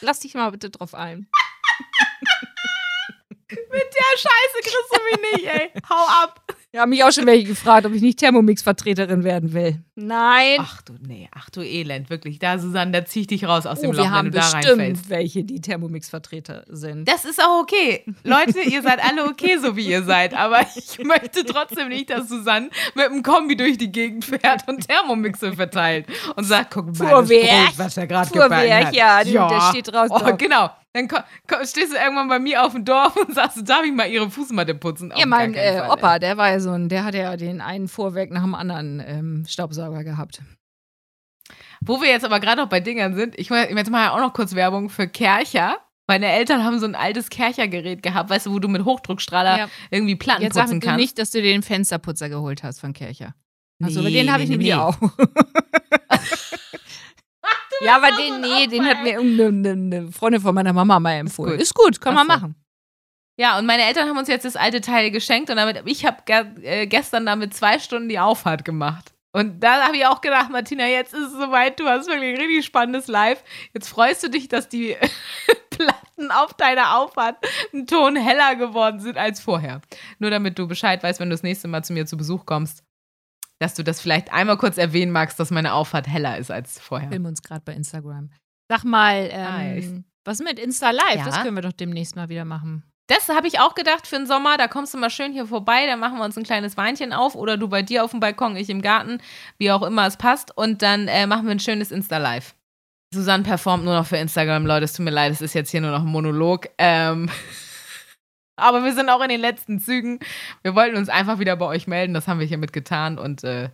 Lass 0.02 0.20
dich 0.20 0.36
mal 0.36 0.52
bitte 0.52 0.70
drauf 0.70 0.94
ein. 0.94 1.28
Mit 3.50 3.60
der 3.72 4.18
Scheiße 4.18 4.62
kriegst 4.62 4.92
du 4.92 5.00
mich 5.04 5.18
nicht, 5.34 5.46
ey. 5.48 5.72
Hau 5.90 6.06
ab. 6.24 6.42
Ja, 6.74 6.82
haben 6.82 6.90
mich 6.90 7.02
auch 7.06 7.14
schon 7.14 7.26
welche 7.26 7.46
gefragt, 7.46 7.86
ob 7.86 7.94
ich 7.94 8.02
nicht 8.02 8.20
Thermomix-Vertreterin 8.20 9.24
werden 9.24 9.54
will. 9.54 9.80
Nein. 9.96 10.58
Ach 10.60 10.82
du, 10.82 10.96
nee, 11.00 11.30
ach 11.34 11.50
du 11.50 11.62
Elend, 11.62 12.10
wirklich. 12.10 12.40
Da, 12.40 12.60
Susanne, 12.60 12.92
da 12.92 13.06
zieh 13.06 13.22
ich 13.22 13.28
dich 13.28 13.46
raus 13.46 13.66
aus 13.66 13.80
dem 13.80 13.92
oh, 13.92 13.94
Loch, 13.94 14.04
wir 14.04 14.12
haben 14.12 14.26
wenn 14.26 14.34
du 14.34 14.38
da 14.40 14.44
bestimmt 14.44 14.82
reinfällst. 14.82 15.10
welche, 15.10 15.44
die 15.46 15.62
Thermomix-Vertreter 15.62 16.66
sind. 16.68 17.08
Das 17.08 17.24
ist 17.24 17.42
auch 17.42 17.62
okay. 17.62 18.04
Leute, 18.26 18.60
ihr 18.60 18.82
seid 18.82 19.00
alle 19.02 19.26
okay, 19.30 19.58
so 19.60 19.78
wie 19.78 19.88
ihr 19.88 20.04
seid. 20.04 20.34
Aber 20.34 20.60
ich 20.76 21.00
möchte 21.04 21.46
trotzdem 21.46 21.88
nicht, 21.88 22.10
dass 22.10 22.28
Susanne 22.28 22.70
mit 22.96 23.06
einem 23.06 23.24
Kombi 23.24 23.56
durch 23.56 23.78
die 23.78 23.92
Gegend 23.92 24.26
fährt 24.26 24.68
und 24.68 24.86
Thermomixe 24.86 25.54
verteilt 25.54 26.06
und 26.36 26.44
sagt, 26.44 26.72
guck 26.74 27.00
mal, 27.00 27.10
das. 27.10 27.30
Brot, 27.30 27.78
was 27.78 27.96
er 27.96 28.08
gerade 28.08 28.30
gebacken 28.30 28.88
hat. 28.88 28.94
ja, 28.94 29.24
der 29.24 29.62
steht 29.70 29.88
draußen 29.88 30.18
Oh, 30.18 30.36
genau. 30.36 30.70
Dann 30.98 31.08
ko- 31.08 31.24
ko- 31.48 31.64
stehst 31.66 31.94
du 31.94 31.98
irgendwann 31.98 32.28
bei 32.28 32.40
mir 32.40 32.64
auf 32.64 32.74
dem 32.74 32.84
Dorf 32.86 33.16
und 33.16 33.34
sagst, 33.36 33.68
darf 33.70 33.84
ich 33.86 33.94
mal 33.94 34.10
ihre 34.10 34.30
Fußmatte 34.30 34.74
putzen? 34.76 35.12
Auf 35.12 35.20
Ja, 35.20 35.26
mein 35.26 35.54
äh, 35.54 35.78
Fall, 35.80 35.90
Opa, 35.92 36.20
der 36.20 36.38
war 36.38 36.50
ja 36.50 36.60
so 36.60 36.72
ein, 36.72 36.90
der 36.90 37.04
hat 37.04 37.14
ja 37.16 37.38
den 37.38 37.62
einen 37.62 37.88
Vorwerk 37.88 38.32
nach 38.32 38.42
dem 38.44 38.56
anderen 38.56 39.02
ähm, 39.06 39.46
Staubsauger 39.48 40.04
gehabt. 40.04 40.42
Wo 41.82 42.02
wir 42.02 42.10
jetzt 42.10 42.26
aber 42.26 42.40
gerade 42.40 42.62
noch 42.62 42.70
bei 42.70 42.80
Dingern 42.80 43.16
sind, 43.16 43.38
ich 43.38 43.50
meine, 43.52 43.72
jetzt 43.72 43.92
mache 43.92 44.06
ja 44.06 44.12
auch 44.12 44.20
noch 44.20 44.34
kurz 44.34 44.56
Werbung 44.56 44.90
für 44.90 45.08
Kercher. 45.08 45.78
Meine 46.08 46.28
Eltern 46.32 46.64
haben 46.64 46.80
so 46.80 46.86
ein 46.88 46.96
altes 46.96 47.30
Kerchergerät 47.30 48.02
gehabt, 48.02 48.30
weißt 48.30 48.48
du, 48.48 48.54
wo 48.54 48.60
du 48.60 48.68
mit 48.68 48.84
Hochdruckstrahler 48.86 49.58
Ja. 49.60 49.70
irgendwie 49.92 50.16
Platten 50.16 50.42
Jetzt 50.42 50.56
sag 50.56 50.64
putzen 50.64 50.80
du 50.80 50.88
kannst. 50.88 51.00
nicht, 51.02 51.20
dass 51.20 51.32
du 51.32 51.42
den 51.42 51.62
Fensterputzer 51.64 52.30
geholt 52.30 52.64
hast 52.64 52.80
von 52.80 52.94
Kircher. 52.94 53.36
Also, 53.84 54.02
Nee, 54.02 54.12
den 54.12 54.32
habe 54.34 54.42
ich 54.42 54.50
nee, 54.50 54.56
nämlich 54.58 54.74
nee. 54.74 54.74
auch. 54.74 54.98
ja, 57.82 57.96
aber 57.96 58.12
den, 58.12 58.42
nee, 58.42 58.68
den 58.68 58.86
hat 58.86 59.04
mir 59.04 59.14
irgendeine 59.14 59.72
eine 59.72 60.12
Freundin 60.12 60.42
von 60.42 60.54
meiner 60.56 60.74
Mama 60.74 61.00
mal 61.00 61.14
empfohlen. 61.14 61.60
Ist 61.60 61.74
gut, 61.74 62.02
kann 62.02 62.14
man 62.14 62.28
machen. 62.28 62.56
Ja, 63.40 63.60
und 63.60 63.68
meine 63.68 63.84
Eltern 63.84 64.10
haben 64.10 64.18
uns 64.18 64.28
jetzt 64.28 64.46
das 64.46 64.56
alte 64.56 64.82
Teil 64.82 65.12
geschenkt 65.12 65.50
und 65.52 65.58
damit, 65.58 65.84
ich 65.86 66.06
habe 66.06 66.18
äh, 66.64 66.88
gestern 66.88 67.26
damit 67.26 67.54
zwei 67.54 67.78
Stunden 67.78 68.10
die 68.10 68.20
Auffahrt 68.20 68.66
gemacht. 68.66 69.14
Und 69.32 69.60
da 69.60 69.86
habe 69.86 69.98
ich 69.98 70.06
auch 70.08 70.22
gedacht, 70.22 70.50
Martina, 70.50 70.88
jetzt 70.88 71.14
ist 71.14 71.28
es 71.28 71.34
soweit, 71.34 71.80
du 71.80 71.86
hast 71.86 72.08
wirklich 72.08 72.34
ein 72.34 72.42
richtig 72.42 72.66
spannendes 72.66 73.06
Live. 73.08 73.44
Jetzt 73.74 73.88
freust 73.88 74.24
du 74.24 74.30
dich, 74.30 74.48
dass 74.48 74.68
die 74.68 74.96
Platten 75.70 76.32
auf 76.32 76.56
deiner 76.56 76.98
Auffahrt 76.98 77.36
einen 77.72 77.86
Ton 77.86 78.16
heller 78.16 78.56
geworden 78.56 79.00
sind 79.00 79.18
als 79.18 79.40
vorher. 79.40 79.82
Nur 80.18 80.32
damit 80.32 80.58
du 80.58 80.68
Bescheid 80.68 81.04
weißt, 81.04 81.20
wenn 81.20 81.30
du 81.30 81.36
das 81.36 81.44
nächste 81.44 81.68
Mal 81.68 81.84
zu 81.84 81.94
mir 81.94 82.08
zu 82.08 82.18
Besuch 82.18 82.48
kommst, 82.48 82.84
dass 83.60 83.74
du 83.74 83.84
das 83.84 84.02
vielleicht 84.02 84.32
einmal 84.32 84.58
kurz 84.58 84.78
erwähnen 84.78 85.12
magst, 85.12 85.40
dass 85.40 85.52
meine 85.52 85.74
Auffahrt 85.74 86.08
heller 86.08 86.38
ist 86.38 86.52
als 86.52 86.80
vorher. 86.80 87.10
Filmen 87.10 87.26
uns 87.28 87.42
gerade 87.42 87.62
bei 87.62 87.74
Instagram. 87.74 88.30
Sag 88.70 88.84
mal, 88.84 89.28
Nice. 89.30 89.86
ähm, 89.86 90.06
was 90.26 90.40
mit 90.40 90.60
Insta 90.60 90.92
Live? 90.92 91.16
Ja. 91.16 91.26
Das 91.26 91.42
können 91.42 91.56
wir 91.56 91.62
doch 91.64 91.72
demnächst 91.72 92.16
mal 92.16 92.30
wieder 92.30 92.46
machen. 92.46 92.84
Das 93.08 93.30
habe 93.30 93.48
ich 93.48 93.62
auch 93.62 93.74
gedacht 93.74 94.06
für 94.06 94.18
den 94.18 94.28
Sommer. 94.28 94.58
Da 94.58 94.68
kommst 94.68 94.94
du 94.94 94.98
mal 94.98 95.10
schön 95.10 95.32
hier 95.32 95.46
vorbei, 95.48 95.86
dann 95.88 96.00
machen 96.00 96.18
wir 96.18 96.26
uns 96.26 96.38
ein 96.38 96.44
kleines 96.44 96.76
Weinchen 96.76 97.14
auf 97.14 97.36
oder 97.36 97.56
du 97.56 97.70
bei 97.70 97.82
dir 97.82 98.04
auf 98.04 98.12
dem 98.12 98.20
Balkon, 98.20 98.58
ich 98.58 98.70
im 98.70 98.82
Garten, 98.82 99.20
wie 99.58 99.72
auch 99.72 99.84
immer 99.84 100.06
es 100.06 100.18
passt. 100.18 100.56
Und 100.56 100.82
dann 100.82 101.08
äh, 101.08 101.26
machen 101.26 101.46
wir 101.46 101.52
ein 101.52 101.60
schönes 101.62 101.92
Insta-Live. 101.92 102.54
Susanne 103.14 103.44
performt 103.44 103.86
nur 103.86 103.94
noch 103.96 104.06
für 104.06 104.18
Instagram, 104.18 104.66
Leute. 104.66 104.84
Es 104.84 104.92
tut 104.94 105.06
mir 105.06 105.12
leid, 105.12 105.32
es 105.32 105.42
ist 105.42 105.54
jetzt 105.54 105.72
hier 105.72 105.80
nur 105.80 105.92
noch 105.92 106.02
ein 106.02 106.08
Monolog. 106.08 106.68
Ähm 106.78 107.30
Aber 108.58 108.84
wir 108.84 108.94
sind 108.94 109.10
auch 109.10 109.22
in 109.22 109.30
den 109.30 109.40
letzten 109.42 109.80
Zügen. 109.80 110.20
Wir 110.64 110.76
wollten 110.76 110.98
uns 110.98 111.10
einfach 111.10 111.40
wieder 111.40 111.56
bei 111.56 111.66
euch 111.68 111.88
melden. 111.88 112.14
Das 112.14 112.28
haben 112.28 112.40
wir 112.40 112.48
hiermit 112.48 112.74
getan. 112.74 113.18
Und 113.20 113.44
äh, 113.44 113.70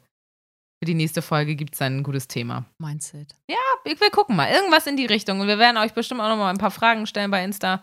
für 0.80 0.86
die 0.86 0.94
nächste 0.94 1.22
Folge 1.22 1.56
gibt 1.56 1.74
es 1.76 1.80
dann 1.80 1.98
ein 1.98 2.04
gutes 2.04 2.28
Thema. 2.28 2.66
Mindset. 2.80 3.34
Wir, 3.48 3.56
wir 3.86 4.12
gucken 4.12 4.36
mal. 4.36 4.52
Irgendwas 4.52 4.86
in 4.86 4.98
die 4.98 5.06
Richtung. 5.06 5.40
Und 5.40 5.48
wir 5.48 5.58
werden 5.58 5.78
euch 5.78 5.94
bestimmt 5.94 6.20
auch 6.22 6.28
noch 6.30 6.38
mal 6.38 6.50
ein 6.50 6.58
paar 6.58 6.72
Fragen 6.72 7.08
stellen 7.08 7.32
bei 7.32 7.44
Insta. 7.44 7.82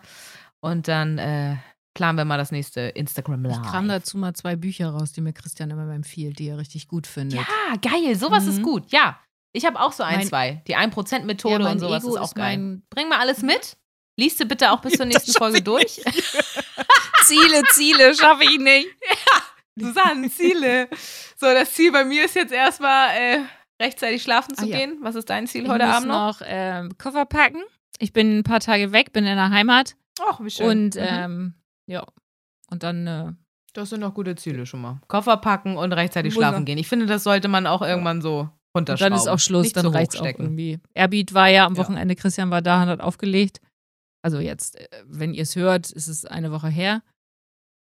Und 0.59 0.87
dann 0.87 1.17
äh, 1.17 1.55
planen 1.95 2.17
wir 2.19 2.25
mal 2.25 2.37
das 2.37 2.51
nächste 2.51 2.81
Instagram 2.81 3.43
Live. 3.43 3.57
Ich 3.63 3.69
kram 3.69 3.87
dazu 3.87 4.17
mal 4.19 4.33
zwei 4.35 4.55
Bücher 4.55 4.91
raus, 4.91 5.11
die 5.11 5.21
mir 5.21 5.33
Christian 5.33 5.71
immer 5.71 5.91
empfiehlt, 5.93 6.37
die 6.37 6.49
er 6.49 6.59
richtig 6.59 6.87
gut 6.87 7.07
findet. 7.07 7.39
ja, 7.39 7.75
geil. 7.81 8.15
Sowas 8.15 8.45
ist 8.45 8.59
Mhm. 8.59 8.63
gut. 8.63 8.91
Ja. 8.91 9.19
Ich 9.53 9.65
habe 9.65 9.79
auch 9.81 9.91
so 9.91 10.03
ein, 10.03 10.19
Mein- 10.19 10.27
zwei. 10.27 10.61
Die 10.67 10.77
1%-Methode 10.77 11.63
mein 11.63 11.73
und 11.73 11.79
sowas 11.79 12.03
Ego 12.03 12.15
ist 12.15 12.21
auch 12.21 12.33
geil. 12.35 12.57
mein 12.57 12.83
Bring 12.89 13.09
mal 13.09 13.17
alles 13.19 13.41
mit. 13.41 13.75
Liest 14.21 14.39
du 14.39 14.45
bitte 14.45 14.71
auch 14.71 14.81
bis 14.81 14.93
zur 14.93 15.05
nächsten 15.11 15.31
Folge 15.33 15.61
durch. 15.63 15.99
Ziele, 17.25 17.63
Ziele 17.71 18.13
schaffe 18.15 18.43
ich 18.43 18.59
nicht. 18.59 18.87
Susanne, 19.75 20.29
Ziele. 20.29 20.87
So, 21.37 21.47
das 21.47 21.73
Ziel 21.73 21.91
bei 21.91 22.03
mir 22.03 22.25
ist 22.25 22.35
jetzt 22.35 22.51
erstmal 22.53 23.09
äh, 23.15 23.39
rechtzeitig 23.81 24.21
schlafen 24.21 24.55
zu 24.55 24.63
Ah, 24.65 24.67
ja. 24.67 24.77
gehen. 24.77 24.97
Was 25.01 25.15
ist 25.15 25.29
dein 25.29 25.47
Ziel 25.47 25.63
Ich 25.63 25.69
heute 25.69 25.85
Abend 25.85 26.07
noch? 26.09 26.39
noch 26.41 26.45
ähm, 26.47 26.97
Koffer 26.97 27.25
packen. 27.25 27.61
Ich 27.99 28.13
bin 28.13 28.39
ein 28.39 28.43
paar 28.43 28.59
Tage 28.59 28.91
weg, 28.91 29.13
bin 29.13 29.25
in 29.25 29.35
der 29.37 29.49
Heimat. 29.49 29.95
Ach, 30.21 30.39
wie 30.41 30.49
schön. 30.49 30.67
Und 30.67 30.95
Mhm. 30.95 31.01
ähm, 31.03 31.53
ja. 31.87 32.05
Und 32.69 32.83
dann 32.83 33.07
äh, 33.07 33.31
Das 33.73 33.89
sind 33.89 34.01
doch 34.01 34.13
gute 34.13 34.35
Ziele 34.35 34.65
schon 34.65 34.81
mal. 34.81 34.99
Koffer 35.07 35.37
packen 35.37 35.77
und 35.77 35.93
rechtzeitig 35.93 36.33
Muss 36.35 36.43
er. 36.43 36.49
schlafen 36.49 36.65
gehen. 36.65 36.77
Ich 36.77 36.87
finde, 36.87 37.05
das 37.05 37.23
sollte 37.23 37.47
man 37.47 37.65
auch 37.65 37.81
irgendwann 37.81 38.21
so 38.21 38.49
Und 38.73 38.81
runterschrauben. 38.81 39.11
dann 39.13 39.19
ist 39.19 39.27
auch 39.27 39.39
Schluss, 39.39 39.63
Nicht 39.63 39.77
dann 39.77 39.85
zu 39.85 39.89
reicht's 39.91 40.19
auch 40.19 40.25
irgendwie. 40.25 40.79
Airbeat 40.93 41.33
war 41.33 41.47
ja 41.47 41.65
am 41.65 41.75
Ja. 41.75 41.81
Wochenende, 41.83 42.15
Christian 42.15 42.51
war 42.51 42.61
da 42.61 42.83
und 42.83 42.89
hat 42.89 43.01
aufgelegt. 43.01 43.61
Also 44.23 44.39
jetzt, 44.39 44.79
äh, 44.79 44.87
wenn 45.05 45.33
ihr 45.33 45.43
es 45.43 45.55
hört, 45.55 45.91
ist 45.91 46.07
es 46.07 46.25
eine 46.25 46.51
Woche 46.51 46.69
her. 46.69 47.01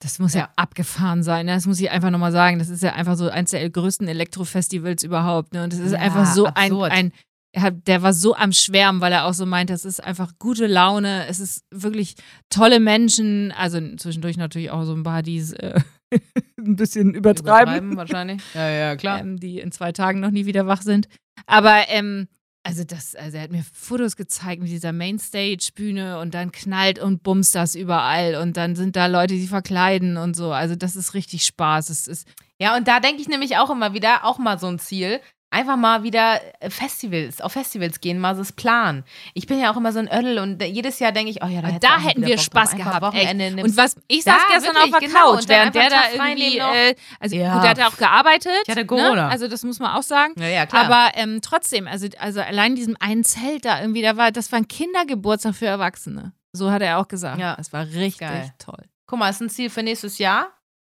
Das 0.03 0.19
muss 0.19 0.33
ja, 0.35 0.41
Ja. 0.41 0.53
abgefahren 0.57 1.23
sein. 1.23 1.47
Ne? 1.47 1.53
Das 1.55 1.67
muss 1.67 1.81
ich 1.81 1.91
einfach 1.91 2.11
nochmal 2.11 2.33
sagen. 2.33 2.59
Das 2.59 2.69
ist 2.71 2.83
ja 2.83 2.95
einfach 2.95 3.17
so 3.17 3.29
eins 3.29 3.51
der 3.51 3.69
größten 3.69 4.09
Elektrofestivals 4.09 5.03
überhaupt. 5.03 5.53
Ne? 5.53 5.63
Und 5.65 5.73
es 5.75 5.79
ist 5.79 5.93
Ja, 5.93 5.99
einfach 5.99 6.25
so 6.27 6.47
ein, 6.47 6.53
absurd. 6.73 6.93
ein 6.93 7.13
hat, 7.57 7.87
der 7.89 8.01
war 8.03 8.13
so 8.15 8.35
am 8.37 8.53
Schwärmen, 8.53 9.01
weil 9.01 9.13
er 9.13 9.27
auch 9.27 9.35
so 9.35 9.45
meint, 9.45 9.71
das 9.71 9.85
ist 9.85 10.03
einfach 10.03 10.33
gute 10.39 10.67
Laune. 10.69 11.27
Es 11.27 11.41
ist 11.41 11.65
wirklich 11.73 12.15
tolle 12.49 12.79
Menschen. 12.81 13.53
Also 13.53 13.81
zwischendurch 13.97 14.37
natürlich 14.37 14.71
auch 14.71 14.85
so 14.85 14.95
ein 14.95 15.03
paar, 15.03 15.23
die 15.23 15.37
es 15.39 15.53
äh, 15.55 15.79
ein 16.59 16.77
bisschen 16.77 17.13
übertreiben. 17.13 17.97
wahrscheinlich. 17.97 18.41
Ja, 18.55 18.69
ja, 18.71 18.97
klar. 18.97 19.19
ähm, 19.21 19.39
die 19.39 19.59
in 19.59 19.73
zwei 19.73 19.93
Tagen 19.93 20.21
noch 20.21 20.31
nie 20.31 20.47
wieder 20.47 20.67
wach 20.67 20.81
sind. 20.83 21.09
Aber 21.47 21.89
ähm, 21.89 22.29
also 22.63 22.85
das, 22.85 23.15
also 23.15 23.39
er 23.39 23.45
hat 23.45 23.51
mir 23.51 23.65
Fotos 23.73 24.17
gezeigt 24.17 24.61
mit 24.61 24.71
dieser 24.71 24.93
Mainstage-Bühne 24.93 26.19
und 26.19 26.35
dann 26.35 26.53
knallt 26.53 26.99
und 26.99 27.23
bumst 27.23 27.55
das 27.55 27.75
überall 27.75 28.37
und 28.37 28.57
dann 28.57 28.77
sind 28.77 28.97
da 28.97 29.07
Leute, 29.07 29.35
die 29.35 29.47
verkleiden 29.47 30.17
und 30.17 30.37
so. 30.37 30.53
Also 30.53 30.77
das 30.77 30.95
ist 30.97 31.15
richtig 31.15 31.45
Spaß. 31.45 31.89
Es 31.89 32.07
ist 32.07 32.29
Ja, 32.59 32.77
und 32.77 32.87
da 32.87 33.01
denke 33.01 33.23
ich 33.23 33.29
nämlich 33.29 33.57
auch 33.57 33.71
immer 33.71 33.95
wieder, 33.95 34.25
auch 34.25 34.39
mal 34.39 34.59
so 34.59 34.67
ein 34.67 34.79
Ziel. 34.79 35.21
Einfach 35.53 35.77
mal 35.77 36.05
wieder 36.05 36.41
äh, 36.61 36.71
Festivals, 36.71 37.41
auf 37.41 37.53
Festivals 37.53 38.01
gehen, 38.01 38.21
mal 38.21 38.37
so 38.37 38.43
das 38.43 38.53
Plan. 38.53 39.03
Ich 39.35 39.49
bin 39.49 39.59
ja 39.59 39.73
auch 39.73 39.77
immer 39.77 39.93
so 39.93 39.99
ein 39.99 40.07
Ödel 40.07 40.39
und 40.39 40.63
jedes 40.63 41.01
Jahr 41.01 41.11
denke 41.11 41.31
ich, 41.31 41.43
oh 41.43 41.47
ja, 41.49 41.61
da, 41.61 41.73
da, 41.81 41.99
hätten 41.99 42.23
wir 42.25 42.37
Bock 42.37 42.45
Spaß 42.45 42.77
gehabt. 42.77 43.03
Wochenende 43.03 43.65
Und 43.65 43.77
was 43.77 43.97
ich 44.07 44.23
saß 44.23 44.37
gestern 44.49 44.77
wirklich, 44.77 44.95
auf 44.95 45.01
der 45.01 45.09
genau. 45.09 45.35
Couch, 45.35 45.49
während 45.49 45.75
der 45.75 45.91
da 45.91 46.03
irgendwie, 46.13 46.59
äh, 46.59 46.95
also 47.19 47.35
Ja. 47.35 47.55
gut, 47.55 47.63
der 47.65 47.71
hat 47.71 47.79
ja 47.79 47.89
auch 47.89 47.97
gearbeitet. 47.97 48.53
Ich 48.63 48.69
hatte 48.69 48.81
Ne? 48.83 48.87
Corona. 48.87 49.29
Also 49.29 49.49
das 49.49 49.65
muss 49.65 49.81
man 49.81 49.91
auch 49.97 50.05
sagen. 50.05 50.35
ja, 50.39 50.47
ja, 50.47 50.67
klar. 50.67 50.85
Aber 50.85 51.19
ähm, 51.19 51.41
trotzdem, 51.43 51.89
also, 51.89 52.07
also 52.21 52.41
allein 52.41 52.77
diesem 52.77 52.97
einen 53.01 53.25
Zelt 53.25 53.65
da 53.65 53.81
irgendwie, 53.81 54.03
da 54.03 54.17
war, 54.17 54.31
das 54.31 54.53
war 54.53 54.59
ein 54.61 54.69
Kindergeburtstag 54.69 55.57
für 55.57 55.67
Erwachsene. 55.67 56.33
So 56.53 56.71
hat 56.71 56.83
er 56.83 56.99
auch 56.99 57.09
gesagt. 57.09 57.41
Ja, 57.41 57.57
Das 57.57 57.73
war 57.73 57.87
richtig 57.87 58.19
geil. 58.19 58.53
toll. 58.59 58.85
Guck 59.07 59.19
mal, 59.19 59.29
ist 59.31 59.41
ein 59.41 59.51
Ziel 59.51 59.69
für 59.71 59.83
nächstes 59.83 60.19
Jahr. 60.19 60.49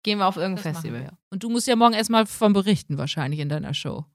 Gehen 0.03 0.17
wir 0.17 0.27
auf 0.27 0.35
irgendein 0.35 0.63
Das 0.73 0.81
Festival. 0.81 1.09
Und 1.29 1.43
du 1.43 1.49
musst 1.49 1.67
ja 1.67 1.75
morgen 1.77 1.93
erstmal 1.93 2.25
von 2.25 2.51
berichten, 2.53 2.97
wahrscheinlich 2.97 3.39
in 3.39 3.47
deiner 3.49 3.73
Show. 3.73 4.05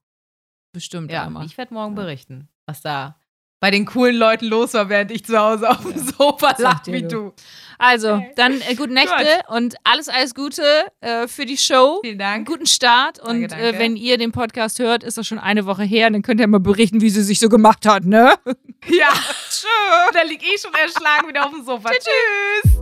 Bestimmt 0.73 1.11
Ja, 1.11 1.23
einmal. 1.25 1.45
ich 1.45 1.57
werde 1.57 1.73
morgen 1.73 1.95
Ja. 1.95 2.03
berichten, 2.03 2.47
was 2.65 2.81
da 2.81 3.15
bei 3.59 3.71
den 3.71 3.85
coolen 3.85 4.15
Leuten 4.15 4.45
los 4.45 4.75
war, 4.75 4.87
während 4.87 5.09
ich 5.09 5.25
zu 5.25 5.35
Hause 5.35 5.67
auf 5.71 5.81
dem 5.81 5.97
Sofa 5.97 6.53
lag 6.59 6.85
wie 6.85 7.01
du. 7.01 7.33
Also, 7.79 8.13
Okay. 8.13 8.31
dann 8.35 8.61
äh, 8.61 8.75
gute 8.75 8.93
Nächte 8.93 9.41
und 9.49 9.75
alles, 9.83 10.09
alles 10.09 10.35
Gute 10.35 10.61
äh, 11.01 11.27
für 11.27 11.45
die 11.47 11.57
Show. 11.57 11.99
Vielen 12.03 12.19
Dank. 12.19 12.47
guten 12.47 12.67
Start. 12.67 13.17
Und 13.19 13.41
Danke, 13.41 13.47
danke. 13.47 13.65
Äh, 13.75 13.79
wenn 13.79 13.95
ihr 13.95 14.19
den 14.19 14.31
Podcast 14.31 14.77
hört, 14.77 15.03
ist 15.03 15.17
das 15.17 15.25
schon 15.25 15.39
eine 15.39 15.65
Woche 15.65 15.81
her. 15.83 16.11
Dann 16.11 16.21
könnt 16.21 16.39
ihr 16.39 16.45
mal 16.47 16.59
berichten, 16.59 17.01
wie 17.01 17.09
sie 17.09 17.23
sich 17.23 17.39
so 17.39 17.49
gemacht 17.49 17.87
hat, 17.87 18.05
ne? 18.05 18.35
Ja, 18.89 19.09
schön. 19.49 20.13
Da 20.13 20.21
lieg 20.21 20.43
ich 20.43 20.61
schon 20.61 20.73
erschlagen 20.75 21.27
wieder 21.27 21.43
auf 21.47 21.51
dem 21.51 21.63
Sofa. 21.65 21.89
Tschüss. 21.89 22.77